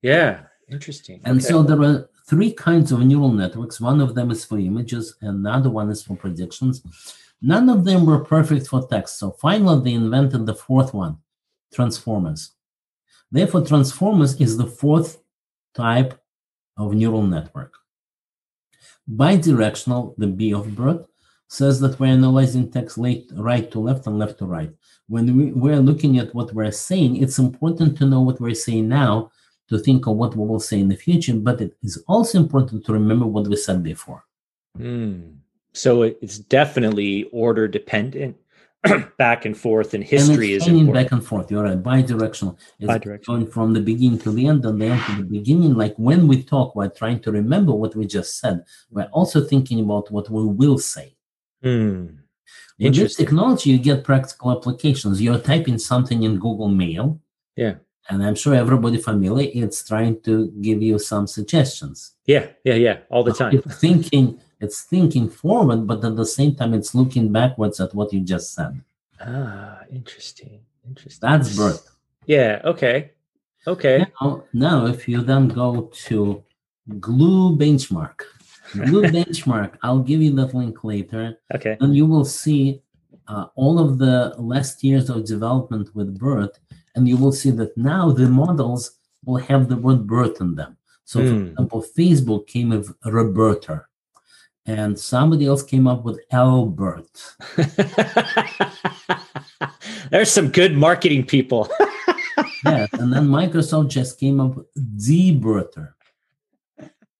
Yeah, 0.02 0.42
interesting. 0.70 1.22
And 1.26 1.40
okay. 1.40 1.48
so 1.48 1.62
there 1.62 1.82
are 1.82 2.10
three 2.28 2.52
kinds 2.52 2.92
of 2.92 3.02
neural 3.02 3.32
networks. 3.32 3.80
One 3.80 4.02
of 4.02 4.16
them 4.16 4.32
is 4.32 4.44
for 4.44 4.58
images, 4.58 5.16
another 5.22 5.70
one 5.70 5.90
is 5.90 6.02
for 6.02 6.16
predictions. 6.16 6.82
None 7.42 7.70
of 7.70 7.86
them 7.86 8.06
were 8.06 8.24
perfect 8.24 8.68
for 8.68 8.88
text. 8.88 9.20
So 9.20 9.32
finally, 9.32 9.84
they 9.84 9.94
invented 9.94 10.46
the 10.46 10.56
fourth 10.56 10.94
one 10.94 11.18
transformers. 11.74 12.52
Therefore, 13.32 13.66
transformers 13.66 14.40
is 14.40 14.58
the 14.58 14.68
fourth 14.68 15.22
type 15.74 16.20
of 16.78 16.94
neural 16.94 17.24
network. 17.24 17.74
Bidirectional, 19.10 20.16
the 20.18 20.28
B 20.28 20.54
of 20.54 20.76
BERT, 20.76 21.06
says 21.48 21.80
that 21.82 22.00
we're 22.00 22.08
analyzing 22.08 22.72
text 22.72 22.98
late, 22.98 23.30
right 23.36 23.70
to 23.72 23.80
left 23.80 24.08
and 24.08 24.18
left 24.18 24.40
to 24.40 24.46
right. 24.46 24.72
When 25.08 25.38
we, 25.38 25.52
we're 25.52 25.80
looking 25.80 26.18
at 26.18 26.34
what 26.34 26.54
we're 26.54 26.72
saying, 26.72 27.18
it's 27.18 27.38
important 27.38 27.98
to 27.98 28.06
know 28.06 28.22
what 28.22 28.42
we're 28.42 28.56
saying 28.56 28.88
now 28.90 29.32
to 29.70 29.78
think 29.78 30.08
of 30.08 30.16
what 30.16 30.36
we 30.36 30.46
will 30.46 30.60
say 30.60 30.80
in 30.80 30.90
the 30.90 30.96
future, 30.96 31.36
but 31.36 31.62
it 31.62 31.76
is 31.84 32.04
also 32.08 32.38
important 32.38 32.86
to 32.86 32.94
remember 32.94 33.26
what 33.26 33.48
we 33.48 33.56
said 33.56 33.84
before. 33.84 34.24
Mm. 34.78 35.38
So 35.74 36.04
it's 36.04 36.40
definitely 36.40 37.26
order 37.32 37.68
dependent 37.68 38.38
back 39.18 39.46
and 39.46 39.58
forth 39.58 39.94
and 39.94 40.04
history 40.04 40.54
and 40.54 40.62
is 40.62 40.68
important. 40.68 40.94
back 40.94 41.12
and 41.12 41.26
forth. 41.26 41.50
You're 41.50 41.64
right, 41.64 41.82
bidirectional. 41.82 42.58
It's 42.80 42.92
bidirectional. 42.92 43.26
going 43.26 43.48
from 43.48 43.74
the 43.74 43.80
beginning 43.80 44.20
to 44.20 44.32
the 44.32 44.48
end 44.48 44.66
and 44.66 44.82
the 44.82 44.86
end 44.86 45.02
to 45.06 45.16
the 45.16 45.24
beginning. 45.24 45.74
Like 45.76 45.96
when 45.98 46.28
we 46.28 46.44
talk, 46.44 46.76
we're 46.76 46.90
trying 46.90 47.22
to 47.22 47.32
remember 47.32 47.74
what 47.74 47.96
we 47.96 48.06
just 48.06 48.40
said. 48.40 48.64
We're 48.92 49.10
also 49.12 49.42
thinking 49.42 49.80
about 49.80 50.12
what 50.12 50.30
we 50.30 50.44
will 50.46 50.78
say. 50.78 51.16
Hmm. 51.62 52.08
With 52.80 52.96
this 52.96 53.16
technology, 53.16 53.70
you 53.70 53.78
get 53.78 54.04
practical 54.04 54.52
applications. 54.52 55.22
You're 55.22 55.40
typing 55.40 55.78
something 55.78 56.24
in 56.24 56.36
Google 56.40 56.68
Mail. 56.68 57.22
Yeah. 57.56 57.76
And 58.10 58.22
I'm 58.22 58.36
sure 58.36 58.54
everybody 58.54 58.98
familiar, 58.98 59.50
it's 59.54 59.88
trying 59.88 60.20
to 60.22 60.52
give 60.60 60.82
you 60.82 61.00
some 61.00 61.26
suggestions. 61.26 62.12
Yeah, 62.26 62.48
yeah, 62.66 62.74
yeah, 62.74 62.98
all 63.10 63.24
the 63.24 63.32
time. 63.32 63.62
Thinking 63.70 64.42
it's 64.64 64.82
thinking 64.84 65.30
forward, 65.30 65.86
but 65.86 66.04
at 66.06 66.16
the 66.16 66.26
same 66.26 66.56
time, 66.56 66.74
it's 66.74 66.96
looking 66.96 67.32
backwards 67.32 67.80
at 67.80 67.94
what 67.94 68.14
you 68.14 68.22
just 68.22 68.54
said. 68.54 68.82
Ah, 69.20 69.82
interesting. 69.92 70.62
Interesting. 70.88 71.30
That's 71.30 71.56
BERT. 71.56 71.82
Yeah. 72.26 72.62
Okay. 72.64 73.12
Okay. 73.68 74.06
Now, 74.22 74.44
now, 74.54 74.86
if 74.86 75.08
you 75.08 75.22
then 75.22 75.50
go 75.50 75.92
to 76.08 76.44
Glue 77.00 77.58
Benchmark, 77.58 78.22
Glue 78.74 79.04
Benchmark, 79.04 79.78
I'll 79.84 80.06
give 80.10 80.22
you 80.22 80.34
that 80.36 80.54
link 80.54 80.84
later. 80.84 81.38
Okay. 81.54 81.78
And 81.80 81.96
you 81.96 82.06
will 82.06 82.26
see 82.26 82.82
uh, 83.28 83.46
all 83.56 83.80
of 83.80 83.98
the 83.98 84.36
last 84.38 84.84
years 84.84 85.10
of 85.10 85.26
development 85.26 85.96
with 85.96 86.18
BERT, 86.20 86.58
and 86.96 87.08
you 87.08 87.18
will 87.18 87.32
see 87.32 87.52
that 87.52 87.78
now 87.78 88.12
the 88.12 88.28
models 88.28 88.98
will 89.26 89.42
have 89.50 89.70
the 89.70 89.78
word 89.78 90.08
BERT 90.08 90.40
in 90.42 90.56
them. 90.56 90.78
So, 91.06 91.20
mm. 91.20 91.24
for 91.24 91.36
hmm. 91.36 91.48
example, 91.48 91.86
Facebook 91.98 92.48
came 92.48 92.70
with 92.70 92.98
RoBERTa 93.02 93.86
and 94.66 94.98
somebody 94.98 95.46
else 95.46 95.64
came 95.64 95.88
up 95.88 96.04
with 96.04 96.20
Albert. 96.32 97.36
There's 100.12 100.32
some 100.32 100.50
good 100.50 100.76
marketing 100.78 101.26
people. 101.26 101.70
yes, 102.66 102.90
and 102.94 103.12
then 103.12 103.28
Microsoft 103.28 103.90
just 103.90 104.20
came 104.20 104.40
up 104.40 104.56
with 104.56 104.68
DeBERTa. 104.98 105.94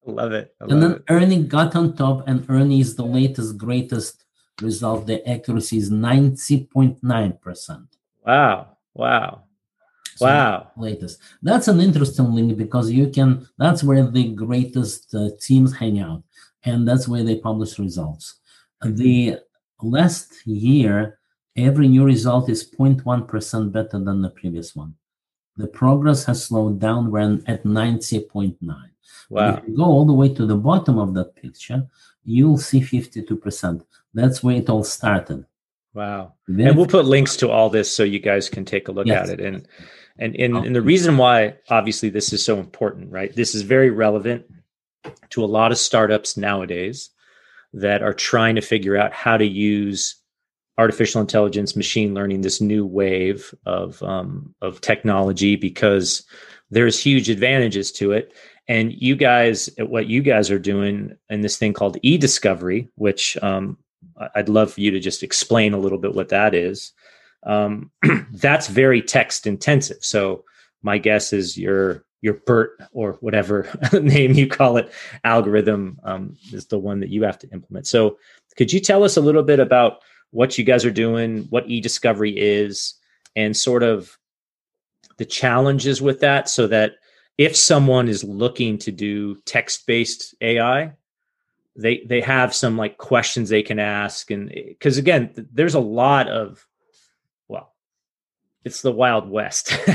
Love 0.06 0.32
it. 0.32 0.54
I 0.60 0.64
and 0.64 0.72
love 0.72 0.80
then 0.80 0.92
it. 0.92 1.04
Ernie 1.08 1.42
got 1.44 1.74
on 1.76 1.96
top, 1.96 2.26
and 2.28 2.44
Ernie 2.48 2.80
is 2.80 2.94
the 2.96 3.04
latest, 3.04 3.56
greatest 3.58 4.24
result. 4.60 5.06
The 5.06 5.26
accuracy 5.28 5.78
is 5.78 5.90
90.9%. 5.90 7.86
Wow. 8.26 8.68
Wow. 8.94 9.42
So 10.16 10.26
Wow. 10.26 10.70
latest. 10.76 11.20
That's 11.42 11.68
an 11.68 11.80
interesting 11.80 12.32
link 12.32 12.56
because 12.56 12.90
you 12.90 13.08
can. 13.08 13.46
That's 13.58 13.82
where 13.82 14.06
the 14.06 14.28
greatest 14.34 15.14
uh, 15.14 15.30
teams 15.40 15.74
hang 15.74 15.98
out, 16.00 16.22
and 16.64 16.86
that's 16.86 17.06
where 17.08 17.22
they 17.24 17.36
publish 17.36 17.78
results. 17.78 18.40
Mm-hmm. 18.82 18.96
The 18.96 19.38
last 19.82 20.46
year, 20.46 21.18
every 21.56 21.88
new 21.88 22.04
result 22.04 22.48
is 22.48 22.68
0.1 22.68 23.28
percent 23.28 23.72
better 23.72 23.98
than 23.98 24.22
the 24.22 24.30
previous 24.30 24.74
one. 24.74 24.94
The 25.56 25.68
progress 25.68 26.24
has 26.24 26.44
slowed 26.44 26.80
down. 26.80 27.10
We're 27.10 27.38
at 27.46 27.64
90.9. 27.64 28.56
Wow. 29.30 29.56
If 29.56 29.68
you 29.68 29.76
go 29.76 29.84
all 29.84 30.04
the 30.04 30.12
way 30.12 30.34
to 30.34 30.46
the 30.46 30.56
bottom 30.56 30.98
of 30.98 31.14
that 31.14 31.36
picture, 31.36 31.86
you'll 32.24 32.58
see 32.58 32.80
52%. 32.80 33.84
That's 34.12 34.42
where 34.42 34.56
it 34.56 34.68
all 34.68 34.84
started. 34.84 35.46
Wow. 35.92 36.34
Then 36.48 36.68
and 36.68 36.76
we'll 36.76 36.86
put 36.86 37.04
links 37.04 37.36
to 37.36 37.50
all 37.50 37.70
this 37.70 37.92
so 37.92 38.02
you 38.02 38.18
guys 38.18 38.48
can 38.48 38.64
take 38.64 38.88
a 38.88 38.92
look 38.92 39.06
Yes. 39.06 39.30
at 39.30 39.38
it 39.38 39.46
and 39.46 39.68
and 40.18 40.36
and, 40.36 40.56
and 40.56 40.74
the 40.74 40.82
reason 40.82 41.16
why 41.16 41.54
obviously 41.70 42.08
this 42.08 42.32
is 42.32 42.44
so 42.44 42.58
important 42.58 43.10
right 43.12 43.34
this 43.34 43.54
is 43.54 43.62
very 43.62 43.90
relevant 43.90 44.44
to 45.30 45.44
a 45.44 45.46
lot 45.46 45.72
of 45.72 45.78
startups 45.78 46.36
nowadays 46.36 47.10
that 47.72 48.02
are 48.02 48.14
trying 48.14 48.54
to 48.54 48.60
figure 48.60 48.96
out 48.96 49.12
how 49.12 49.36
to 49.36 49.46
use 49.46 50.16
artificial 50.78 51.20
intelligence 51.20 51.76
machine 51.76 52.14
learning 52.14 52.40
this 52.40 52.60
new 52.60 52.84
wave 52.84 53.54
of 53.64 54.02
um, 54.02 54.54
of 54.60 54.80
technology 54.80 55.56
because 55.56 56.24
there's 56.70 56.98
huge 56.98 57.30
advantages 57.30 57.92
to 57.92 58.10
it 58.12 58.34
and 58.66 58.92
you 58.92 59.14
guys 59.14 59.70
what 59.78 60.06
you 60.06 60.20
guys 60.20 60.50
are 60.50 60.58
doing 60.58 61.16
in 61.30 61.42
this 61.42 61.56
thing 61.56 61.72
called 61.72 61.96
e-discovery 62.02 62.88
which 62.96 63.36
um, 63.42 63.78
I'd 64.34 64.48
love 64.48 64.72
for 64.72 64.80
you 64.80 64.90
to 64.90 65.00
just 65.00 65.22
explain 65.22 65.74
a 65.74 65.78
little 65.78 65.98
bit 65.98 66.14
what 66.14 66.28
that 66.30 66.54
is. 66.54 66.92
Um, 67.44 67.90
that's 68.32 68.68
very 68.68 69.02
text 69.02 69.46
intensive. 69.46 69.98
So 70.00 70.44
my 70.82 70.98
guess 70.98 71.32
is 71.32 71.56
your 71.56 72.04
your 72.24 72.40
BERT 72.46 72.78
or 72.92 73.18
whatever 73.20 73.68
name 73.92 74.32
you 74.32 74.48
call 74.48 74.78
it 74.78 74.90
algorithm 75.24 76.00
um, 76.04 76.34
is 76.54 76.64
the 76.64 76.78
one 76.78 76.98
that 77.00 77.10
you 77.10 77.22
have 77.22 77.38
to 77.38 77.48
implement. 77.50 77.86
So 77.86 78.16
could 78.56 78.72
you 78.72 78.80
tell 78.80 79.04
us 79.04 79.18
a 79.18 79.20
little 79.20 79.42
bit 79.42 79.60
about 79.60 79.98
what 80.30 80.56
you 80.56 80.64
guys 80.64 80.86
are 80.86 80.90
doing, 80.90 81.42
what 81.50 81.68
e-discovery 81.68 82.34
is, 82.34 82.94
and 83.36 83.54
sort 83.54 83.82
of 83.82 84.16
the 85.18 85.26
challenges 85.26 86.00
with 86.00 86.20
that, 86.20 86.48
so 86.48 86.66
that 86.68 86.92
if 87.36 87.54
someone 87.54 88.08
is 88.08 88.24
looking 88.24 88.78
to 88.78 88.90
do 88.90 89.36
text-based 89.42 90.34
AI, 90.40 90.92
they 91.76 92.04
they 92.06 92.22
have 92.22 92.54
some 92.54 92.78
like 92.78 92.96
questions 92.96 93.50
they 93.50 93.62
can 93.62 93.80
ask 93.80 94.30
and 94.30 94.48
because 94.48 94.96
again 94.96 95.28
th- 95.34 95.48
there's 95.52 95.74
a 95.74 95.80
lot 95.80 96.28
of 96.28 96.64
it's 98.66 98.80
the 98.82 98.92
wild 99.02 99.28
west 99.28 99.64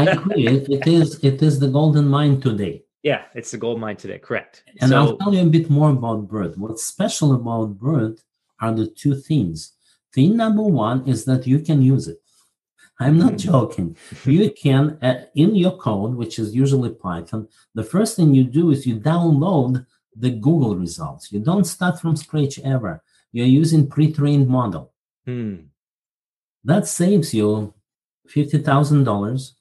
I 0.00 0.04
agree. 0.16 0.46
It, 0.54 0.68
it 0.76 0.86
is 0.86 1.08
it 1.30 1.42
is 1.48 1.54
the 1.58 1.68
golden 1.78 2.06
mine 2.16 2.40
today. 2.40 2.74
yeah 3.02 3.22
it's 3.38 3.50
the 3.54 3.58
gold 3.64 3.78
mine 3.84 3.96
today 3.96 4.18
correct 4.28 4.54
And 4.80 4.90
I'll 4.94 5.16
tell 5.20 5.34
you 5.36 5.42
a 5.42 5.52
bit 5.58 5.68
more 5.78 5.90
about 5.98 6.28
BERT. 6.32 6.52
What's 6.62 6.84
special 6.94 7.28
about 7.40 7.66
BERT 7.84 8.16
are 8.62 8.74
the 8.80 8.86
two 9.02 9.14
things. 9.28 9.56
Thing 10.14 10.30
number 10.44 10.62
one 10.86 10.98
is 11.12 11.20
that 11.28 11.42
you 11.50 11.58
can 11.68 11.80
use 11.94 12.06
it. 12.14 12.20
I'm 13.04 13.16
not 13.24 13.34
Mhm. 13.34 13.44
joking. 13.50 13.88
You 14.38 14.44
can, 14.64 14.84
uh, 15.08 15.18
in 15.44 15.50
your 15.62 15.74
code, 15.88 16.12
which 16.20 16.34
is 16.42 16.48
usually 16.64 16.92
Python, 17.04 17.42
the 17.78 17.86
first 17.94 18.10
thing 18.16 18.28
you 18.38 18.44
do 18.60 18.64
is 18.74 18.86
you 18.90 18.96
download 19.12 19.72
the 20.24 20.32
Google 20.46 20.74
results. 20.84 21.24
You 21.32 21.40
don't 21.50 21.68
start 21.76 21.94
from 22.02 22.14
scratch 22.24 22.56
ever. 22.74 22.94
You're 23.34 23.54
using 23.62 23.82
pre-trained 23.94 24.48
model. 24.58 24.84
hmm, 25.26 25.54
That 26.70 26.84
saves 27.00 27.28
you 27.40 27.50
$50,000 28.30 29.52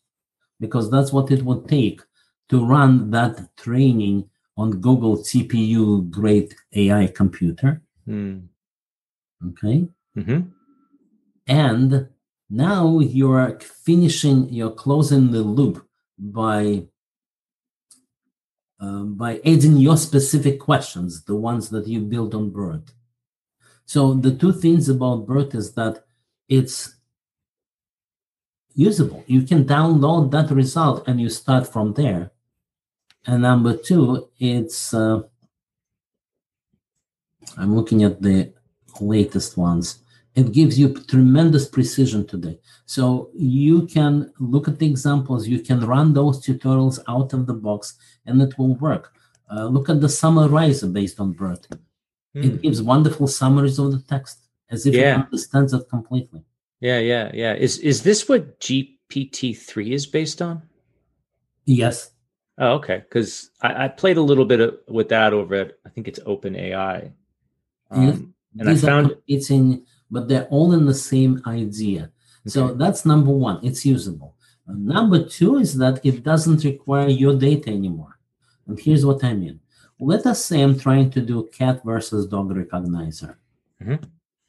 because 0.59 0.91
that's 0.91 1.11
what 1.13 1.31
it 1.31 1.43
would 1.43 1.67
take 1.67 2.01
to 2.49 2.65
run 2.65 3.11
that 3.11 3.55
training 3.57 4.29
on 4.57 4.81
Google 4.81 5.17
CPU 5.17 6.09
grade 6.09 6.53
AI 6.73 7.07
computer. 7.07 7.81
hmm, 8.05 8.39
Okay. 9.47 9.87
hmm 10.15 10.41
And 11.47 12.09
now 12.49 12.99
you're 12.99 13.59
finishing, 13.59 14.49
you're 14.49 14.71
closing 14.71 15.31
the 15.31 15.41
loop 15.41 15.87
by 16.17 16.87
uh, 18.81 19.03
by 19.03 19.41
adding 19.45 19.77
your 19.77 19.97
specific 19.97 20.59
questions, 20.59 21.23
the 21.25 21.35
ones 21.35 21.69
that 21.69 21.85
you 21.87 21.99
built 21.99 22.33
on 22.33 22.49
BERT. 22.49 22.93
So 23.85 24.13
the 24.13 24.33
two 24.33 24.53
things 24.53 24.87
about 24.87 25.27
BERT 25.27 25.53
is 25.55 25.73
that 25.73 26.05
it's 26.47 26.95
usable. 28.87 29.21
You 29.35 29.41
can 29.49 29.61
download 29.65 30.31
that 30.31 30.49
result 30.51 30.97
and 31.07 31.15
you 31.23 31.29
start 31.41 31.63
from 31.73 31.87
there. 32.01 32.23
And 33.27 33.41
number 33.49 33.73
two, 33.75 34.29
it's 34.39 34.93
uh, 34.93 35.19
I'm 37.57 37.75
looking 37.75 38.03
at 38.03 38.21
the 38.21 38.53
latest 39.01 39.57
ones. 39.57 39.85
It 40.35 40.47
gives 40.59 40.79
you 40.79 40.87
tremendous 41.13 41.65
precision 41.67 42.21
today. 42.33 42.59
So 42.85 43.29
you 43.35 43.75
can 43.95 44.13
look 44.53 44.67
at 44.67 44.79
the 44.79 44.87
examples, 44.93 45.47
you 45.47 45.59
can 45.59 45.79
run 45.93 46.13
those 46.13 46.37
tutorials 46.45 46.97
out 47.07 47.33
of 47.33 47.41
the 47.49 47.53
box, 47.67 47.81
and 48.25 48.41
it 48.41 48.57
will 48.57 48.75
work. 48.75 49.05
Uh, 49.51 49.65
look 49.75 49.89
at 49.89 49.99
the 49.99 50.09
summarizer 50.09 50.87
based 50.87 51.19
on 51.19 51.33
BERT. 51.33 51.63
hmm. 52.33 52.43
It 52.47 52.61
gives 52.61 52.81
wonderful 52.81 53.27
summaries 53.27 53.79
of 53.79 53.91
the 53.91 54.01
text 54.13 54.37
as 54.73 54.85
if 54.85 54.93
Yeah. 54.93 55.01
it 55.15 55.25
understands 55.25 55.73
it 55.73 55.83
completely. 55.89 56.41
Yeah 56.81 56.99
yeah 56.99 57.31
yeah 57.33 57.53
is 57.53 57.77
is 57.79 58.01
this 58.03 58.27
what 58.29 58.59
gpt-3 58.59 59.91
is 59.93 60.05
based 60.05 60.41
on 60.41 60.61
Yes. 61.65 62.11
oh 62.57 62.71
okay 62.79 62.97
because 62.99 63.51
I, 63.61 63.85
I 63.85 63.87
played 63.89 64.17
a 64.17 64.21
little 64.21 64.45
bit 64.45 64.59
of, 64.59 64.77
with 64.87 65.09
that 65.09 65.33
over 65.33 65.55
at 65.55 65.71
i 65.85 65.89
think 65.89 66.07
it's 66.07 66.19
open 66.25 66.55
ai 66.55 67.11
Yes. 67.91 68.15
um, 68.15 68.33
and 68.59 68.69
i 68.69 68.73
These 68.73 68.83
are 68.83 68.87
found 68.87 69.09
competing, 69.09 69.85
but 70.11 70.27
they're 70.27 70.47
all 70.55 70.73
in 70.73 70.85
the 70.85 70.93
same 70.93 71.41
idea. 71.45 72.11
So 72.47 72.73
that's 72.73 73.05
number 73.05 73.31
one, 73.31 73.59
it's 73.63 73.85
usable. 73.85 74.35
Number 74.67 75.23
two 75.23 75.57
is 75.57 75.77
that 75.77 75.99
it 76.03 76.23
doesn't 76.23 76.63
require 76.63 77.09
your 77.09 77.35
data 77.35 77.69
anymore. 77.69 78.17
And 78.67 78.79
here's 78.79 79.05
what 79.05 79.23
I 79.23 79.33
mean. 79.33 79.59
Let 79.99 80.25
us 80.25 80.43
say 80.45 80.61
I'm 80.61 80.77
trying 80.79 81.09
to 81.11 81.21
do 81.21 81.47
cat 81.59 81.81
versus 81.85 82.25
dog 82.27 82.49
recognizer. 82.61 83.35
Mhm. 83.81 83.99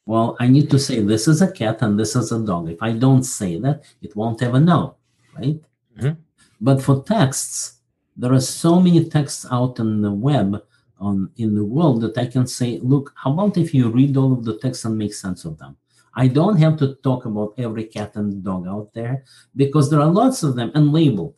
Well, 0.07 0.37
I 0.41 0.49
need 0.49 0.71
to 0.71 0.79
say 0.79 1.01
this 1.01 1.29
is 1.29 1.43
a 1.43 1.53
cat 1.53 1.83
and 1.83 1.99
this 1.99 2.17
is 2.17 2.33
a 2.33 2.41
dog. 2.41 2.69
If 2.71 2.83
I 2.83 2.93
don't 2.93 3.23
say 3.23 3.59
that, 3.61 3.85
it 4.03 4.17
won't 4.17 4.43
ever 4.43 4.61
know, 4.61 4.97
right? 5.37 5.61
Mhm. 5.99 6.17
But 6.61 6.83
for 6.83 7.03
texts, 7.03 7.81
there 8.17 8.33
are 8.33 8.41
so 8.41 8.81
many 8.81 9.05
texts 9.09 9.47
out 9.51 9.79
in 9.79 10.03
the 10.03 10.13
web 10.13 10.63
on 10.99 11.31
in 11.37 11.55
the 11.55 11.65
world 11.65 12.03
that 12.03 12.19
I 12.19 12.27
can 12.27 12.47
say, 12.47 12.79
look, 12.83 13.13
how 13.15 13.33
about 13.33 13.57
if 13.57 13.73
you 13.73 13.89
read 13.89 14.17
all 14.17 14.33
of 14.33 14.45
the 14.45 14.59
texts 14.59 14.85
and 14.85 14.99
make 14.99 15.15
sense 15.15 15.45
of 15.45 15.59
them? 15.59 15.77
I 16.15 16.27
don't 16.27 16.57
have 16.57 16.77
to 16.79 16.95
talk 16.97 17.25
about 17.25 17.55
every 17.57 17.85
cat 17.85 18.17
and 18.17 18.43
dog 18.43 18.67
out 18.67 18.93
there 18.93 19.25
because 19.55 19.91
there 19.91 20.01
are 20.01 20.11
lots 20.11 20.43
of 20.43 20.57
them 20.57 20.73
and 20.75 20.93
labeled. 20.93 21.35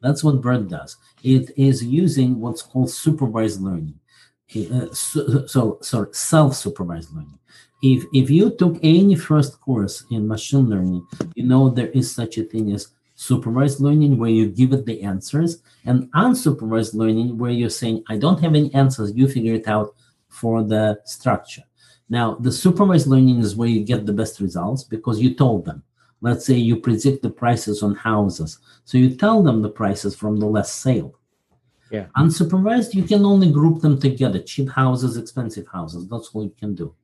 That's 0.00 0.24
what 0.24 0.40
BERT 0.40 0.68
does. 0.68 0.96
It 1.22 1.50
is 1.56 1.84
using 1.84 2.40
what's 2.40 2.62
called 2.62 2.90
supervised 2.90 3.60
learning. 3.60 3.98
Uh, 4.54 4.86
so, 4.92 5.46
so 5.46 5.78
sorry, 5.82 6.08
self-supervised 6.12 7.12
learning. 7.12 7.38
If 7.82 8.04
if 8.14 8.30
you 8.30 8.50
took 8.50 8.78
any 8.82 9.16
first 9.16 9.60
course 9.60 10.04
in 10.10 10.28
machine 10.28 10.68
learning, 10.68 11.06
you 11.34 11.44
know 11.44 11.68
there 11.68 11.88
is 11.88 12.14
such 12.14 12.38
a 12.38 12.44
thing 12.44 12.72
as 12.72 12.88
supervised 13.16 13.80
learning 13.80 14.18
where 14.18 14.30
you 14.30 14.48
give 14.48 14.72
it 14.72 14.86
the 14.86 15.02
answers 15.02 15.62
and 15.84 16.10
unsupervised 16.12 16.94
learning 16.94 17.38
where 17.38 17.50
you're 17.50 17.70
saying 17.70 18.04
i 18.08 18.16
don't 18.16 18.40
have 18.40 18.54
any 18.54 18.72
answers. 18.74 19.12
You 19.14 19.26
figure 19.26 19.54
it 19.54 19.66
out 19.66 19.94
for 20.28 20.62
the 20.62 21.00
structure. 21.04 21.62
Now 22.08 22.34
the 22.34 22.52
supervised 22.52 23.08
learning 23.08 23.40
is 23.40 23.56
where 23.56 23.68
you 23.68 23.84
get 23.84 24.06
the 24.06 24.12
best 24.12 24.38
results 24.40 24.84
because 24.84 25.20
you 25.20 25.34
told 25.34 25.64
them. 25.64 25.82
Let's 26.20 26.46
say 26.46 26.54
you 26.54 26.76
predict 26.76 27.22
the 27.22 27.30
prices 27.30 27.82
on 27.82 27.94
houses. 27.94 28.58
So 28.84 28.96
you 28.96 29.16
tell 29.16 29.42
them 29.42 29.60
the 29.60 29.70
prices 29.70 30.14
from 30.14 30.38
the 30.38 30.46
last 30.46 30.76
sale 30.82 31.15
Yeah. 31.90 32.06
unsupervised 32.16 32.94
you 32.94 33.04
can 33.04 33.24
only 33.24 33.50
group 33.50 33.80
them 33.80 34.00
together. 34.00 34.40
Cheap 34.40 34.70
houses 34.70 35.16
expensive 35.16 35.66
houses. 35.68 36.08
That's 36.08 36.30
all 36.32 36.44
you 36.44 36.54
can 36.58 36.74
do. 36.74 36.94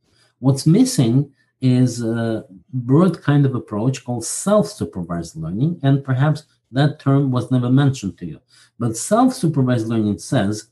What's 0.41 0.67
missing 0.67 1.33
is 1.61 2.03
a 2.03 2.45
broad 2.73 3.23
kind 3.23 3.47
of 3.47 3.55
approach 3.55 4.05
called 4.05 4.25
self-supervised 4.25 5.37
learning 5.37 5.79
and 5.83 6.05
perhaps 6.05 6.45
that 6.73 6.99
term 6.99 7.31
was 7.31 7.51
never 7.51 7.71
mentioned 7.71 8.19
to 8.19 8.27
you. 8.27 8.41
But 8.79 8.97
self-supervised 8.97 9.87
learning 9.87 10.19
says 10.19 10.69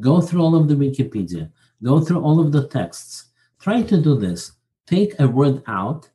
go 0.00 0.20
through 0.20 0.42
all 0.42 0.56
of 0.56 0.66
the 0.66 0.74
wikipedia 0.74 1.50
go 1.82 2.00
through 2.00 2.20
all 2.20 2.40
of 2.40 2.50
the 2.50 2.66
texts 2.66 3.26
try 3.60 3.82
to 3.82 4.00
do 4.00 4.16
this 4.18 4.52
take 4.86 5.18
a 5.20 5.28
word 5.28 5.62
out 5.66 6.10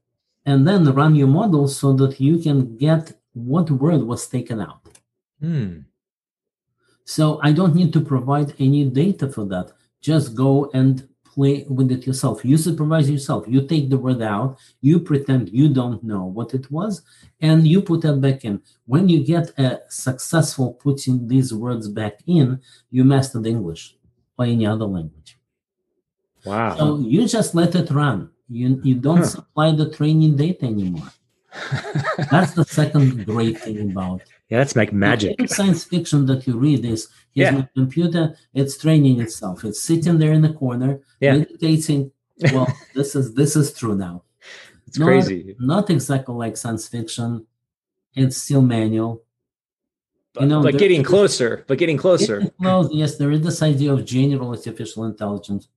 and 0.45 0.67
then 0.67 0.83
run 0.93 1.15
your 1.15 1.27
model 1.27 1.67
so 1.67 1.93
that 1.93 2.19
you 2.19 2.39
can 2.39 2.77
get 2.77 3.13
what 3.33 3.69
word 3.69 4.03
was 4.03 4.27
taken 4.27 4.59
out. 4.59 4.81
Hmm. 5.39 5.79
So 7.09 7.39
I 7.41 7.51
don't 7.53 7.73
need 7.73 7.91
to 7.93 8.01
provide 8.01 8.53
any 8.59 8.85
data 8.85 9.27
for 9.27 9.43
that. 9.45 9.71
Just 9.99 10.35
go 10.35 10.69
and 10.75 11.07
play 11.25 11.65
with 11.67 11.91
it 11.91 12.05
yourself. 12.05 12.45
You 12.45 12.55
supervise 12.55 13.09
yourself. 13.09 13.45
You 13.47 13.65
take 13.65 13.89
the 13.89 13.97
word 13.97 14.21
out, 14.21 14.59
you 14.81 14.99
pretend 14.99 15.49
you 15.49 15.69
don't 15.69 16.03
know 16.03 16.25
what 16.25 16.53
it 16.53 16.69
was, 16.69 17.01
and 17.41 17.67
you 17.67 17.81
put 17.81 18.01
that 18.03 18.21
back 18.21 18.45
in. 18.45 18.61
When 18.85 19.09
you 19.09 19.25
get 19.25 19.57
a 19.57 19.79
successful 19.89 20.73
putting 20.73 21.27
these 21.27 21.51
words 21.51 21.89
back 21.89 22.19
in, 22.27 22.61
you 22.91 23.03
mastered 23.03 23.47
English 23.47 23.95
or 24.37 24.45
any 24.45 24.67
other 24.67 24.85
language. 24.85 25.39
Wow. 26.45 26.77
So 26.77 26.99
you 26.99 27.27
just 27.27 27.55
let 27.55 27.73
it 27.73 27.89
run. 27.89 28.29
You 28.49 28.79
you 28.83 28.93
don't 29.07 29.25
Huh. 29.25 29.33
supply 29.37 29.71
the 29.71 29.89
training 29.89 30.35
data 30.35 30.65
anymore. 30.65 31.09
That's 32.31 32.53
the 32.53 32.65
second 32.65 33.25
great 33.25 33.57
thing 33.61 33.89
about 33.91 34.21
yeah, 34.49 34.57
that's 34.59 34.75
like 34.75 34.91
magic. 34.91 35.35
Every 35.39 35.47
science 35.47 35.83
fiction 35.83 36.25
that 36.27 36.45
you 36.47 36.57
read 36.57 36.83
is 36.85 37.07
here's 37.33 37.51
Yeah. 37.51 37.57
my 37.59 37.67
computer, 37.75 38.35
it's 38.53 38.77
training 38.77 39.19
itself. 39.21 39.63
It's 39.63 39.81
sitting 39.81 40.17
there 40.19 40.33
in 40.33 40.41
the 40.41 40.53
corner, 40.53 41.01
Yeah. 41.21 41.37
meditating. 41.37 42.11
Well, 42.53 42.67
this 42.95 43.15
is 43.15 43.33
this 43.33 43.55
is 43.55 43.73
true 43.73 43.95
now. 43.95 44.23
It's 44.87 44.97
Not- 44.99 45.05
crazy. 45.07 45.55
Not 45.59 45.89
exactly 45.89 46.35
like 46.35 46.57
science 46.57 46.87
fiction. 46.87 47.45
It's 48.15 48.37
still 48.37 48.61
manual. 48.63 49.23
But, 50.33 50.45
know, 50.45 50.61
but 50.61 50.77
getting 50.77 51.03
closer, 51.03 51.65
but 51.67 51.77
getting 51.79 51.97
closer. 51.97 52.37
Getting 52.39 52.53
close, 52.61 52.89
yes, 52.93 53.17
there 53.17 53.31
is 53.31 53.41
this 53.41 53.61
idea 53.61 53.91
of 53.93 54.05
general 54.05 54.49
artificial 54.49 55.05
intelligence. 55.05 55.67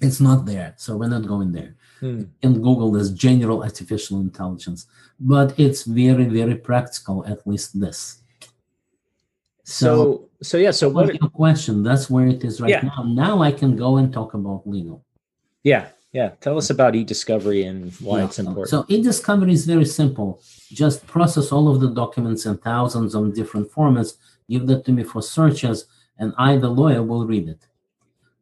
It's 0.00 0.20
not 0.20 0.46
there, 0.46 0.74
so 0.76 0.96
we're 0.96 1.08
not 1.08 1.26
going 1.26 1.52
there. 1.52 1.74
Hmm. 2.00 2.22
in 2.42 2.54
Google 2.54 2.96
is 2.96 3.10
general 3.12 3.62
artificial 3.62 4.18
intelligence, 4.20 4.86
but 5.20 5.54
it's 5.56 5.84
very, 5.84 6.24
very 6.24 6.56
practical, 6.56 7.24
at 7.26 7.46
least 7.46 7.78
this. 7.80 8.18
So, 9.64 9.86
So, 9.86 10.28
so 10.42 10.58
yeah. 10.58 10.72
So 10.72 10.88
what? 10.88 11.14
your 11.14 11.30
question? 11.30 11.82
That's 11.84 12.10
where 12.10 12.26
it 12.26 12.42
is 12.42 12.60
right 12.60 12.70
Yeah. 12.70 12.82
now. 12.96 13.02
Now 13.04 13.42
I 13.42 13.52
can 13.52 13.76
go 13.76 13.98
and 13.98 14.12
talk 14.12 14.34
about 14.34 14.66
legal. 14.66 15.04
Yeah, 15.62 15.84
yeah. 16.12 16.30
Tell 16.40 16.56
us 16.58 16.70
about 16.70 16.96
e-discovery 16.96 17.62
and 17.70 17.92
why 18.00 18.18
Yeah, 18.18 18.24
it's 18.24 18.38
important. 18.40 18.68
So 18.70 18.84
e-discovery 18.88 19.52
is 19.52 19.64
very 19.64 19.84
simple. 20.00 20.40
Just 20.72 21.06
process 21.06 21.52
all 21.52 21.68
of 21.72 21.80
the 21.80 21.90
documents 22.02 22.46
in 22.46 22.56
thousands 22.58 23.14
of 23.14 23.32
different 23.32 23.70
formats, 23.70 24.14
give 24.50 24.66
that 24.66 24.84
to 24.86 24.92
me 24.92 25.04
for 25.04 25.22
searches, 25.22 25.86
and 26.18 26.34
I, 26.36 26.56
the 26.56 26.68
lawyer, 26.68 27.02
will 27.04 27.26
read 27.26 27.48
it. 27.48 27.62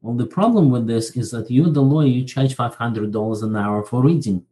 Well, 0.02 0.14
the 0.14 0.26
problem 0.26 0.70
with 0.70 0.86
this 0.86 1.16
is 1.16 1.30
that 1.32 1.50
you, 1.50 1.70
the 1.70 1.82
lawyer, 1.82 2.06
you 2.06 2.24
charge 2.24 2.56
$500 2.56 3.42
an 3.42 3.56
hour 3.56 3.82
for 3.82 4.02
reading 4.02 4.46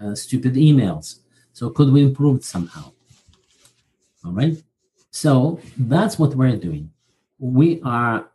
uh, 0.00 0.14
stupid 0.14 0.54
emails. 0.54 1.20
So 1.52 1.70
could 1.70 1.92
we 1.92 2.02
improve 2.02 2.36
it 2.36 2.44
somehow? 2.44 2.92
All 4.24 4.32
right. 4.32 4.56
So 5.10 5.60
that's 5.78 6.18
what 6.18 6.34
we're 6.34 6.56
doing. 6.56 6.90
We 7.38 7.80
are 7.82 8.30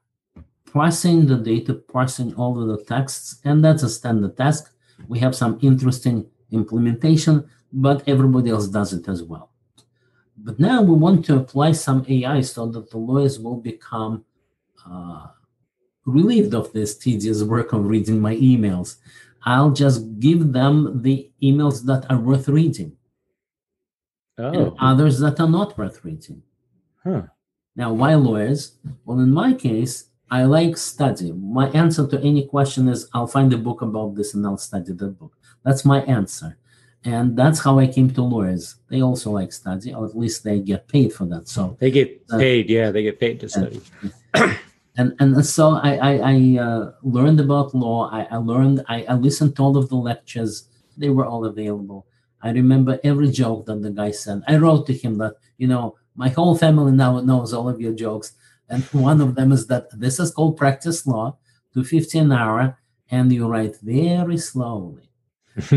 parsing 0.71 1.25
the 1.25 1.37
data, 1.37 1.73
parsing 1.73 2.33
all 2.35 2.61
of 2.61 2.67
the 2.67 2.83
texts, 2.85 3.41
and 3.43 3.63
that's 3.63 3.83
a 3.83 3.89
standard 3.89 4.37
task. 4.37 4.71
We 5.07 5.19
have 5.19 5.35
some 5.35 5.59
interesting 5.61 6.29
implementation, 6.51 7.49
but 7.73 8.07
everybody 8.07 8.51
else 8.51 8.67
does 8.67 8.93
it 8.93 9.07
as 9.07 9.23
well. 9.23 9.51
But 10.37 10.59
now 10.59 10.81
we 10.81 10.95
want 10.95 11.25
to 11.25 11.37
apply 11.37 11.73
some 11.73 12.05
AI 12.07 12.41
so 12.41 12.65
that 12.67 12.89
the 12.89 12.97
lawyers 12.97 13.39
will 13.39 13.57
become 13.57 14.25
uh, 14.89 15.27
relieved 16.05 16.53
of 16.53 16.71
this 16.73 16.97
tedious 16.97 17.43
work 17.43 17.73
of 17.73 17.85
reading 17.85 18.19
my 18.19 18.35
emails. 18.35 18.97
I'll 19.43 19.71
just 19.71 20.19
give 20.19 20.53
them 20.53 21.01
the 21.01 21.31
emails 21.41 21.83
that 21.85 22.05
are 22.11 22.19
worth 22.19 22.47
reading 22.47 22.93
and 24.37 24.55
oh, 24.55 24.75
others 24.79 25.19
that 25.19 25.39
are 25.39 25.49
not 25.49 25.77
worth 25.77 26.03
reading. 26.03 26.41
huh. 27.03 27.23
Now, 27.75 27.93
why 27.93 28.15
lawyers? 28.15 28.77
Well, 29.05 29.19
in 29.19 29.31
my 29.31 29.53
case, 29.53 30.05
I 30.29 30.43
like 30.43 30.75
study. 30.77 31.31
My 31.31 31.69
answer 31.71 32.05
to 32.07 32.19
any 32.21 32.45
question 32.45 32.87
is 32.89 33.07
I'll 33.13 33.27
find 33.27 33.51
a 33.53 33.57
book 33.57 33.81
about 33.81 34.15
this 34.15 34.33
and 34.33 34.45
I'll 34.45 34.57
study 34.57 34.91
that 34.93 35.19
book. 35.19 35.33
That's 35.63 35.85
my 35.85 36.01
answer. 36.03 36.57
And 37.03 37.35
that's 37.35 37.59
how 37.59 37.79
I 37.79 37.87
came 37.87 38.09
to 38.11 38.21
lawyers. 38.21 38.75
They 38.89 39.01
also 39.01 39.31
like 39.31 39.51
study, 39.53 39.93
or 39.93 40.05
at 40.05 40.15
least 40.17 40.43
they 40.43 40.59
get 40.59 40.87
paid 40.87 41.13
for 41.13 41.25
that. 41.27 41.47
So 41.47 41.77
They 41.79 41.89
get 41.91 42.21
Uh, 42.29 42.37
paid. 42.37 42.69
Yeah, 42.69 42.91
they 42.91 43.03
get 43.03 43.19
paid 43.19 43.39
to 43.39 43.49
study. 43.49 43.81
and 44.97 45.15
and 45.19 45.45
so 45.45 45.75
I 45.75 45.95
I, 45.95 46.13
I 46.33 46.57
uh, 46.59 46.91
learned 47.03 47.39
about 47.39 47.73
law. 47.73 48.09
I, 48.11 48.23
I 48.31 48.37
learned. 48.37 48.83
I, 48.87 49.03
I 49.05 49.13
listened 49.13 49.55
to 49.55 49.63
all 49.63 49.77
of 49.77 49.89
the 49.89 49.95
lectures. 49.95 50.67
They 50.97 51.09
were 51.09 51.25
all 51.25 51.45
available. 51.45 52.07
I 52.41 52.51
remember 52.51 52.99
every 53.03 53.29
joke 53.29 53.65
that 53.67 53.81
the 53.81 53.91
guy 53.91 54.11
said. 54.11 54.43
I 54.47 54.57
wrote 54.57 54.87
to 54.87 54.93
him 54.93 55.17
that 55.19 55.35
you 55.57 55.67
know 55.67 55.95
my 56.15 56.29
whole 56.29 56.57
family 56.57 56.91
now 56.91 57.19
knows 57.21 57.53
all 57.53 57.69
of 57.69 57.79
your 57.79 57.93
jokes, 57.93 58.33
and 58.69 58.83
one 58.91 59.21
of 59.21 59.35
them 59.35 59.51
is 59.51 59.67
that 59.67 59.87
this 59.97 60.19
is 60.19 60.31
called 60.31 60.57
practice 60.57 61.07
law, 61.07 61.37
two 61.73 61.83
fifty 61.83 62.19
an 62.19 62.31
hour, 62.31 62.77
and 63.09 63.31
you 63.31 63.47
write 63.47 63.77
very 63.81 64.37
slowly. 64.37 65.09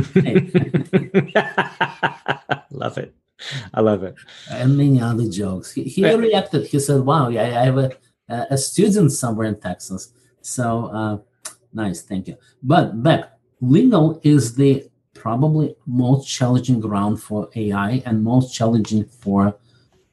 love 2.70 2.98
it. 2.98 3.14
I 3.74 3.80
love 3.80 4.04
it. 4.04 4.14
and 4.50 4.76
many 4.76 5.00
other 5.00 5.28
jokes. 5.28 5.72
He, 5.72 5.82
he 5.84 6.14
reacted. 6.14 6.66
He 6.66 6.78
said, 6.78 7.00
"Wow, 7.02 7.28
yeah, 7.28 7.42
I 7.60 7.64
have 7.64 7.78
a, 7.78 7.90
a 8.28 8.56
student 8.56 9.12
somewhere 9.12 9.46
in 9.46 9.60
Texas." 9.60 10.12
So 10.40 10.86
uh, 10.86 11.18
nice, 11.72 12.02
thank 12.02 12.28
you. 12.28 12.36
But 12.62 13.02
back, 13.02 13.32
legal 13.60 14.20
is 14.22 14.54
the 14.54 14.88
probably 15.14 15.74
most 15.86 16.26
challenging 16.26 16.80
ground 16.80 17.22
for 17.22 17.48
AI 17.54 18.02
and 18.04 18.22
most 18.22 18.54
challenging 18.54 19.04
for 19.04 19.56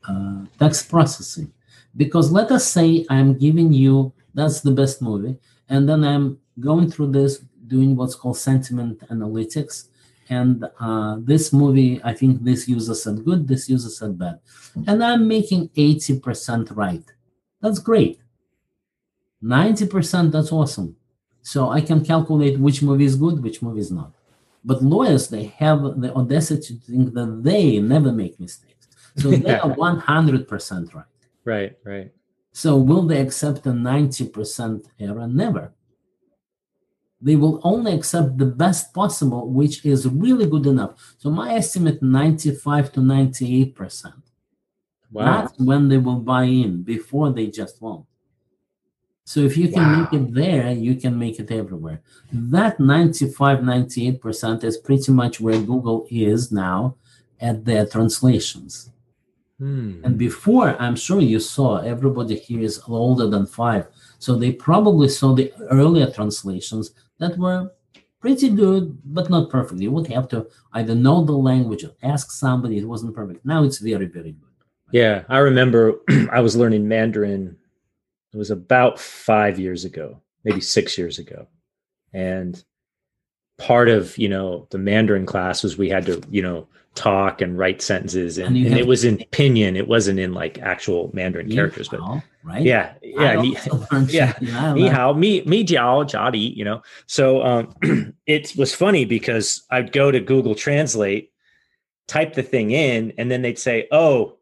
uh, 0.08 0.46
text 0.60 0.90
processing, 0.90 1.52
because 1.98 2.32
let 2.32 2.52
us 2.52 2.66
say 2.66 3.06
I'm 3.10 3.38
giving 3.38 3.74
you 3.74 4.14
that's 4.34 4.62
the 4.62 4.72
best 4.72 5.02
movie, 5.02 5.38
and 5.70 5.88
then 5.88 6.04
I'm 6.04 6.40
going 6.60 6.90
through 6.90 7.12
this 7.12 7.44
doing 7.68 7.96
what's 7.96 8.16
called 8.16 8.38
sentiment 8.38 9.00
analytics 9.10 9.88
and 10.30 10.66
uh, 10.80 11.18
this 11.20 11.54
movie 11.54 12.02
i 12.04 12.14
think 12.14 12.44
this 12.44 12.68
user 12.68 12.96
said 12.96 13.24
good 13.24 13.48
this 13.48 13.70
user 13.70 13.90
said 13.90 14.18
bad 14.18 14.40
and 14.88 15.04
i'm 15.04 15.28
making 15.28 15.70
80% 15.70 16.76
right 16.76 17.04
that's 17.62 17.80
great. 17.80 18.20
90% 19.44 20.32
that's 20.32 20.52
awesome. 20.52 20.96
So 21.44 21.70
i 21.70 21.82
can 21.82 22.06
calculate 22.06 22.60
which 22.60 22.84
movie 22.84 23.06
is 23.06 23.16
good 23.16 23.44
which 23.44 23.62
movie 23.62 23.80
is 23.80 23.92
not. 23.92 24.12
But 24.64 24.84
lawyers 24.84 25.28
they 25.30 25.46
have 25.64 25.80
the 26.02 26.14
audacity 26.14 26.76
to 26.76 26.86
think 26.86 27.14
that 27.14 27.44
they 27.44 27.80
never 27.80 28.12
make 28.12 28.40
mistakes. 28.40 28.88
So 29.18 29.32
they 29.32 29.56
are 29.60 29.76
100% 29.76 30.94
right. 30.94 31.06
Right, 31.44 31.76
right. 31.84 32.12
so 32.52 32.78
will 32.78 33.02
they 33.08 33.20
accept 33.20 33.66
a 33.66 33.72
90% 33.72 34.86
error? 35.00 35.28
Never. 35.28 35.74
They 37.20 37.36
will 37.36 37.60
only 37.64 37.94
accept 37.94 38.38
the 38.38 38.46
best 38.46 38.94
possible, 38.94 39.50
which 39.50 39.86
is 39.86 40.08
really 40.08 40.48
good 40.48 40.66
enough. 40.66 41.16
So 41.18 41.30
my 41.30 41.54
estimate 41.54 42.02
95 42.02 42.92
to 42.94 43.02
98 43.02 43.76
percent. 43.76 44.31
Wow. 45.12 45.42
That's 45.48 45.60
when 45.60 45.90
they 45.90 45.98
will 45.98 46.20
buy 46.20 46.44
in. 46.44 46.84
Before 46.84 47.32
they 47.32 47.48
just 47.48 47.82
won't. 47.82 48.06
So 49.24 49.40
if 49.42 49.56
you 49.58 49.68
can 49.70 49.84
Wow. 49.84 50.00
make 50.02 50.14
it 50.14 50.34
there, 50.34 50.72
you 50.72 50.96
can 50.96 51.18
make 51.18 51.40
it 51.40 51.52
everywhere. 51.52 52.02
That 52.34 52.80
95, 52.80 53.64
98 53.64 54.22
percent 54.22 54.64
is 54.64 54.78
pretty 54.78 55.12
much 55.12 55.40
where 55.40 55.62
Google 55.62 56.06
is 56.10 56.52
now 56.52 56.96
at 57.40 57.66
their 57.66 57.86
translations. 57.86 58.90
Hmm. 59.60 60.02
And 60.04 60.18
before, 60.18 60.76
I'm 60.82 60.96
sure 60.96 61.22
you 61.22 61.40
saw 61.40 61.78
everybody 61.78 62.36
here 62.36 62.62
is 62.62 62.82
older 62.88 63.28
than 63.28 63.46
five. 63.46 63.88
So 64.18 64.36
they 64.36 64.52
probably 64.54 65.08
saw 65.08 65.34
the 65.36 65.54
earlier 65.70 66.10
translations 66.10 66.92
that 67.20 67.38
were 67.38 67.72
pretty 68.20 68.50
good, 68.50 68.98
but 69.06 69.30
not 69.30 69.50
perfect. 69.50 69.82
You 69.82 69.92
would 69.92 70.08
have 70.08 70.28
to 70.30 70.48
either 70.74 70.96
know 70.96 71.24
the 71.24 71.38
language 71.50 71.84
or 71.84 71.92
ask 72.02 72.32
somebody. 72.32 72.78
It 72.80 72.88
wasn't 72.88 73.16
perfect. 73.16 73.46
Now 73.46 73.64
it's 73.64 73.78
very, 73.80 74.06
very 74.08 74.32
good. 74.32 74.51
Yeah, 74.92 75.24
I 75.30 75.40
remember 75.40 75.96
I 76.32 76.42
was 76.42 76.56
learning 76.56 76.88
Mandarin. 76.88 77.58
It 78.34 78.38
was 78.38 78.52
about 78.52 79.00
five 79.00 79.60
years 79.60 79.84
ago, 79.86 80.22
maybe 80.44 80.62
six 80.62 80.98
years 80.98 81.20
ago, 81.20 81.48
and 82.14 82.64
part 83.58 83.90
of 83.90 84.18
you 84.18 84.30
know 84.30 84.68
the 84.72 84.78
Mandarin 84.78 85.26
class 85.26 85.64
was 85.64 85.78
we 85.78 85.90
had 85.90 86.06
to 86.08 86.22
you 86.30 86.42
know 86.42 86.68
talk 86.96 87.42
and 87.42 87.58
write 87.58 87.82
sentences, 87.82 88.38
and, 88.38 88.56
And 88.58 88.68
and 88.68 88.78
it 88.78 88.88
was 88.88 89.04
in 89.04 89.18
pinyin. 89.32 89.78
It 89.78 89.88
wasn't 89.88 90.20
in 90.20 90.34
like 90.34 90.60
actual 90.60 91.10
Mandarin 91.14 91.50
characters, 91.52 91.88
but 91.90 92.00
Ni 92.02 92.22
right? 92.44 92.62
yeah, 92.64 92.94
yeah, 93.02 93.42
ni, 93.42 93.56
also 93.56 93.86
learned 93.92 94.12
yeah, 94.12 94.34
Chinese. 94.34 94.56
I 94.56 94.74
ni 94.74 94.82
learned- 94.84 94.96
hao, 94.96 95.14
mi 95.14 95.42
mi 95.46 95.64
jiao 95.66 96.04
jia 96.06 96.32
di, 96.32 96.40
you 96.40 96.64
know. 96.66 96.82
So 97.08 97.42
um, 97.44 97.74
it 98.28 98.54
was 98.58 98.74
funny 98.74 99.06
because 99.06 99.64
I'd 99.70 99.92
go 99.92 100.12
to 100.12 100.20
Google 100.20 100.56
Translate, 100.56 101.32
type 102.08 102.34
the 102.34 102.44
thing 102.44 102.72
in, 102.72 103.14
and 103.18 103.30
then 103.32 103.42
they'd 103.42 103.60
say, 103.60 103.88
"Oh, 103.92 104.38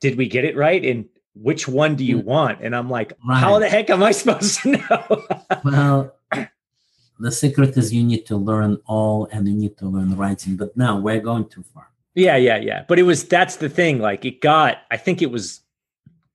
did 0.00 0.16
we 0.16 0.26
get 0.28 0.44
it 0.44 0.56
right?" 0.56 0.84
And 0.84 1.06
which 1.34 1.68
one 1.68 1.94
do 1.96 2.04
you 2.04 2.18
Mm. 2.18 2.24
want? 2.24 2.58
And 2.62 2.74
I'm 2.74 2.90
like, 2.90 3.12
"How 3.28 3.58
the 3.58 3.68
heck 3.68 3.88
am 3.90 4.02
I 4.02 4.10
supposed 4.20 4.60
to 4.62 4.72
know?" 4.72 5.26
Well, 5.64 6.14
the 7.18 7.30
secret 7.32 7.76
is 7.76 7.92
you 7.92 8.02
need 8.02 8.26
to 8.26 8.36
learn 8.36 8.78
all 8.86 9.28
and 9.32 9.46
you 9.46 9.54
need 9.54 9.76
to 9.78 9.86
learn 9.86 10.16
writing. 10.16 10.56
But 10.56 10.76
now 10.76 10.98
we're 10.98 11.20
going 11.20 11.48
too 11.48 11.62
far. 11.74 11.86
yeah, 12.14 12.36
yeah, 12.36 12.56
yeah. 12.58 12.84
But 12.88 12.98
it 12.98 13.04
was 13.04 13.24
that's 13.24 13.56
the 13.56 13.68
thing. 13.68 13.98
Like 14.00 14.24
it 14.24 14.40
got. 14.40 14.78
I 14.90 14.96
think 14.96 15.22
it 15.22 15.30
was 15.30 15.60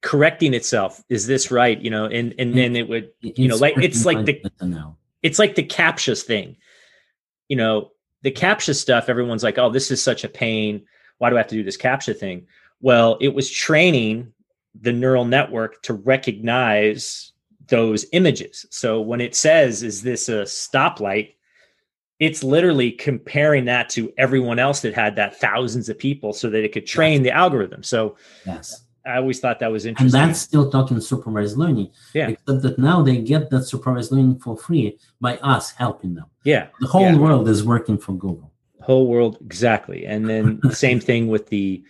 correcting 0.01 0.53
itself. 0.53 1.03
Is 1.09 1.25
this 1.27 1.49
right? 1.51 1.79
You 1.81 1.89
know, 1.89 2.05
and 2.05 2.33
and 2.39 2.55
then 2.57 2.75
it 2.75 2.87
would, 2.87 3.09
you 3.21 3.47
know, 3.47 3.55
like 3.57 3.75
it's 3.77 4.05
like 4.05 4.25
the 4.25 4.41
it's 5.23 5.39
like 5.39 5.55
the 5.55 5.63
captchas 5.63 6.21
thing. 6.23 6.57
You 7.49 7.57
know, 7.57 7.91
the 8.21 8.31
captcha 8.31 8.75
stuff. 8.75 9.09
Everyone's 9.09 9.43
like, 9.43 9.57
oh, 9.57 9.69
this 9.69 9.91
is 9.91 10.01
such 10.01 10.23
a 10.23 10.29
pain. 10.29 10.85
Why 11.17 11.29
do 11.29 11.35
I 11.35 11.39
have 11.39 11.47
to 11.47 11.55
do 11.55 11.63
this 11.63 11.77
captcha 11.77 12.15
thing? 12.17 12.47
Well, 12.81 13.17
it 13.21 13.33
was 13.33 13.49
training 13.49 14.33
the 14.79 14.91
neural 14.91 15.25
network 15.25 15.81
to 15.83 15.93
recognize 15.93 17.31
those 17.67 18.05
images. 18.11 18.65
So 18.69 19.01
when 19.01 19.21
it 19.21 19.35
says, 19.35 19.83
is 19.83 20.01
this 20.01 20.29
a 20.29 20.43
stoplight? 20.43 21.33
It's 22.19 22.43
literally 22.43 22.91
comparing 22.91 23.65
that 23.65 23.89
to 23.91 24.13
everyone 24.17 24.59
else 24.59 24.81
that 24.81 24.93
had 24.93 25.15
that 25.17 25.39
thousands 25.39 25.89
of 25.89 25.97
people 25.97 26.31
so 26.33 26.49
that 26.49 26.63
it 26.63 26.71
could 26.71 26.85
train 26.85 27.23
yes. 27.23 27.23
the 27.23 27.31
algorithm. 27.31 27.83
So 27.83 28.15
yes. 28.45 28.85
I 29.05 29.17
always 29.17 29.39
thought 29.39 29.59
that 29.59 29.71
was 29.71 29.85
interesting. 29.85 30.19
And 30.19 30.29
that's 30.29 30.39
still 30.39 30.71
talking 30.71 30.99
supervised 30.99 31.57
learning. 31.57 31.91
Yeah. 32.13 32.29
Except 32.29 32.61
that 32.61 32.79
now 32.79 33.01
they 33.01 33.17
get 33.17 33.49
that 33.49 33.63
supervised 33.63 34.11
learning 34.11 34.39
for 34.39 34.57
free 34.57 34.97
by 35.19 35.37
us 35.37 35.71
helping 35.71 36.15
them. 36.15 36.25
Yeah. 36.43 36.67
The 36.79 36.87
whole 36.87 37.01
yeah. 37.03 37.17
world 37.17 37.47
is 37.49 37.63
working 37.63 37.97
for 37.97 38.13
Google. 38.13 38.51
Whole 38.81 39.07
world, 39.07 39.37
exactly. 39.41 40.05
And 40.05 40.29
then 40.29 40.59
the 40.63 40.75
same 40.85 40.99
thing 40.99 41.27
with 41.27 41.47
the 41.47 41.83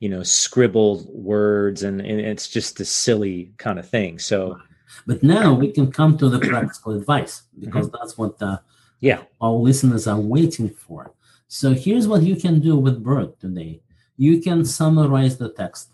you 0.00 0.08
know 0.08 0.22
scribbled 0.22 1.06
words 1.08 1.82
and, 1.82 2.00
and 2.00 2.20
it's 2.20 2.48
just 2.48 2.80
a 2.80 2.84
silly 2.84 3.52
kind 3.58 3.78
of 3.78 3.88
thing. 3.88 4.18
So 4.18 4.58
but 5.06 5.22
now 5.22 5.54
we 5.54 5.70
can 5.70 5.92
come 5.92 6.18
to 6.18 6.28
the 6.28 6.40
practical 6.40 6.92
advice 6.94 7.42
because 7.58 7.86
mm-hmm. 7.86 7.96
that's 7.98 8.18
what 8.18 8.38
the 8.38 8.60
yeah. 9.00 9.22
our 9.40 9.52
listeners 9.52 10.06
are 10.06 10.20
waiting 10.20 10.68
for. 10.68 11.14
So 11.48 11.72
here's 11.72 12.06
what 12.08 12.22
you 12.22 12.36
can 12.36 12.60
do 12.60 12.76
with 12.76 13.02
BERT 13.02 13.40
today. 13.40 13.80
You 14.16 14.40
can 14.40 14.64
summarize 14.64 15.38
the 15.38 15.50
text 15.50 15.92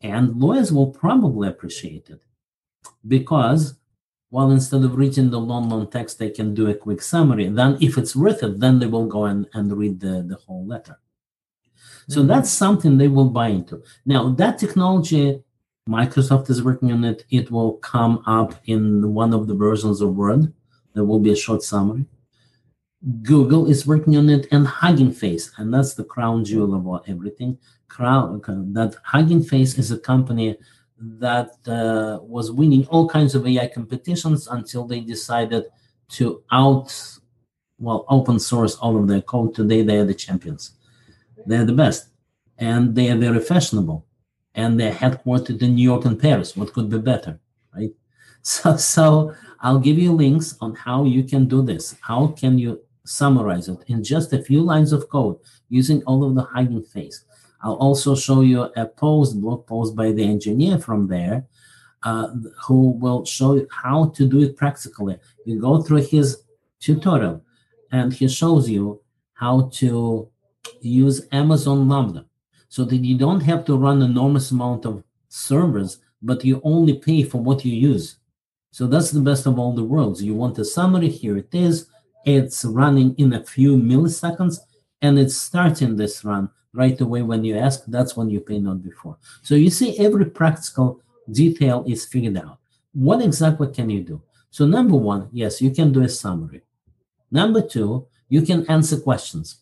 and 0.00 0.36
lawyers 0.36 0.72
will 0.72 0.90
probably 0.90 1.48
appreciate 1.48 2.08
it 2.10 2.22
because 3.06 3.74
well 4.30 4.50
instead 4.50 4.84
of 4.84 4.96
reading 4.96 5.30
the 5.30 5.40
long 5.40 5.68
long 5.68 5.88
text 5.90 6.18
they 6.18 6.30
can 6.30 6.54
do 6.54 6.68
a 6.68 6.74
quick 6.74 7.02
summary 7.02 7.48
then 7.48 7.76
if 7.80 7.98
it's 7.98 8.14
worth 8.14 8.42
it 8.42 8.60
then 8.60 8.78
they 8.78 8.86
will 8.86 9.06
go 9.06 9.24
and, 9.24 9.48
and 9.54 9.76
read 9.76 9.98
the, 10.00 10.24
the 10.28 10.36
whole 10.46 10.66
letter 10.66 10.98
so 12.08 12.20
mm-hmm. 12.20 12.28
that's 12.28 12.50
something 12.50 12.96
they 12.96 13.08
will 13.08 13.30
buy 13.30 13.48
into. 13.48 13.82
Now, 14.06 14.30
that 14.30 14.58
technology, 14.58 15.42
Microsoft 15.88 16.50
is 16.50 16.62
working 16.62 16.92
on 16.92 17.04
it. 17.04 17.24
It 17.30 17.50
will 17.50 17.74
come 17.74 18.22
up 18.26 18.54
in 18.64 19.14
one 19.14 19.32
of 19.32 19.46
the 19.46 19.54
versions 19.54 20.00
of 20.00 20.14
Word. 20.14 20.52
There 20.94 21.04
will 21.04 21.20
be 21.20 21.32
a 21.32 21.36
short 21.36 21.62
summary. 21.62 22.06
Google 23.22 23.70
is 23.70 23.86
working 23.86 24.16
on 24.16 24.28
it, 24.28 24.48
and 24.50 24.66
Hugging 24.66 25.12
Face, 25.12 25.52
and 25.56 25.72
that's 25.72 25.94
the 25.94 26.04
crown 26.04 26.44
jewel 26.44 26.74
of 26.74 27.08
everything. 27.08 27.58
Crown 27.86 28.42
that 28.74 28.96
Hugging 29.04 29.42
Face 29.42 29.78
is 29.78 29.92
a 29.92 29.98
company 29.98 30.56
that 31.00 31.50
uh, 31.68 32.18
was 32.22 32.50
winning 32.50 32.84
all 32.86 33.08
kinds 33.08 33.34
of 33.34 33.46
AI 33.46 33.68
competitions 33.68 34.48
until 34.48 34.84
they 34.84 35.00
decided 35.00 35.64
to 36.08 36.42
out, 36.50 36.92
well, 37.78 38.04
open 38.08 38.38
source 38.38 38.74
all 38.76 38.98
of 38.98 39.06
their 39.06 39.22
code. 39.22 39.54
Today 39.54 39.82
they 39.82 39.98
are 39.98 40.04
the 40.04 40.14
champions. 40.14 40.72
They're 41.46 41.64
the 41.64 41.72
best. 41.72 42.08
And 42.58 42.94
they 42.94 43.10
are 43.10 43.16
very 43.16 43.40
fashionable. 43.40 44.06
And 44.54 44.78
they're 44.78 44.92
headquartered 44.92 45.62
in 45.62 45.74
New 45.74 45.82
York 45.82 46.04
and 46.04 46.20
Paris. 46.20 46.56
What 46.56 46.72
could 46.72 46.88
be 46.90 46.98
better, 46.98 47.40
right? 47.74 47.90
So, 48.42 48.76
so 48.76 49.34
I'll 49.60 49.80
give 49.80 49.98
you 49.98 50.12
links 50.12 50.56
on 50.60 50.74
how 50.74 51.04
you 51.04 51.24
can 51.24 51.48
do 51.48 51.60
this. 51.60 51.96
How 52.00 52.28
can 52.28 52.56
you 52.56 52.80
summarize 53.04 53.68
it 53.68 53.78
in 53.88 54.02
just 54.04 54.32
a 54.32 54.42
few 54.42 54.62
lines 54.62 54.92
of 54.92 55.08
code 55.08 55.38
using 55.68 56.02
all 56.04 56.24
of 56.24 56.34
the 56.34 56.44
Hugging 56.44 56.84
Face? 56.84 57.24
I'll 57.62 57.74
also 57.74 58.14
show 58.14 58.42
you 58.42 58.62
a 58.76 58.86
post, 58.86 59.40
blog 59.40 59.66
post 59.66 59.96
by 59.96 60.12
the 60.12 60.22
engineer 60.22 60.78
from 60.78 61.08
there, 61.08 61.46
uh, 62.04 62.28
who 62.66 62.90
will 62.92 63.24
show 63.24 63.56
you 63.56 63.66
how 63.70 64.06
to 64.10 64.26
do 64.26 64.40
it 64.40 64.56
practically. 64.56 65.18
You 65.44 65.60
go 65.60 65.82
through 65.82 66.02
his 66.02 66.42
tutorial, 66.78 67.42
and 67.90 68.12
he 68.12 68.28
shows 68.28 68.70
you 68.70 69.02
how 69.34 69.70
to 69.74 70.28
use 70.80 71.26
Amazon 71.32 71.88
Lambda 71.88 72.26
so 72.68 72.84
that 72.84 73.04
you 73.04 73.16
don't 73.16 73.40
have 73.40 73.64
to 73.66 73.76
run 73.76 74.02
enormous 74.02 74.50
amount 74.50 74.84
of 74.84 75.02
servers, 75.28 75.98
but 76.22 76.44
you 76.44 76.60
only 76.64 76.94
pay 76.94 77.22
for 77.22 77.40
what 77.40 77.64
you 77.64 77.72
use. 77.72 78.16
So 78.70 78.86
that's 78.86 79.10
the 79.10 79.20
best 79.20 79.46
of 79.46 79.58
all 79.58 79.72
the 79.72 79.84
worlds. 79.84 80.22
You 80.22 80.34
want 80.34 80.58
a 80.58 80.64
summary, 80.64 81.08
here 81.08 81.36
it 81.36 81.54
is. 81.54 81.88
It's 82.24 82.64
running 82.64 83.14
in 83.16 83.32
a 83.32 83.44
few 83.44 83.76
milliseconds 83.76 84.58
and 85.00 85.18
it's 85.18 85.36
starting 85.36 85.96
this 85.96 86.24
run 86.24 86.50
right 86.72 87.00
away 87.00 87.22
when 87.22 87.44
you 87.44 87.56
ask. 87.56 87.84
That's 87.86 88.16
when 88.16 88.28
you 88.28 88.40
pay, 88.40 88.58
not 88.58 88.82
before. 88.82 89.16
So 89.42 89.54
you 89.54 89.70
see, 89.70 89.98
every 89.98 90.26
practical 90.26 91.00
detail 91.30 91.84
is 91.86 92.04
figured 92.04 92.36
out. 92.36 92.58
What 92.92 93.22
exactly 93.22 93.68
can 93.68 93.90
you 93.90 94.02
do? 94.02 94.22
So, 94.50 94.66
number 94.66 94.96
one, 94.96 95.28
yes, 95.32 95.60
you 95.60 95.70
can 95.70 95.92
do 95.92 96.02
a 96.02 96.08
summary. 96.08 96.62
Number 97.30 97.60
two, 97.60 98.06
you 98.28 98.42
can 98.42 98.66
answer 98.68 98.98
questions. 98.98 99.56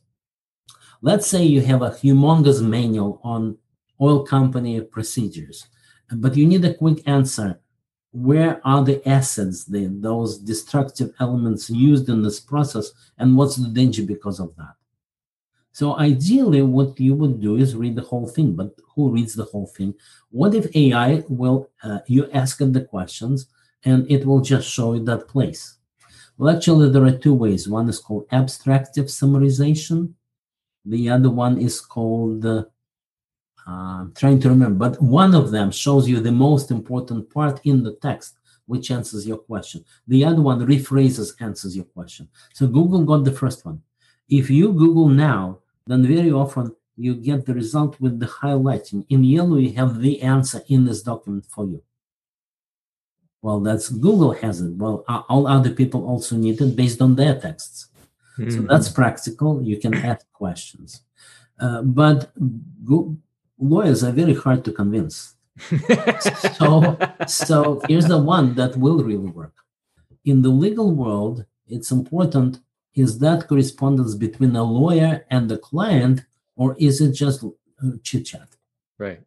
Let's 1.03 1.27
say 1.27 1.45
you 1.45 1.61
have 1.63 1.83
a 1.83 1.91
humongous 1.91 2.63
manual 2.63 3.21
on 3.23 3.59
oil 4.01 4.25
company 4.25 4.81
procedures, 4.81 5.67
but 6.11 6.37
you 6.37 6.47
need 6.47 6.65
a 6.65 6.75
quick 6.75 7.07
answer. 7.07 7.61
Where 8.13 8.61
are 8.67 8.83
the 8.83 9.07
acids, 9.07 9.67
the, 9.67 9.87
those 9.87 10.39
destructive 10.39 11.13
elements 11.21 11.69
used 11.69 12.09
in 12.09 12.23
this 12.23 12.41
process, 12.41 12.91
and 13.19 13.37
what's 13.37 13.57
the 13.57 13.69
danger 13.69 14.03
because 14.03 14.41
of 14.41 14.57
that? 14.57 14.75
So 15.77 15.99
ideally, 15.99 16.63
what 16.63 16.99
you 16.99 17.15
would 17.17 17.39
do 17.39 17.57
is 17.57 17.77
read 17.77 17.97
the 17.97 18.03
whole 18.03 18.27
thing. 18.27 18.55
But 18.55 18.75
who 18.95 19.11
reads 19.11 19.35
the 19.35 19.45
whole 19.45 19.67
thing? 19.67 19.93
What 20.31 20.55
if 20.55 20.75
AI 20.75 21.23
will 21.29 21.69
uh, 21.83 21.99
you 22.07 22.31
ask 22.33 22.63
it 22.63 22.73
the 22.73 22.81
questions 22.81 23.49
and 23.85 24.11
it 24.11 24.25
will 24.25 24.41
just 24.41 24.67
show 24.67 24.95
you 24.95 25.05
that 25.05 25.29
place? 25.29 25.77
Well, 26.39 26.57
actually, 26.57 26.89
there 26.89 27.05
are 27.05 27.19
two 27.19 27.35
ways. 27.35 27.69
One 27.69 27.91
is 27.91 27.99
called 27.99 28.27
abstractive 28.33 29.07
summarization, 29.09 30.15
the 30.87 31.11
other 31.11 31.31
one 31.31 31.59
is 31.59 31.81
called, 31.81 32.47
uh, 32.47 34.05
trying 34.15 34.41
to 34.41 34.49
remember, 34.49 34.89
but 34.89 35.03
one 35.03 35.35
of 35.35 35.51
them 35.51 35.71
shows 35.71 36.09
you 36.09 36.21
the 36.21 36.33
most 36.33 36.71
important 36.71 37.29
part 37.29 37.61
in 37.65 37.83
the 37.83 37.95
text, 37.97 38.39
which 38.67 38.91
answers 38.91 39.27
your 39.27 39.39
question. 39.39 39.85
The 40.07 40.25
other 40.25 40.41
one 40.41 40.67
rephrases 40.67 41.35
answers 41.41 41.75
your 41.77 41.87
question. 41.87 42.29
So 42.55 42.67
Google 42.67 43.05
got 43.05 43.25
the 43.25 43.33
first 43.33 43.65
one. 43.65 43.83
If 44.29 44.49
you 44.51 44.73
Google 44.73 45.09
now, 45.09 45.59
then 45.87 46.07
very 46.07 46.33
often 46.33 46.75
you 46.97 47.15
get 47.15 47.47
the 47.47 47.55
result 47.55 48.01
with 48.01 48.19
the 48.19 48.27
highlighting. 48.27 49.05
In 49.09 49.23
yellow, 49.23 49.57
you 49.57 49.73
have 49.75 50.01
the 50.01 50.23
answer 50.23 50.63
in 50.69 50.85
this 50.85 51.03
document 51.03 51.47
for 51.47 51.67
you. 51.67 51.83
Well, 53.43 53.61
that's 53.61 53.89
Google 53.91 54.33
has 54.33 54.61
it. 54.61 54.73
Well, 54.75 55.05
all 55.29 55.47
other 55.47 55.71
people 55.71 56.07
also 56.07 56.37
need 56.37 56.61
it 56.61 56.75
based 56.75 57.01
on 57.01 57.15
their 57.15 57.39
texts. 57.39 57.89
Mm-hmm. 58.39 58.51
So 58.51 58.63
that's 58.63 58.89
practical. 58.89 59.63
You 59.63 59.79
can 59.79 59.95
ask 59.95 60.31
questions. 60.33 61.03
Uh, 61.59 61.83
but 61.83 62.31
go- 62.85 63.17
lawyers 63.59 64.05
are 64.05 64.13
very 64.13 64.35
hard 64.35 64.65
to 64.67 64.73
convince. 64.73 65.35
so, 66.59 66.99
so 67.27 67.81
here's 67.89 68.07
the 68.07 68.19
one 68.19 68.55
that 68.55 68.77
will 68.77 69.03
really 69.03 69.31
work. 69.31 69.55
In 70.25 70.43
the 70.43 70.51
legal 70.51 70.93
world, 70.93 71.47
it's 71.67 71.91
important 71.91 72.61
is 72.95 73.19
that 73.19 73.47
correspondence 73.47 74.15
between 74.15 74.57
a 74.57 74.65
lawyer 74.65 75.27
and 75.31 75.51
the 75.51 75.59
client, 75.59 76.23
or 76.57 76.75
is 76.79 77.01
it 77.01 77.13
just 77.13 77.45
uh, 77.45 77.91
chit 78.03 78.25
chat? 78.25 78.49
Right. 78.99 79.21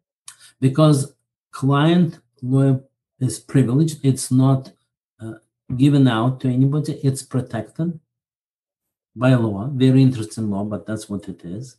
Because 0.60 1.14
client 1.52 2.18
lawyer 2.42 2.80
is 3.20 3.38
privileged, 3.38 4.04
it's 4.04 4.30
not 4.32 4.72
uh, 5.20 5.34
given 5.76 6.08
out 6.08 6.40
to 6.40 6.48
anybody, 6.48 6.94
it's 7.04 7.22
protected 7.22 8.00
by 9.16 9.34
law, 9.34 9.68
very 9.72 10.02
interesting 10.02 10.50
law, 10.50 10.64
but 10.64 10.86
that's 10.86 11.08
what 11.08 11.28
it 11.28 11.44
is. 11.44 11.76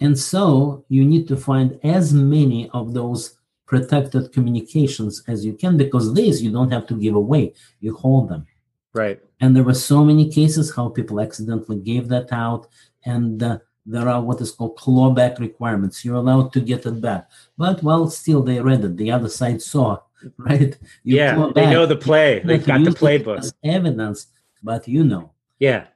And 0.00 0.18
so 0.18 0.84
you 0.88 1.04
need 1.04 1.28
to 1.28 1.36
find 1.36 1.78
as 1.82 2.12
many 2.12 2.68
of 2.70 2.94
those 2.94 3.38
protected 3.66 4.32
communications 4.32 5.22
as 5.26 5.44
you 5.44 5.54
can 5.54 5.76
because 5.76 6.14
these 6.14 6.42
you 6.42 6.52
don't 6.52 6.70
have 6.70 6.86
to 6.88 6.94
give 6.94 7.14
away, 7.14 7.54
you 7.80 7.94
hold 7.94 8.28
them. 8.28 8.46
Right. 8.92 9.20
And 9.40 9.54
there 9.54 9.64
were 9.64 9.74
so 9.74 10.04
many 10.04 10.30
cases 10.30 10.74
how 10.74 10.88
people 10.88 11.20
accidentally 11.20 11.78
gave 11.78 12.08
that 12.08 12.32
out, 12.32 12.68
and 13.04 13.42
uh, 13.42 13.58
there 13.84 14.08
are 14.08 14.22
what 14.22 14.40
is 14.40 14.52
called 14.52 14.78
clawback 14.78 15.38
requirements. 15.38 16.04
You're 16.04 16.14
allowed 16.14 16.52
to 16.52 16.60
get 16.60 16.86
it 16.86 17.00
back, 17.00 17.28
but 17.58 17.82
well, 17.82 18.08
still 18.08 18.42
they 18.42 18.60
read 18.60 18.84
it. 18.84 18.96
The 18.96 19.10
other 19.10 19.28
side 19.28 19.60
saw, 19.60 19.98
right? 20.38 20.78
You 21.02 21.16
yeah, 21.16 21.50
they 21.54 21.68
know 21.68 21.86
the 21.86 21.96
play. 21.96 22.40
They've 22.44 22.64
got 22.64 22.84
the 22.84 22.90
playbook. 22.90 23.52
Evidence, 23.64 24.28
but 24.62 24.86
you 24.86 25.04
know. 25.04 25.32
Yeah. 25.58 25.86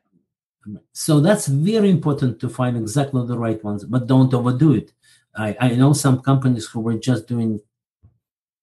So 0.92 1.20
that's 1.20 1.46
very 1.46 1.90
important 1.90 2.40
to 2.40 2.48
find 2.48 2.76
exactly 2.76 3.26
the 3.26 3.38
right 3.38 3.62
ones, 3.64 3.84
but 3.84 4.06
don't 4.06 4.34
overdo 4.34 4.74
it. 4.74 4.92
I, 5.36 5.56
I 5.60 5.68
know 5.74 5.92
some 5.92 6.20
companies 6.20 6.66
who 6.66 6.80
were 6.80 6.98
just 6.98 7.28
doing 7.28 7.60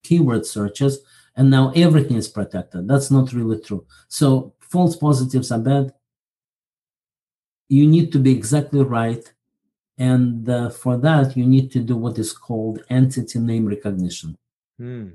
keyword 0.03 0.45
searches 0.45 0.99
and 1.35 1.49
now 1.49 1.71
everything 1.75 2.17
is 2.17 2.27
protected. 2.27 2.87
That's 2.87 3.11
not 3.11 3.33
really 3.33 3.59
true. 3.59 3.85
So 4.07 4.53
false 4.59 4.95
positives 4.95 5.51
are 5.51 5.59
bad. 5.59 5.93
You 7.67 7.87
need 7.87 8.11
to 8.13 8.19
be 8.19 8.31
exactly 8.31 8.83
right. 8.83 9.23
And 9.97 10.47
uh, 10.49 10.69
for 10.69 10.97
that, 10.97 11.35
you 11.37 11.45
need 11.45 11.71
to 11.71 11.79
do 11.79 11.95
what 11.95 12.19
is 12.19 12.33
called 12.33 12.83
entity 12.89 13.39
name 13.39 13.65
recognition. 13.65 14.37
Hmm. 14.77 15.07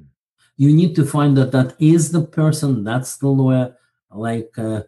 You 0.57 0.75
need 0.75 0.95
to 0.97 1.05
find 1.05 1.37
that 1.37 1.53
that 1.53 1.75
is 1.79 2.13
the 2.13 2.23
person, 2.23 2.85
that's 2.85 3.17
the 3.19 3.29
lawyer. 3.29 3.77
Like 4.11 4.59
uh, 4.59 4.83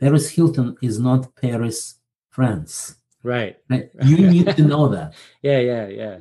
Paris 0.00 0.30
Hilton 0.30 0.76
is 0.82 0.98
not 0.98 1.34
Paris, 1.36 1.96
France. 2.30 2.96
Right. 3.22 3.56
Right? 3.68 3.90
You 4.04 4.30
need 4.30 4.56
to 4.56 4.62
know 4.62 4.88
that. 4.88 5.14
Yeah, 5.42 5.58
yeah, 5.60 5.86
yeah. 5.88 6.18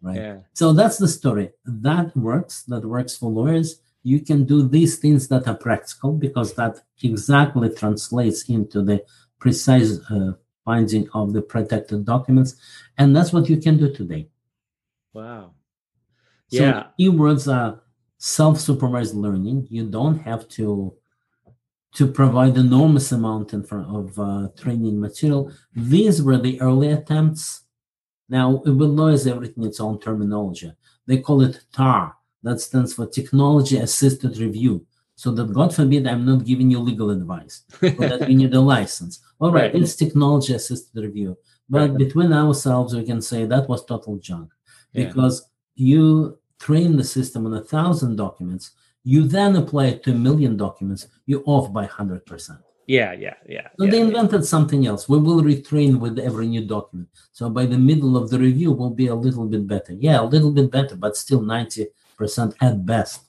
Right. 0.00 0.16
Yeah. 0.16 0.36
So 0.54 0.72
that's 0.72 0.96
the 0.98 1.08
story. 1.08 1.50
That 1.64 2.16
works. 2.16 2.62
That 2.64 2.84
works 2.84 3.16
for 3.16 3.30
lawyers. 3.30 3.80
You 4.02 4.20
can 4.20 4.44
do 4.44 4.66
these 4.66 4.96
things 4.98 5.28
that 5.28 5.46
are 5.48 5.56
practical 5.56 6.12
because 6.12 6.54
that 6.54 6.78
exactly 7.02 7.68
translates 7.74 8.48
into 8.48 8.82
the 8.82 9.04
precise 9.40 9.98
uh, 10.10 10.32
finding 10.64 11.08
of 11.14 11.32
the 11.32 11.42
protected 11.42 12.04
documents. 12.04 12.54
And 12.96 13.14
that's 13.14 13.32
what 13.32 13.48
you 13.50 13.56
can 13.58 13.76
do 13.76 13.92
today. 13.92 14.28
Wow. 15.12 15.52
So 16.48 16.62
Yeah. 16.62 16.86
keywords 16.98 17.52
are 17.52 17.82
self-supervised 18.18 19.14
learning. 19.14 19.66
You 19.70 19.84
don't 19.90 20.18
have 20.20 20.48
to 20.50 20.94
to 21.94 22.06
provide 22.06 22.56
enormous 22.56 23.12
amount 23.12 23.52
in 23.54 23.62
front 23.62 23.88
of 23.88 24.18
uh, 24.18 24.48
training 24.56 25.00
material. 25.00 25.50
These 25.74 26.22
were 26.22 26.38
the 26.38 26.60
early 26.60 26.88
attempts. 26.90 27.62
Now, 28.28 28.56
with 28.64 28.80
lawyers, 29.00 29.26
everything 29.26 29.64
its 29.64 29.80
own 29.80 29.98
terminology. 29.98 30.72
They 31.06 31.18
call 31.18 31.42
it 31.42 31.60
TAR. 31.72 32.14
That 32.42 32.60
stands 32.60 32.92
for 32.94 33.06
Technology 33.06 33.78
Assisted 33.78 34.36
Review. 34.38 34.84
So 35.16 35.32
that, 35.32 35.52
God 35.52 35.74
forbid, 35.74 36.06
I'm 36.06 36.24
not 36.24 36.44
giving 36.44 36.70
you 36.70 36.78
legal 36.78 37.10
advice. 37.10 37.62
or 37.82 37.90
that 37.90 38.26
we 38.28 38.34
need 38.36 38.54
a 38.54 38.60
license. 38.60 39.20
All 39.40 39.50
right, 39.50 39.72
Right. 39.72 39.82
it's 39.82 39.96
technology 39.96 40.52
assisted 40.54 41.02
review. 41.02 41.36
But 41.68 41.90
Right. 41.90 41.98
between 41.98 42.32
ourselves, 42.32 42.94
we 42.94 43.02
can 43.04 43.20
say 43.22 43.44
that 43.46 43.68
was 43.68 43.84
total 43.84 44.18
junk 44.18 44.50
Yeah. 44.92 45.06
because 45.06 45.46
you 45.74 46.38
train 46.60 46.96
the 46.96 47.04
system 47.04 47.46
on 47.46 47.54
a 47.54 47.62
thousand 47.62 48.16
documents, 48.16 48.72
you 49.08 49.26
then 49.26 49.56
apply 49.56 49.86
it 49.86 50.02
to 50.02 50.10
a 50.10 50.14
million 50.14 50.54
documents, 50.54 51.06
you're 51.24 51.42
off 51.46 51.72
by 51.72 51.86
100%. 51.86 52.58
Yeah, 52.86 53.12
yeah, 53.12 53.36
yeah. 53.48 53.68
So 53.78 53.84
yeah, 53.86 53.90
they 53.90 53.98
yeah. 54.00 54.04
invented 54.04 54.44
something 54.44 54.86
else. 54.86 55.08
We 55.08 55.18
will 55.18 55.40
retrain 55.42 55.98
with 55.98 56.18
every 56.18 56.46
new 56.46 56.66
document. 56.66 57.08
So 57.32 57.48
by 57.48 57.64
the 57.64 57.78
middle 57.78 58.18
of 58.18 58.28
the 58.28 58.38
review, 58.38 58.70
we'll 58.72 58.90
be 58.90 59.06
a 59.06 59.14
little 59.14 59.46
bit 59.46 59.66
better. 59.66 59.94
Yeah, 59.94 60.20
a 60.20 60.28
little 60.34 60.52
bit 60.52 60.70
better, 60.70 60.94
but 60.94 61.16
still 61.16 61.40
90% 61.40 61.88
at 62.60 62.84
best. 62.84 63.22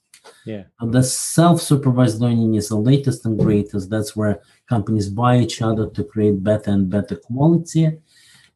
Yeah. 0.45 0.63
And 0.81 0.93
the 0.93 1.01
self-supervised 1.01 2.19
learning 2.19 2.55
is 2.55 2.67
the 2.67 2.75
latest 2.75 3.25
and 3.25 3.39
greatest. 3.39 3.89
That's 3.89 4.17
where 4.17 4.41
companies 4.67 5.07
buy 5.07 5.37
each 5.37 5.61
other 5.61 5.89
to 5.91 6.03
create 6.03 6.43
better 6.43 6.71
and 6.71 6.89
better 6.89 7.15
quality. 7.15 7.99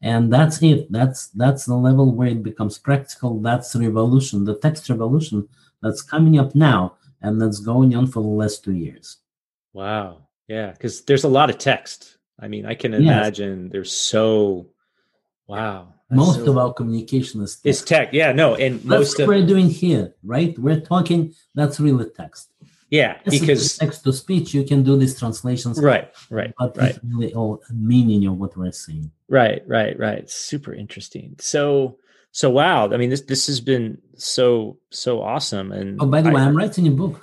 And 0.02 0.32
that's 0.32 0.62
it. 0.62 0.92
That's 0.92 1.28
that's 1.28 1.64
the 1.64 1.76
level 1.76 2.14
where 2.14 2.28
it 2.28 2.44
becomes 2.44 2.78
practical. 2.78 3.40
That's 3.40 3.72
the 3.72 3.80
revolution, 3.80 4.44
the 4.44 4.58
text 4.58 4.90
revolution 4.90 5.48
that's 5.82 6.02
coming 6.02 6.38
up 6.38 6.54
now 6.56 6.98
and 7.24 7.42
that's 7.42 7.60
going 7.60 7.96
on 7.96 8.06
for 8.08 8.22
the 8.22 8.30
last 8.30 8.64
two 8.64 8.74
years. 8.76 9.18
Wow. 9.74 10.28
Yeah, 10.48 10.72
because 10.72 11.02
there's 11.06 11.24
a 11.24 11.30
lot 11.30 11.50
of 11.50 11.58
text. 11.58 12.18
I 12.40 12.48
mean, 12.48 12.66
I 12.66 12.76
can 12.76 12.92
Yes. 12.92 13.02
imagine 13.02 13.70
there's 13.70 13.92
so 13.92 14.68
wow. 15.48 15.94
Most 16.12 16.46
so- 16.46 16.52
of 16.52 16.58
our 16.58 16.74
communication 16.74 17.42
is 17.42 17.56
text. 17.60 17.88
tech. 17.88 18.10
Yeah, 18.14 18.34
no, 18.34 18.56
and 18.56 18.76
That's 18.76 18.86
most 18.86 19.12
what 19.18 19.24
of 19.24 19.28
we're 19.30 19.46
doing 19.48 19.70
here, 19.70 20.14
right? 20.24 20.58
We're 20.60 20.82
talking. 20.82 21.34
That's 21.56 21.80
really 21.80 22.06
text. 22.16 22.50
yeah, 22.92 23.18
because 23.26 23.78
text 23.78 24.04
to 24.04 24.14
speech, 24.14 24.54
you 24.54 24.64
can 24.64 24.84
do 24.84 24.96
these 24.98 25.18
translations. 25.18 25.80
right, 25.82 26.14
right, 26.30 26.54
But 26.60 26.78
right. 26.78 26.90
it's 26.92 27.00
really 27.04 27.34
all 27.34 27.64
meaning 27.74 28.28
of 28.28 28.38
what 28.38 28.56
we're 28.56 28.72
saying. 28.72 29.10
Right, 29.28 29.64
right, 29.68 29.98
right. 29.98 30.30
Super 30.30 30.74
interesting. 30.76 31.36
So, 31.40 31.98
so 32.40 32.50
wow. 32.60 32.92
I 32.94 32.98
mean, 32.98 33.10
this 33.14 33.22
this 33.32 33.44
has 33.52 33.60
been 33.72 33.86
so 34.18 34.78
so 35.04 35.12
awesome. 35.34 35.68
And 35.78 35.90
Oh, 36.02 36.08
by 36.16 36.22
the 36.22 36.30
I- 36.32 36.34
way, 36.36 36.42
I'm 36.42 36.58
writing 36.62 36.86
a 36.88 36.96
book. 37.02 37.16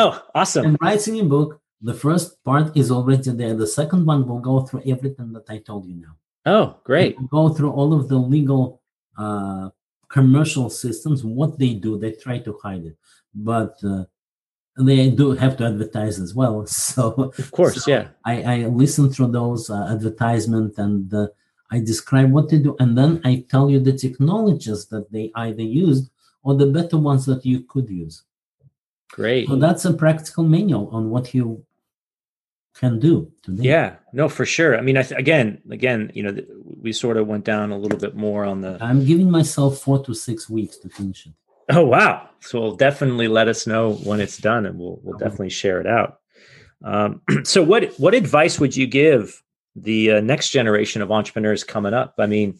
oh, 0.00 0.10
awesome. 0.34 0.64
I'm 0.66 0.76
writing 0.80 1.16
a 1.20 1.24
book. 1.36 1.50
The 1.90 1.94
first 2.06 2.28
part 2.48 2.66
is 2.82 2.88
already 2.96 3.30
there. 3.40 3.54
The 3.64 3.66
second 3.80 4.02
one 4.12 4.20
will 4.28 4.40
go 4.50 4.56
through 4.66 4.82
everything 4.94 5.28
that 5.36 5.46
I 5.54 5.58
told 5.68 5.82
you 5.90 5.96
now. 6.06 6.14
Oh, 6.54 6.66
great. 6.90 7.12
Go 7.38 7.42
through 7.54 7.72
all 7.78 7.90
of 7.98 8.08
the 8.08 8.16
legal 8.36 8.62
uh, 9.24 9.68
commercial 10.16 10.66
systems, 10.70 11.18
what 11.40 11.58
they 11.58 11.72
do. 11.86 11.98
They 11.98 12.12
try 12.12 12.38
to 12.46 12.52
hide 12.62 12.84
it, 12.90 12.96
but 13.34 13.74
uh, 13.92 14.04
they 14.78 15.10
do 15.10 15.26
have 15.42 15.54
to 15.58 15.64
advertise 15.72 16.16
as 16.24 16.30
well. 16.40 16.54
So 16.92 17.02
Of 17.42 17.50
course, 17.58 17.84
So- 17.84 17.90
yeah. 17.90 18.04
I, 18.32 18.34
I 18.54 18.56
listen 18.82 19.04
through 19.12 19.30
those 19.40 19.68
uh, 19.76 19.88
advertisement 19.94 20.72
and 20.78 21.12
uh, 21.12 21.26
I 21.74 21.80
describe 21.80 22.30
what 22.30 22.50
they 22.50 22.58
do, 22.58 22.76
and 22.78 22.96
then 22.96 23.20
I 23.24 23.44
tell 23.50 23.68
you 23.68 23.80
the 23.80 23.98
technologies 24.06 24.86
that 24.92 25.10
they 25.10 25.32
either 25.34 25.62
used 25.62 26.10
or 26.44 26.54
the 26.54 26.66
better 26.66 26.98
ones 26.98 27.26
that 27.26 27.44
you 27.44 27.64
could 27.70 27.88
use. 27.90 28.22
Great. 29.10 29.48
So 29.48 29.56
that's 29.56 29.84
a 29.84 29.92
practical 29.92 30.44
manual 30.44 30.88
on 30.92 31.10
what 31.10 31.34
you 31.34 31.64
can 32.74 33.00
do 33.00 33.32
today. 33.42 33.64
Yeah, 33.64 33.96
no, 34.12 34.28
for 34.28 34.46
sure. 34.46 34.78
I 34.78 34.82
mean, 34.82 34.96
I 34.96 35.02
th- 35.02 35.18
again, 35.18 35.62
again, 35.70 36.12
you 36.14 36.22
know, 36.22 36.32
th- 36.32 36.48
we 36.84 36.92
sort 36.92 37.16
of 37.16 37.26
went 37.26 37.44
down 37.44 37.72
a 37.72 37.78
little 37.78 37.98
bit 37.98 38.14
more 38.14 38.44
on 38.44 38.60
the. 38.60 38.78
I'm 38.80 39.04
giving 39.04 39.30
myself 39.30 39.78
four 39.78 40.04
to 40.04 40.14
six 40.14 40.48
weeks 40.48 40.76
to 40.78 40.88
finish 40.88 41.26
it. 41.26 41.32
Oh 41.70 41.84
wow! 41.84 42.28
So 42.40 42.60
we'll 42.60 42.76
definitely 42.76 43.26
let 43.26 43.48
us 43.48 43.66
know 43.66 43.94
when 44.08 44.20
it's 44.20 44.38
done, 44.38 44.66
and 44.66 44.78
we'll 44.78 45.00
we'll 45.02 45.18
definitely 45.18 45.50
share 45.50 45.80
it 45.80 45.86
out. 45.86 46.20
Um, 46.84 47.22
so, 47.44 47.62
what 47.62 47.94
what 47.98 48.14
advice 48.14 48.60
would 48.60 48.76
you 48.76 48.86
give 48.86 49.42
the 49.76 50.12
uh, 50.12 50.20
next 50.20 50.50
generation 50.50 51.02
of 51.02 51.10
entrepreneurs 51.10 51.64
coming 51.64 51.94
up? 51.94 52.14
I 52.18 52.26
mean, 52.26 52.58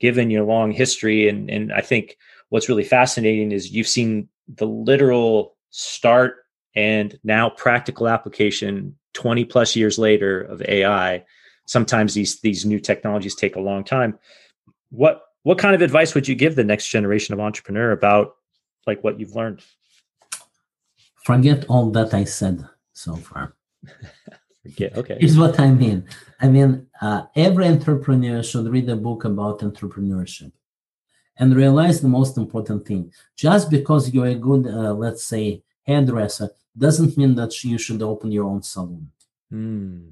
given 0.00 0.30
your 0.30 0.44
long 0.44 0.72
history, 0.72 1.28
and 1.28 1.50
and 1.50 1.72
I 1.72 1.80
think 1.80 2.16
what's 2.48 2.68
really 2.68 2.84
fascinating 2.84 3.52
is 3.52 3.72
you've 3.72 3.88
seen 3.88 4.28
the 4.48 4.66
literal 4.66 5.56
start 5.70 6.36
and 6.74 7.18
now 7.24 7.50
practical 7.50 8.08
application 8.08 8.96
20 9.14 9.44
plus 9.44 9.76
years 9.76 9.98
later 9.98 10.42
of 10.42 10.62
AI. 10.68 11.24
Sometimes 11.66 12.14
these 12.14 12.40
these 12.40 12.64
new 12.64 12.80
technologies 12.80 13.34
take 13.34 13.56
a 13.56 13.60
long 13.60 13.84
time. 13.84 14.18
What 14.90 15.22
what 15.44 15.58
kind 15.58 15.74
of 15.74 15.82
advice 15.82 16.14
would 16.14 16.28
you 16.28 16.34
give 16.34 16.56
the 16.56 16.64
next 16.64 16.88
generation 16.88 17.34
of 17.34 17.40
entrepreneur 17.40 17.92
about 17.92 18.34
like 18.86 19.02
what 19.04 19.18
you've 19.20 19.34
learned? 19.34 19.62
Forget 21.24 21.64
all 21.68 21.90
that 21.90 22.14
I 22.14 22.24
said 22.24 22.66
so 22.92 23.16
far. 23.16 23.54
Okay. 24.96 25.16
Here's 25.18 25.38
what 25.38 25.58
I 25.58 25.70
mean. 25.70 26.06
I 26.40 26.48
mean, 26.48 26.86
uh, 27.00 27.24
every 27.34 27.66
entrepreneur 27.66 28.42
should 28.42 28.68
read 28.68 28.88
a 28.88 28.96
book 28.96 29.24
about 29.24 29.60
entrepreneurship 29.60 30.52
and 31.36 31.56
realize 31.56 32.00
the 32.00 32.08
most 32.08 32.36
important 32.36 32.86
thing. 32.86 33.12
Just 33.36 33.70
because 33.70 34.12
you're 34.12 34.26
a 34.26 34.34
good, 34.34 34.66
uh, 34.66 34.92
let's 34.94 35.24
say, 35.24 35.62
hairdresser, 35.82 36.50
doesn't 36.76 37.16
mean 37.16 37.34
that 37.34 37.64
you 37.64 37.78
should 37.78 38.02
open 38.02 38.30
your 38.30 38.44
own 38.44 38.62
salon. 38.62 39.10
Hmm. 39.50 40.08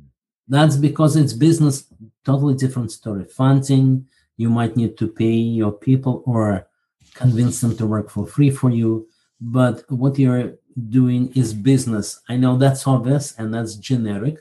That's 0.49 0.77
because 0.77 1.15
it's 1.15 1.33
business, 1.33 1.85
totally 2.25 2.55
different 2.55 2.91
story. 2.91 3.25
Funding, 3.25 4.07
you 4.37 4.51
might 4.51 4.77
need 4.77 4.99
to 4.99 5.07
pay 5.07 5.37
your 5.61 5.73
people 5.73 6.25
or 6.27 6.67
convince 7.15 7.61
them 7.61 7.77
to 7.77 7.87
work 7.87 8.11
for 8.11 8.27
free 8.27 8.51
for 8.51 8.71
you. 8.71 9.07
But 9.41 9.85
what 9.91 10.19
you're 10.19 10.55
doing 10.89 11.33
is 11.35 11.55
business. 11.55 12.21
I 12.29 12.37
know 12.37 12.57
that's 12.57 12.87
obvious 12.87 13.35
and 13.39 13.53
that's 13.53 13.75
generic, 13.77 14.39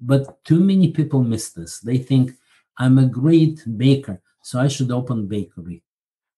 but 0.00 0.44
too 0.44 0.60
many 0.60 0.90
people 0.90 1.22
miss 1.22 1.50
this. 1.50 1.80
They 1.80 1.98
think 1.98 2.32
I'm 2.78 2.98
a 2.98 3.06
great 3.06 3.62
baker, 3.76 4.20
so 4.42 4.60
I 4.60 4.68
should 4.68 4.90
open 4.90 5.28
bakery. 5.28 5.82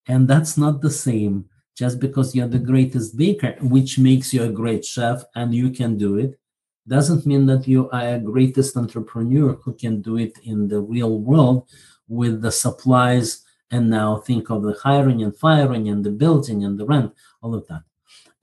And 0.07 0.27
that's 0.27 0.57
not 0.57 0.81
the 0.81 0.91
same. 0.91 1.45
Just 1.75 1.99
because 1.99 2.33
you're 2.33 2.47
the 2.47 2.59
greatest 2.59 3.17
baker, 3.17 3.55
which 3.59 3.99
makes 3.99 4.33
you 4.33 4.43
a 4.43 4.49
great 4.49 4.85
chef 4.85 5.23
and 5.35 5.53
you 5.53 5.71
can 5.71 5.97
do 5.97 6.17
it, 6.17 6.39
doesn't 6.87 7.25
mean 7.25 7.45
that 7.47 7.67
you 7.67 7.89
are 7.89 8.15
a 8.15 8.19
greatest 8.19 8.77
entrepreneur 8.77 9.53
who 9.63 9.73
can 9.73 10.01
do 10.01 10.17
it 10.17 10.37
in 10.43 10.67
the 10.67 10.79
real 10.79 11.19
world 11.19 11.67
with 12.07 12.41
the 12.41 12.51
supplies 12.51 13.43
and 13.71 13.89
now 13.89 14.17
think 14.17 14.49
of 14.49 14.61
the 14.61 14.77
hiring 14.83 15.23
and 15.23 15.35
firing 15.35 15.89
and 15.89 16.03
the 16.03 16.11
building 16.11 16.63
and 16.63 16.79
the 16.79 16.85
rent 16.85 17.13
all 17.41 17.55
of 17.55 17.67
that 17.67 17.81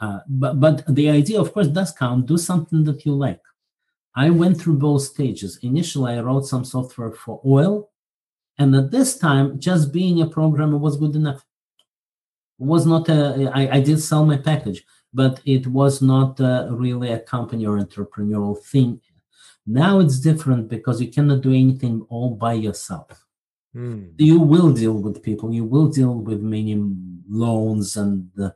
uh, 0.02 0.20
but 0.28 0.60
but 0.60 0.76
the 0.94 1.08
idea 1.08 1.40
of 1.40 1.52
course 1.52 1.68
does 1.68 1.92
count 1.92 2.26
do 2.26 2.36
something 2.36 2.84
that 2.84 3.04
you 3.06 3.12
like 3.12 3.44
i 4.14 4.28
went 4.28 4.60
through 4.60 4.78
both 4.88 5.02
stages 5.02 5.58
initially 5.62 6.12
i 6.14 6.20
wrote 6.20 6.46
some 6.52 6.64
software 6.64 7.12
for 7.12 7.40
oil 7.46 7.90
and 8.58 8.74
at 8.76 8.90
this 8.90 9.18
time 9.18 9.58
just 9.58 9.92
being 9.92 10.20
a 10.20 10.26
programmer 10.26 10.78
was 10.78 10.96
good 10.96 11.16
enough 11.16 11.44
was 12.58 12.84
not 12.86 13.08
a 13.08 13.50
I, 13.54 13.76
I 13.76 13.80
did 13.80 14.00
sell 14.00 14.24
my 14.26 14.36
package 14.36 14.84
but 15.14 15.40
it 15.44 15.66
was 15.66 16.00
not 16.00 16.40
uh, 16.40 16.68
really 16.70 17.12
a 17.12 17.20
company 17.20 17.66
or 17.66 17.78
entrepreneurial 17.78 18.62
thing. 18.64 19.00
Now 19.66 20.00
it's 20.00 20.18
different 20.18 20.68
because 20.68 21.00
you 21.00 21.08
cannot 21.08 21.42
do 21.42 21.50
anything 21.50 22.04
all 22.08 22.34
by 22.34 22.54
yourself. 22.54 23.24
Hmm. 23.72 24.06
You 24.18 24.38
will 24.40 24.72
deal 24.72 24.94
with 24.94 25.22
people, 25.22 25.52
you 25.52 25.64
will 25.64 25.88
deal 25.88 26.14
with 26.14 26.40
many 26.40 26.76
loans 27.28 27.96
and 27.96 28.28
uh, 28.40 28.50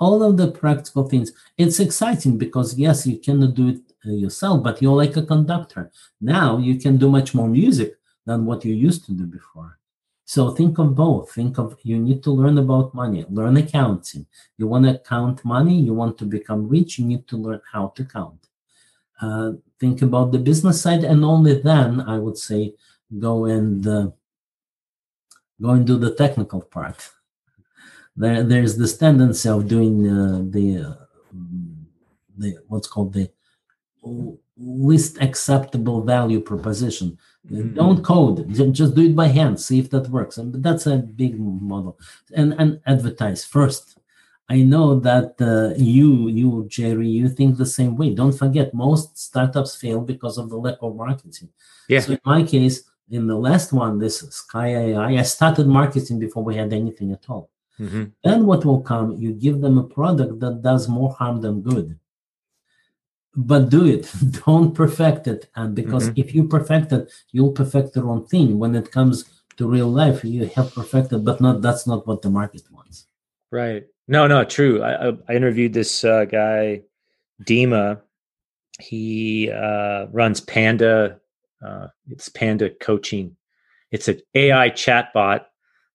all 0.00 0.22
of 0.22 0.36
the 0.36 0.50
practical 0.50 1.08
things. 1.08 1.32
It's 1.58 1.78
exciting 1.78 2.38
because, 2.38 2.76
yes, 2.76 3.06
you 3.06 3.18
cannot 3.18 3.54
do 3.54 3.68
it 3.68 3.80
uh, 4.06 4.12
yourself, 4.12 4.62
but 4.62 4.80
you're 4.80 4.96
like 4.96 5.16
a 5.16 5.22
conductor. 5.22 5.92
Now 6.20 6.58
you 6.58 6.76
can 6.80 6.96
do 6.96 7.10
much 7.10 7.34
more 7.34 7.48
music 7.48 7.98
than 8.26 8.46
what 8.46 8.64
you 8.64 8.74
used 8.74 9.04
to 9.06 9.12
do 9.12 9.26
before. 9.26 9.78
So 10.24 10.52
think 10.52 10.78
of 10.78 10.94
both. 10.94 11.32
Think 11.32 11.58
of 11.58 11.76
you 11.82 11.98
need 11.98 12.22
to 12.22 12.30
learn 12.30 12.56
about 12.58 12.94
money, 12.94 13.26
learn 13.28 13.56
accounting. 13.56 14.26
You 14.56 14.68
want 14.68 14.86
to 14.86 14.98
count 14.98 15.44
money, 15.44 15.78
you 15.78 15.92
want 15.92 16.16
to 16.18 16.24
become 16.24 16.68
rich, 16.68 16.98
you 16.98 17.04
need 17.04 17.26
to 17.28 17.36
learn 17.36 17.60
how 17.70 17.88
to 17.96 18.04
count. 18.04 18.46
Uh, 19.20 19.52
think 19.78 20.00
about 20.02 20.32
the 20.32 20.38
business 20.38 20.80
side, 20.80 21.04
and 21.04 21.24
only 21.24 21.60
then 21.60 22.00
I 22.00 22.16
would 22.18 22.38
say 22.38 22.74
go 23.18 23.44
and 23.46 23.86
uh, 23.86 24.10
go 25.60 25.70
and 25.70 25.86
do 25.86 25.98
the 25.98 26.14
technical 26.14 26.62
part. 26.62 27.10
There, 28.20 28.42
there's 28.42 28.76
this 28.76 28.96
tendency 28.98 29.48
of 29.48 29.66
doing 29.66 30.06
uh, 30.06 30.42
the 30.56 30.98
the 32.36 32.58
what's 32.68 32.86
called 32.86 33.12
the 33.12 33.30
least 34.56 35.20
acceptable 35.20 36.02
value 36.02 36.40
proposition. 36.40 37.18
Mm-hmm. 37.50 37.74
Don't 37.74 38.04
code, 38.04 38.52
just 38.72 38.94
do 38.94 39.02
it 39.06 39.16
by 39.16 39.28
hand, 39.28 39.58
see 39.58 39.78
if 39.78 39.88
that 39.90 40.08
works. 40.08 40.36
And 40.36 40.62
that's 40.62 40.86
a 40.86 40.98
big 40.98 41.40
model. 41.40 41.98
And 42.34 42.54
and 42.58 42.80
advertise 42.86 43.44
first. 43.44 43.96
I 44.50 44.62
know 44.62 44.98
that 44.98 45.30
uh, 45.40 45.80
you, 45.80 46.28
you 46.28 46.66
Jarie, 46.68 47.12
you 47.20 47.28
think 47.28 47.56
the 47.56 47.64
same 47.78 47.96
way. 47.96 48.12
Don't 48.12 48.36
forget, 48.36 48.74
most 48.74 49.16
startups 49.16 49.76
fail 49.76 50.00
because 50.00 50.38
of 50.38 50.50
the 50.50 50.56
lack 50.56 50.78
of 50.82 50.96
marketing. 50.96 51.50
Yeah. 51.88 52.00
So 52.00 52.14
in 52.14 52.20
my 52.24 52.42
case, 52.42 52.82
in 53.08 53.28
the 53.28 53.36
last 53.36 53.72
one, 53.72 54.00
this 54.00 54.18
Sky 54.42 54.68
AI, 54.86 55.10
I 55.20 55.22
started 55.22 55.68
marketing 55.68 56.18
before 56.18 56.42
we 56.42 56.56
had 56.56 56.72
anything 56.72 57.12
at 57.12 57.24
all. 57.28 57.48
Mm-hmm. 57.80 58.04
Then 58.22 58.46
what 58.46 58.64
will 58.64 58.82
come? 58.82 59.16
You 59.16 59.32
give 59.32 59.60
them 59.60 59.78
a 59.78 59.84
product 59.84 60.38
that 60.40 60.62
does 60.62 60.86
more 60.88 61.12
harm 61.12 61.40
than 61.40 61.62
good. 61.62 61.98
But 63.34 63.70
do 63.70 63.86
it. 63.86 64.12
Don't 64.46 64.74
perfect 64.74 65.26
it. 65.26 65.48
And 65.56 65.74
because 65.74 66.10
mm-hmm. 66.10 66.20
if 66.20 66.34
you 66.34 66.46
perfect 66.46 66.92
it 66.92 67.10
you'll 67.32 67.52
perfect 67.52 67.94
the 67.94 68.02
wrong 68.02 68.26
thing. 68.26 68.58
When 68.58 68.74
it 68.74 68.92
comes 68.92 69.24
to 69.56 69.66
real 69.66 69.88
life 69.88 70.24
you 70.24 70.46
have 70.46 70.74
perfected 70.74 71.24
but 71.24 71.40
not 71.40 71.62
that's 71.62 71.86
not 71.86 72.06
what 72.06 72.22
the 72.22 72.30
market 72.30 72.62
wants. 72.70 73.06
Right. 73.50 73.86
No 74.08 74.26
no 74.26 74.44
true. 74.44 74.82
I, 74.82 75.12
I 75.28 75.34
interviewed 75.34 75.72
this 75.72 76.04
uh, 76.04 76.26
guy 76.26 76.82
dima. 77.44 78.00
He 78.78 79.50
uh, 79.50 80.06
runs 80.12 80.40
panda 80.40 81.20
uh, 81.64 81.88
it's 82.08 82.28
panda 82.28 82.70
coaching. 82.70 83.36
It's 83.90 84.08
an 84.08 84.20
ai 84.34 84.70
chatbot 84.70 85.44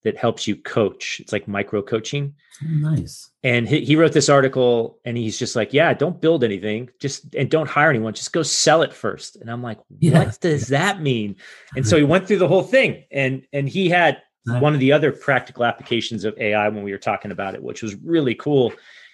that 0.05 0.15
helps 0.15 0.47
you 0.47 0.55
coach. 0.55 1.19
It's 1.19 1.33
like 1.33 1.47
micro 1.47 1.81
coaching. 1.81 2.35
Nice. 2.61 3.31
And 3.43 3.67
he, 3.67 3.83
he 3.83 3.95
wrote 3.95 4.13
this 4.13 4.29
article 4.29 4.99
and 5.03 5.17
he's 5.17 5.37
just 5.37 5.55
like, 5.55 5.73
yeah, 5.73 5.93
don't 5.95 6.21
build 6.21 6.43
anything. 6.43 6.91
Just, 7.01 7.33
and 7.33 7.49
don't 7.49 7.67
hire 7.67 7.89
anyone. 7.89 8.13
Just 8.13 8.31
go 8.31 8.43
sell 8.43 8.83
it 8.83 8.93
first. 8.93 9.35
And 9.35 9.49
I'm 9.49 9.63
like, 9.63 9.79
yeah. 9.99 10.19
what 10.19 10.39
does 10.39 10.67
that 10.67 11.01
mean? 11.01 11.35
And 11.75 11.85
so 11.85 11.97
he 11.97 12.03
went 12.03 12.27
through 12.27 12.37
the 12.37 12.47
whole 12.47 12.61
thing 12.61 13.03
and, 13.11 13.47
and 13.51 13.67
he 13.67 13.89
had 13.89 14.21
one 14.45 14.75
of 14.75 14.79
the 14.79 14.91
other 14.91 15.11
practical 15.11 15.65
applications 15.65 16.23
of 16.23 16.37
AI 16.37 16.69
when 16.69 16.83
we 16.83 16.91
were 16.91 16.99
talking 16.99 17.31
about 17.31 17.55
it, 17.55 17.63
which 17.63 17.81
was 17.81 17.95
really 17.95 18.35
cool. 18.35 18.71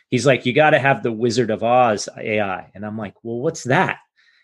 He's 0.10 0.26
like, 0.26 0.46
you 0.46 0.52
got 0.52 0.72
to 0.72 0.80
have 0.80 1.04
the 1.04 1.12
Wizard 1.12 1.52
of 1.52 1.64
Oz 1.64 2.10
AI. 2.18 2.70
And 2.76 2.86
I'm 2.86 2.98
like, 2.98 3.16
well, 3.24 3.40
what's 3.40 3.64
that? 3.64 3.98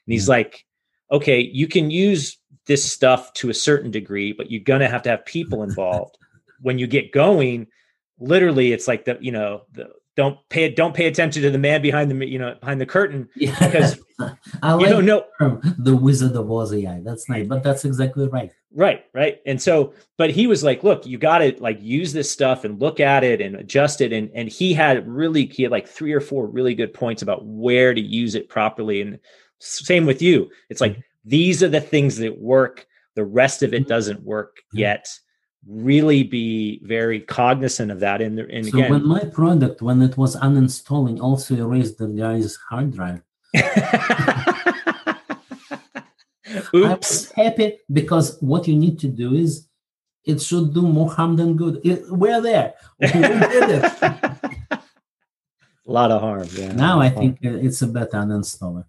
And 0.05 0.13
he's 0.13 0.29
like, 0.29 0.65
okay, 1.11 1.41
you 1.41 1.67
can 1.67 1.91
use 1.91 2.37
this 2.67 2.89
stuff 2.89 3.33
to 3.33 3.49
a 3.49 3.53
certain 3.53 3.91
degree, 3.91 4.31
but 4.31 4.49
you're 4.49 4.63
going 4.63 4.79
to 4.79 4.87
have 4.87 5.01
to 5.01 5.09
have 5.09 5.25
people 5.25 5.63
involved 5.63 6.17
when 6.61 6.79
you 6.79 6.87
get 6.87 7.11
going, 7.11 7.67
literally 8.19 8.73
it's 8.73 8.87
like 8.87 9.05
the, 9.05 9.17
you 9.21 9.31
know, 9.31 9.63
the, 9.73 9.89
don't 10.17 10.37
pay 10.49 10.69
don't 10.69 10.95
pay 10.95 11.05
attention 11.05 11.43
to 11.43 11.51
the 11.51 11.59
man 11.59 11.81
behind 11.81 12.09
the 12.09 12.27
you 12.27 12.39
know 12.39 12.55
behind 12.59 12.81
the 12.81 12.85
curtain 12.85 13.29
yeah. 13.35 13.55
because 13.59 13.99
I 14.63 14.73
like 14.73 14.87
you 14.87 14.91
don't 14.91 15.05
know 15.05 15.25
the 15.77 15.95
Wizard 15.95 16.35
of 16.35 16.51
Oz 16.51 16.73
AI. 16.73 17.01
That's 17.03 17.29
nice, 17.29 17.47
but 17.47 17.63
that's 17.63 17.85
exactly 17.85 18.27
right. 18.27 18.51
Right, 18.73 19.05
right. 19.13 19.39
And 19.45 19.61
so, 19.61 19.93
but 20.17 20.31
he 20.31 20.47
was 20.47 20.63
like, 20.63 20.83
"Look, 20.83 21.05
you 21.05 21.17
got 21.17 21.37
to 21.39 21.55
like 21.59 21.81
use 21.81 22.13
this 22.13 22.29
stuff 22.29 22.63
and 22.63 22.81
look 22.81 22.99
at 22.99 23.23
it 23.23 23.41
and 23.41 23.55
adjust 23.55 24.01
it." 24.01 24.11
And 24.11 24.29
and 24.33 24.49
he 24.49 24.73
had 24.73 25.07
really 25.07 25.45
he 25.45 25.63
had 25.63 25.71
like 25.71 25.87
three 25.87 26.13
or 26.13 26.19
four 26.19 26.47
really 26.47 26.73
good 26.73 26.93
points 26.93 27.21
about 27.21 27.45
where 27.45 27.93
to 27.93 28.01
use 28.01 28.33
it 28.33 28.49
properly. 28.49 29.01
And 29.01 29.19
same 29.59 30.05
with 30.07 30.21
you. 30.21 30.49
It's 30.69 30.81
like 30.81 30.93
mm-hmm. 30.93 31.01
these 31.25 31.61
are 31.61 31.69
the 31.69 31.79
things 31.79 32.17
that 32.17 32.39
work. 32.39 32.87
The 33.15 33.25
rest 33.25 33.61
of 33.61 33.73
it 33.73 33.81
mm-hmm. 33.81 33.89
doesn't 33.89 34.23
work 34.23 34.57
mm-hmm. 34.57 34.79
yet 34.79 35.07
really 35.67 36.23
be 36.23 36.79
very 36.83 37.19
cognizant 37.19 37.91
of 37.91 37.99
that. 37.99 38.21
And, 38.21 38.39
and 38.39 38.65
so 38.65 38.77
again, 38.77 38.91
when 38.91 39.05
my 39.05 39.25
product, 39.25 39.81
when 39.81 40.01
it 40.01 40.17
was 40.17 40.35
uninstalling, 40.37 41.19
also 41.19 41.55
erased 41.55 41.97
the 41.97 42.07
guy's 42.07 42.55
hard 42.69 42.93
drive. 42.93 43.21
I 43.55 45.13
was 46.73 47.31
happy 47.31 47.79
because 47.91 48.37
what 48.41 48.67
you 48.67 48.75
need 48.75 48.99
to 48.99 49.07
do 49.07 49.35
is 49.35 49.67
it 50.23 50.41
should 50.41 50.73
do 50.73 50.81
more 50.81 51.09
harm 51.09 51.35
than 51.35 51.55
good. 51.55 51.81
It, 51.83 52.03
we're 52.09 52.41
there. 52.41 52.73
We 52.99 53.07
did 53.07 53.69
it. 53.69 53.83
a 54.01 54.81
lot 55.85 56.11
of 56.11 56.21
harm. 56.21 56.47
Yeah. 56.53 56.73
Now 56.73 56.99
I 56.99 57.09
think 57.09 57.39
uh, 57.45 57.49
it's 57.49 57.81
a 57.81 57.87
better 57.87 58.17
uninstaller. 58.17 58.85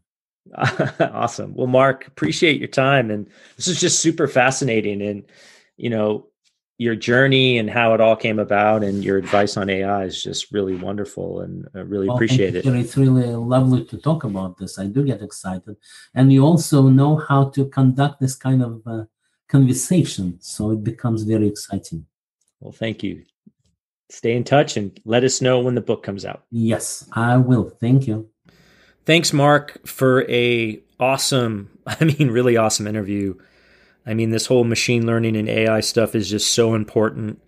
awesome. 1.12 1.55
Well, 1.55 1.66
Mark, 1.66 2.07
appreciate 2.07 2.59
your 2.59 2.68
time. 2.68 3.11
And 3.11 3.29
this 3.57 3.68
is 3.68 3.81
just 3.81 4.01
super 4.01 4.26
fascinating. 4.26 5.03
And, 5.03 5.24
you 5.76 5.91
know, 5.91 6.26
your 6.79 6.95
journey 6.95 7.59
and 7.59 7.68
how 7.68 7.93
it 7.93 8.01
all 8.01 8.14
came 8.14 8.39
about 8.39 8.85
and 8.85 9.05
your 9.05 9.18
advice 9.18 9.57
on 9.57 9.68
AI 9.68 10.05
is 10.05 10.22
just 10.22 10.53
really 10.53 10.76
wonderful 10.76 11.41
and 11.41 11.68
I 11.74 11.81
really 11.81 12.07
well, 12.07 12.16
appreciate 12.16 12.55
it. 12.55 12.64
It's 12.64 12.97
really 12.97 13.26
lovely 13.26 13.85
to 13.87 13.99
talk 13.99 14.22
about 14.22 14.59
this. 14.59 14.79
I 14.79 14.87
do 14.87 15.05
get 15.05 15.20
excited. 15.20 15.76
And 16.14 16.33
you 16.33 16.45
also 16.45 16.83
know 16.83 17.16
how 17.16 17.51
to 17.51 17.66
conduct 17.66 18.20
this 18.20 18.37
kind 18.37 18.62
of 18.62 18.83
uh, 18.87 19.05
conversation. 19.49 20.39
So 20.41 20.70
it 20.70 20.85
becomes 20.85 21.24
very 21.24 21.49
exciting. 21.49 22.07
Well, 22.61 22.72
thank 22.72 23.03
you. 23.03 23.24
Stay 24.09 24.37
in 24.37 24.45
touch 24.45 24.76
and 24.76 24.99
let 25.05 25.24
us 25.24 25.43
know 25.43 25.59
when 25.59 25.74
the 25.74 25.81
book 25.81 26.05
comes 26.05 26.24
out. 26.24 26.45
Yes, 26.51 27.09
I 27.12 27.37
will. 27.39 27.70
Thank 27.81 28.07
you. 28.07 28.31
Thanks, 29.05 29.33
Mark, 29.33 29.85
for 29.85 30.31
a 30.31 30.81
awesome, 31.01 31.70
I 31.87 32.05
mean, 32.05 32.31
really 32.31 32.57
awesome 32.57 32.87
interview. 32.87 33.35
I 34.09 34.14
mean, 34.14 34.30
this 34.30 34.46
whole 34.46 34.64
machine 34.64 35.06
learning 35.06 35.36
and 35.36 35.50
AI 35.50 35.80
stuff 35.80 36.14
is 36.14 36.30
just 36.30 36.54
so 36.54 36.74
important. 36.74 37.42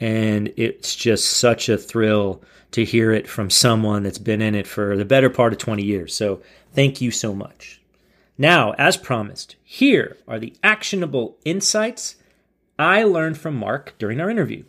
And 0.00 0.52
it's 0.56 0.96
just 0.96 1.30
such 1.32 1.68
a 1.68 1.76
thrill 1.76 2.42
to 2.70 2.84
hear 2.84 3.12
it 3.12 3.28
from 3.28 3.50
someone 3.50 4.04
that's 4.04 4.18
been 4.18 4.40
in 4.40 4.54
it 4.54 4.66
for 4.66 4.96
the 4.96 5.04
better 5.04 5.28
part 5.28 5.52
of 5.52 5.58
20 5.58 5.82
years. 5.82 6.14
So 6.14 6.40
thank 6.72 7.02
you 7.02 7.10
so 7.10 7.34
much. 7.34 7.82
Now, 8.38 8.72
as 8.78 8.96
promised, 8.96 9.56
here 9.62 10.16
are 10.26 10.38
the 10.38 10.54
actionable 10.62 11.36
insights 11.44 12.16
I 12.78 13.02
learned 13.02 13.36
from 13.36 13.56
Mark 13.56 13.94
during 13.98 14.20
our 14.20 14.30
interview. 14.30 14.64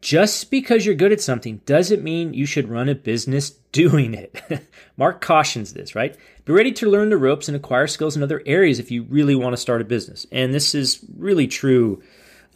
Just 0.00 0.50
because 0.50 0.86
you're 0.86 0.94
good 0.94 1.12
at 1.12 1.20
something 1.20 1.60
doesn't 1.66 2.04
mean 2.04 2.34
you 2.34 2.46
should 2.46 2.68
run 2.68 2.88
a 2.88 2.94
business 2.94 3.50
doing 3.72 4.14
it. 4.14 4.40
Mark 4.96 5.20
cautions 5.20 5.72
this, 5.72 5.94
right? 5.94 6.16
Be 6.44 6.52
ready 6.52 6.72
to 6.72 6.90
learn 6.90 7.10
the 7.10 7.16
ropes 7.16 7.48
and 7.48 7.56
acquire 7.56 7.86
skills 7.86 8.16
in 8.16 8.22
other 8.22 8.42
areas 8.46 8.78
if 8.78 8.90
you 8.90 9.04
really 9.04 9.34
want 9.34 9.52
to 9.52 9.56
start 9.56 9.80
a 9.80 9.84
business. 9.84 10.26
And 10.32 10.52
this 10.52 10.74
is 10.74 11.00
really 11.16 11.46
true. 11.46 12.02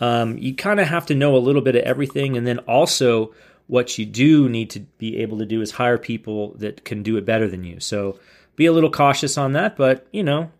Um, 0.00 0.36
you 0.38 0.54
kind 0.54 0.80
of 0.80 0.88
have 0.88 1.06
to 1.06 1.14
know 1.14 1.36
a 1.36 1.38
little 1.38 1.62
bit 1.62 1.76
of 1.76 1.82
everything. 1.82 2.36
And 2.36 2.46
then 2.46 2.58
also, 2.60 3.32
what 3.66 3.96
you 3.96 4.04
do 4.04 4.48
need 4.48 4.70
to 4.70 4.80
be 4.80 5.18
able 5.18 5.38
to 5.38 5.46
do 5.46 5.60
is 5.60 5.70
hire 5.70 5.98
people 5.98 6.54
that 6.58 6.84
can 6.84 7.02
do 7.02 7.16
it 7.16 7.24
better 7.24 7.48
than 7.48 7.64
you. 7.64 7.80
So 7.80 8.18
be 8.56 8.66
a 8.66 8.72
little 8.72 8.90
cautious 8.90 9.38
on 9.38 9.52
that. 9.52 9.76
But, 9.76 10.06
you 10.12 10.22
know, 10.22 10.50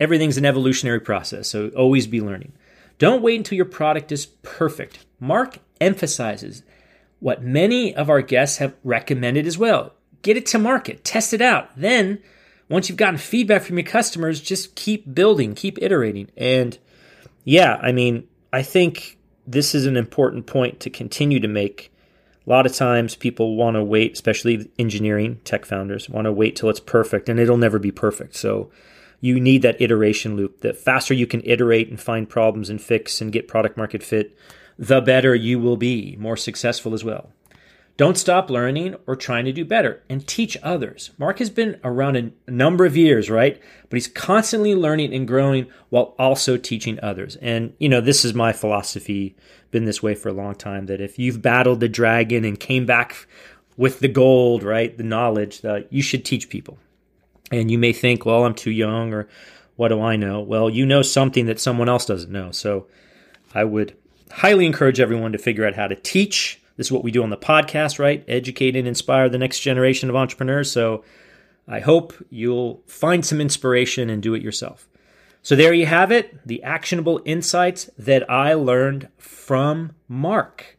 everything's 0.00 0.38
an 0.38 0.46
evolutionary 0.46 1.00
process. 1.00 1.48
So 1.48 1.68
always 1.70 2.06
be 2.06 2.20
learning. 2.20 2.52
Don't 2.98 3.22
wait 3.22 3.36
until 3.36 3.56
your 3.56 3.64
product 3.64 4.10
is 4.12 4.26
perfect. 4.26 5.04
Mark 5.20 5.58
emphasizes 5.80 6.62
what 7.20 7.42
many 7.42 7.94
of 7.94 8.10
our 8.10 8.22
guests 8.22 8.58
have 8.58 8.74
recommended 8.84 9.46
as 9.46 9.58
well. 9.58 9.94
Get 10.22 10.36
it 10.36 10.46
to 10.46 10.58
market, 10.58 11.04
test 11.04 11.32
it 11.32 11.40
out. 11.40 11.70
Then, 11.76 12.20
once 12.68 12.88
you've 12.88 12.98
gotten 12.98 13.18
feedback 13.18 13.62
from 13.62 13.78
your 13.78 13.86
customers, 13.86 14.40
just 14.40 14.74
keep 14.74 15.14
building, 15.14 15.54
keep 15.54 15.80
iterating. 15.80 16.30
And 16.36 16.78
yeah, 17.44 17.78
I 17.82 17.92
mean, 17.92 18.28
I 18.52 18.62
think 18.62 19.18
this 19.46 19.74
is 19.74 19.86
an 19.86 19.96
important 19.96 20.46
point 20.46 20.80
to 20.80 20.90
continue 20.90 21.40
to 21.40 21.48
make. 21.48 21.92
A 22.46 22.50
lot 22.50 22.66
of 22.66 22.74
times 22.74 23.14
people 23.14 23.56
want 23.56 23.76
to 23.76 23.84
wait, 23.84 24.12
especially 24.12 24.70
engineering 24.78 25.40
tech 25.44 25.64
founders, 25.64 26.08
want 26.08 26.24
to 26.26 26.32
wait 26.32 26.56
till 26.56 26.70
it's 26.70 26.80
perfect, 26.80 27.28
and 27.28 27.38
it'll 27.38 27.56
never 27.56 27.78
be 27.78 27.90
perfect. 27.90 28.36
So 28.36 28.70
you 29.20 29.40
need 29.40 29.62
that 29.62 29.80
iteration 29.80 30.36
loop. 30.36 30.60
The 30.60 30.72
faster 30.72 31.12
you 31.12 31.26
can 31.26 31.42
iterate 31.44 31.88
and 31.88 32.00
find 32.00 32.28
problems 32.28 32.70
and 32.70 32.80
fix 32.80 33.20
and 33.20 33.32
get 33.32 33.48
product 33.48 33.76
market 33.76 34.02
fit, 34.02 34.36
the 34.78 35.00
better 35.00 35.34
you 35.34 35.58
will 35.58 35.76
be, 35.76 36.16
more 36.18 36.36
successful 36.36 36.94
as 36.94 37.02
well. 37.02 37.32
Don't 37.96 38.16
stop 38.16 38.48
learning 38.48 38.94
or 39.08 39.16
trying 39.16 39.44
to 39.46 39.52
do 39.52 39.64
better 39.64 40.04
and 40.08 40.24
teach 40.24 40.56
others. 40.62 41.10
Mark 41.18 41.40
has 41.40 41.50
been 41.50 41.80
around 41.82 42.16
a 42.46 42.50
number 42.50 42.86
of 42.86 42.96
years, 42.96 43.28
right? 43.28 43.60
But 43.90 43.96
he's 43.96 44.06
constantly 44.06 44.76
learning 44.76 45.12
and 45.12 45.26
growing 45.26 45.66
while 45.88 46.14
also 46.16 46.56
teaching 46.56 47.00
others. 47.02 47.34
And, 47.42 47.74
you 47.80 47.88
know, 47.88 48.00
this 48.00 48.24
is 48.24 48.34
my 48.34 48.52
philosophy, 48.52 49.34
been 49.72 49.84
this 49.84 50.00
way 50.00 50.14
for 50.14 50.28
a 50.28 50.32
long 50.32 50.54
time 50.54 50.86
that 50.86 51.00
if 51.00 51.18
you've 51.18 51.42
battled 51.42 51.80
the 51.80 51.88
dragon 51.88 52.44
and 52.44 52.60
came 52.60 52.86
back 52.86 53.26
with 53.76 53.98
the 53.98 54.06
gold, 54.06 54.62
right, 54.62 54.96
the 54.96 55.02
knowledge, 55.02 55.62
that 55.62 55.92
you 55.92 56.00
should 56.00 56.24
teach 56.24 56.48
people. 56.48 56.78
And 57.50 57.68
you 57.68 57.78
may 57.78 57.92
think, 57.92 58.24
well, 58.24 58.44
I'm 58.44 58.54
too 58.54 58.70
young 58.70 59.12
or 59.12 59.28
what 59.74 59.88
do 59.88 60.00
I 60.00 60.14
know? 60.14 60.40
Well, 60.40 60.70
you 60.70 60.86
know 60.86 61.02
something 61.02 61.46
that 61.46 61.58
someone 61.58 61.88
else 61.88 62.06
doesn't 62.06 62.30
know. 62.30 62.52
So 62.52 62.86
I 63.52 63.64
would 63.64 63.96
highly 64.30 64.66
encourage 64.66 65.00
everyone 65.00 65.32
to 65.32 65.38
figure 65.38 65.66
out 65.66 65.74
how 65.74 65.86
to 65.86 65.96
teach. 65.96 66.60
This 66.76 66.88
is 66.88 66.92
what 66.92 67.04
we 67.04 67.10
do 67.10 67.22
on 67.22 67.30
the 67.30 67.36
podcast, 67.36 67.98
right? 67.98 68.24
Educate 68.28 68.76
and 68.76 68.86
inspire 68.86 69.28
the 69.28 69.38
next 69.38 69.60
generation 69.60 70.08
of 70.08 70.16
entrepreneurs. 70.16 70.70
So 70.70 71.04
I 71.66 71.80
hope 71.80 72.14
you'll 72.30 72.82
find 72.86 73.24
some 73.24 73.40
inspiration 73.40 74.10
and 74.10 74.22
do 74.22 74.34
it 74.34 74.42
yourself. 74.42 74.88
So 75.42 75.56
there 75.56 75.72
you 75.72 75.86
have 75.86 76.12
it 76.12 76.46
the 76.46 76.62
actionable 76.62 77.20
insights 77.24 77.90
that 77.98 78.28
I 78.30 78.54
learned 78.54 79.08
from 79.18 79.92
Mark. 80.08 80.78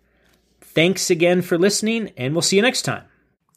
Thanks 0.61 1.09
again 1.09 1.41
for 1.41 1.57
listening, 1.57 2.11
and 2.15 2.33
we'll 2.33 2.41
see 2.41 2.55
you 2.55 2.61
next 2.61 2.83
time. 2.83 3.03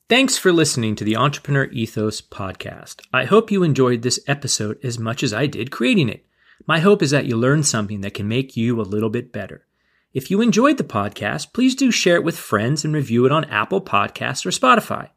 Thanks 0.09 0.37
for 0.37 0.53
listening 0.53 0.97
to 0.97 1.05
the 1.05 1.17
Entrepreneur 1.17 1.67
Ethos 1.67 2.21
podcast. 2.21 3.01
I 3.13 3.25
hope 3.25 3.51
you 3.51 3.63
enjoyed 3.63 4.03
this 4.03 4.21
episode 4.27 4.79
as 4.83 4.99
much 4.99 5.23
as 5.23 5.33
I 5.33 5.47
did 5.47 5.71
creating 5.71 6.09
it. 6.09 6.27
My 6.67 6.81
hope 6.81 7.03
is 7.03 7.11
that 7.11 7.27
you 7.27 7.37
learned 7.37 7.67
something 7.67 8.03
that 8.03 8.15
can 8.15 8.29
make 8.29 8.57
you 8.57 8.81
a 8.81 8.83
little 8.83 9.11
bit 9.11 9.33
better. 9.33 9.67
If 10.13 10.31
you 10.31 10.43
enjoyed 10.43 10.77
the 10.77 10.85
podcast, 10.85 11.55
please 11.55 11.75
do 11.75 11.91
share 11.91 12.17
it 12.17 12.25
with 12.25 12.37
friends 12.37 12.85
and 12.85 12.93
review 12.93 13.25
it 13.25 13.33
on 13.33 13.47
Apple 13.47 13.81
Podcasts 13.81 14.45
or 14.45 14.51
Spotify. 14.51 15.09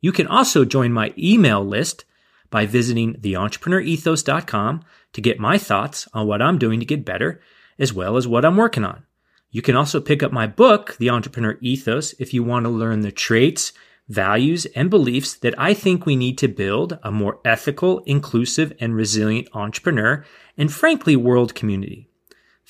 You 0.00 0.12
can 0.12 0.28
also 0.28 0.64
join 0.64 0.92
my 0.92 1.12
email 1.18 1.64
list 1.64 2.04
by 2.50 2.64
visiting 2.64 3.14
theentrepreneurethos.com 3.14 4.84
to 5.12 5.20
get 5.20 5.40
my 5.40 5.58
thoughts 5.58 6.06
on 6.14 6.28
what 6.28 6.40
I'm 6.40 6.58
doing 6.58 6.78
to 6.78 6.86
get 6.86 7.04
better, 7.04 7.40
as 7.80 7.92
well 7.92 8.16
as 8.16 8.28
what 8.28 8.44
I'm 8.44 8.56
working 8.56 8.84
on. 8.84 9.04
You 9.50 9.60
can 9.60 9.74
also 9.74 10.00
pick 10.00 10.22
up 10.22 10.30
my 10.30 10.46
book, 10.46 10.96
The 10.98 11.10
Entrepreneur 11.10 11.58
Ethos, 11.60 12.12
if 12.20 12.32
you 12.32 12.44
want 12.44 12.64
to 12.64 12.70
learn 12.70 13.00
the 13.00 13.10
traits, 13.10 13.72
values, 14.08 14.66
and 14.76 14.88
beliefs 14.88 15.34
that 15.34 15.58
I 15.58 15.74
think 15.74 16.06
we 16.06 16.14
need 16.14 16.38
to 16.38 16.48
build 16.48 16.96
a 17.02 17.10
more 17.10 17.40
ethical, 17.44 18.04
inclusive, 18.06 18.72
and 18.78 18.94
resilient 18.94 19.48
entrepreneur 19.52 20.24
and 20.56 20.72
frankly, 20.72 21.16
world 21.16 21.56
community. 21.56 22.08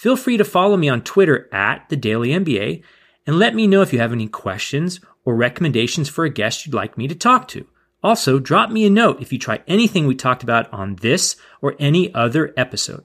Feel 0.04 0.16
free 0.16 0.36
to 0.36 0.44
follow 0.44 0.76
me 0.76 0.90
on 0.90 1.00
Twitter 1.00 1.48
at 1.50 1.88
the 1.88 1.96
Daily 1.96 2.28
MBA 2.28 2.82
and 3.26 3.38
let 3.38 3.54
me 3.54 3.66
know 3.66 3.80
if 3.80 3.90
you 3.90 4.00
have 4.00 4.12
any 4.12 4.28
questions 4.28 5.00
or 5.24 5.34
recommendations 5.34 6.10
for 6.10 6.26
a 6.26 6.28
guest 6.28 6.66
you'd 6.66 6.74
like 6.74 6.98
me 6.98 7.08
to 7.08 7.14
talk 7.14 7.48
to. 7.48 7.66
Also, 8.02 8.38
drop 8.38 8.68
me 8.68 8.84
a 8.84 8.90
note 8.90 9.22
if 9.22 9.32
you 9.32 9.38
try 9.38 9.62
anything 9.66 10.06
we 10.06 10.14
talked 10.14 10.42
about 10.42 10.70
on 10.70 10.96
this 10.96 11.36
or 11.62 11.74
any 11.78 12.12
other 12.12 12.52
episode. 12.54 13.02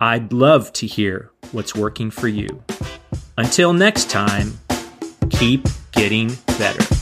I'd 0.00 0.32
love 0.32 0.72
to 0.72 0.86
hear 0.88 1.30
what's 1.52 1.76
working 1.76 2.10
for 2.10 2.26
you. 2.26 2.64
Until 3.38 3.72
next 3.72 4.10
time, 4.10 4.58
keep 5.30 5.68
getting 5.92 6.32
better. 6.58 7.01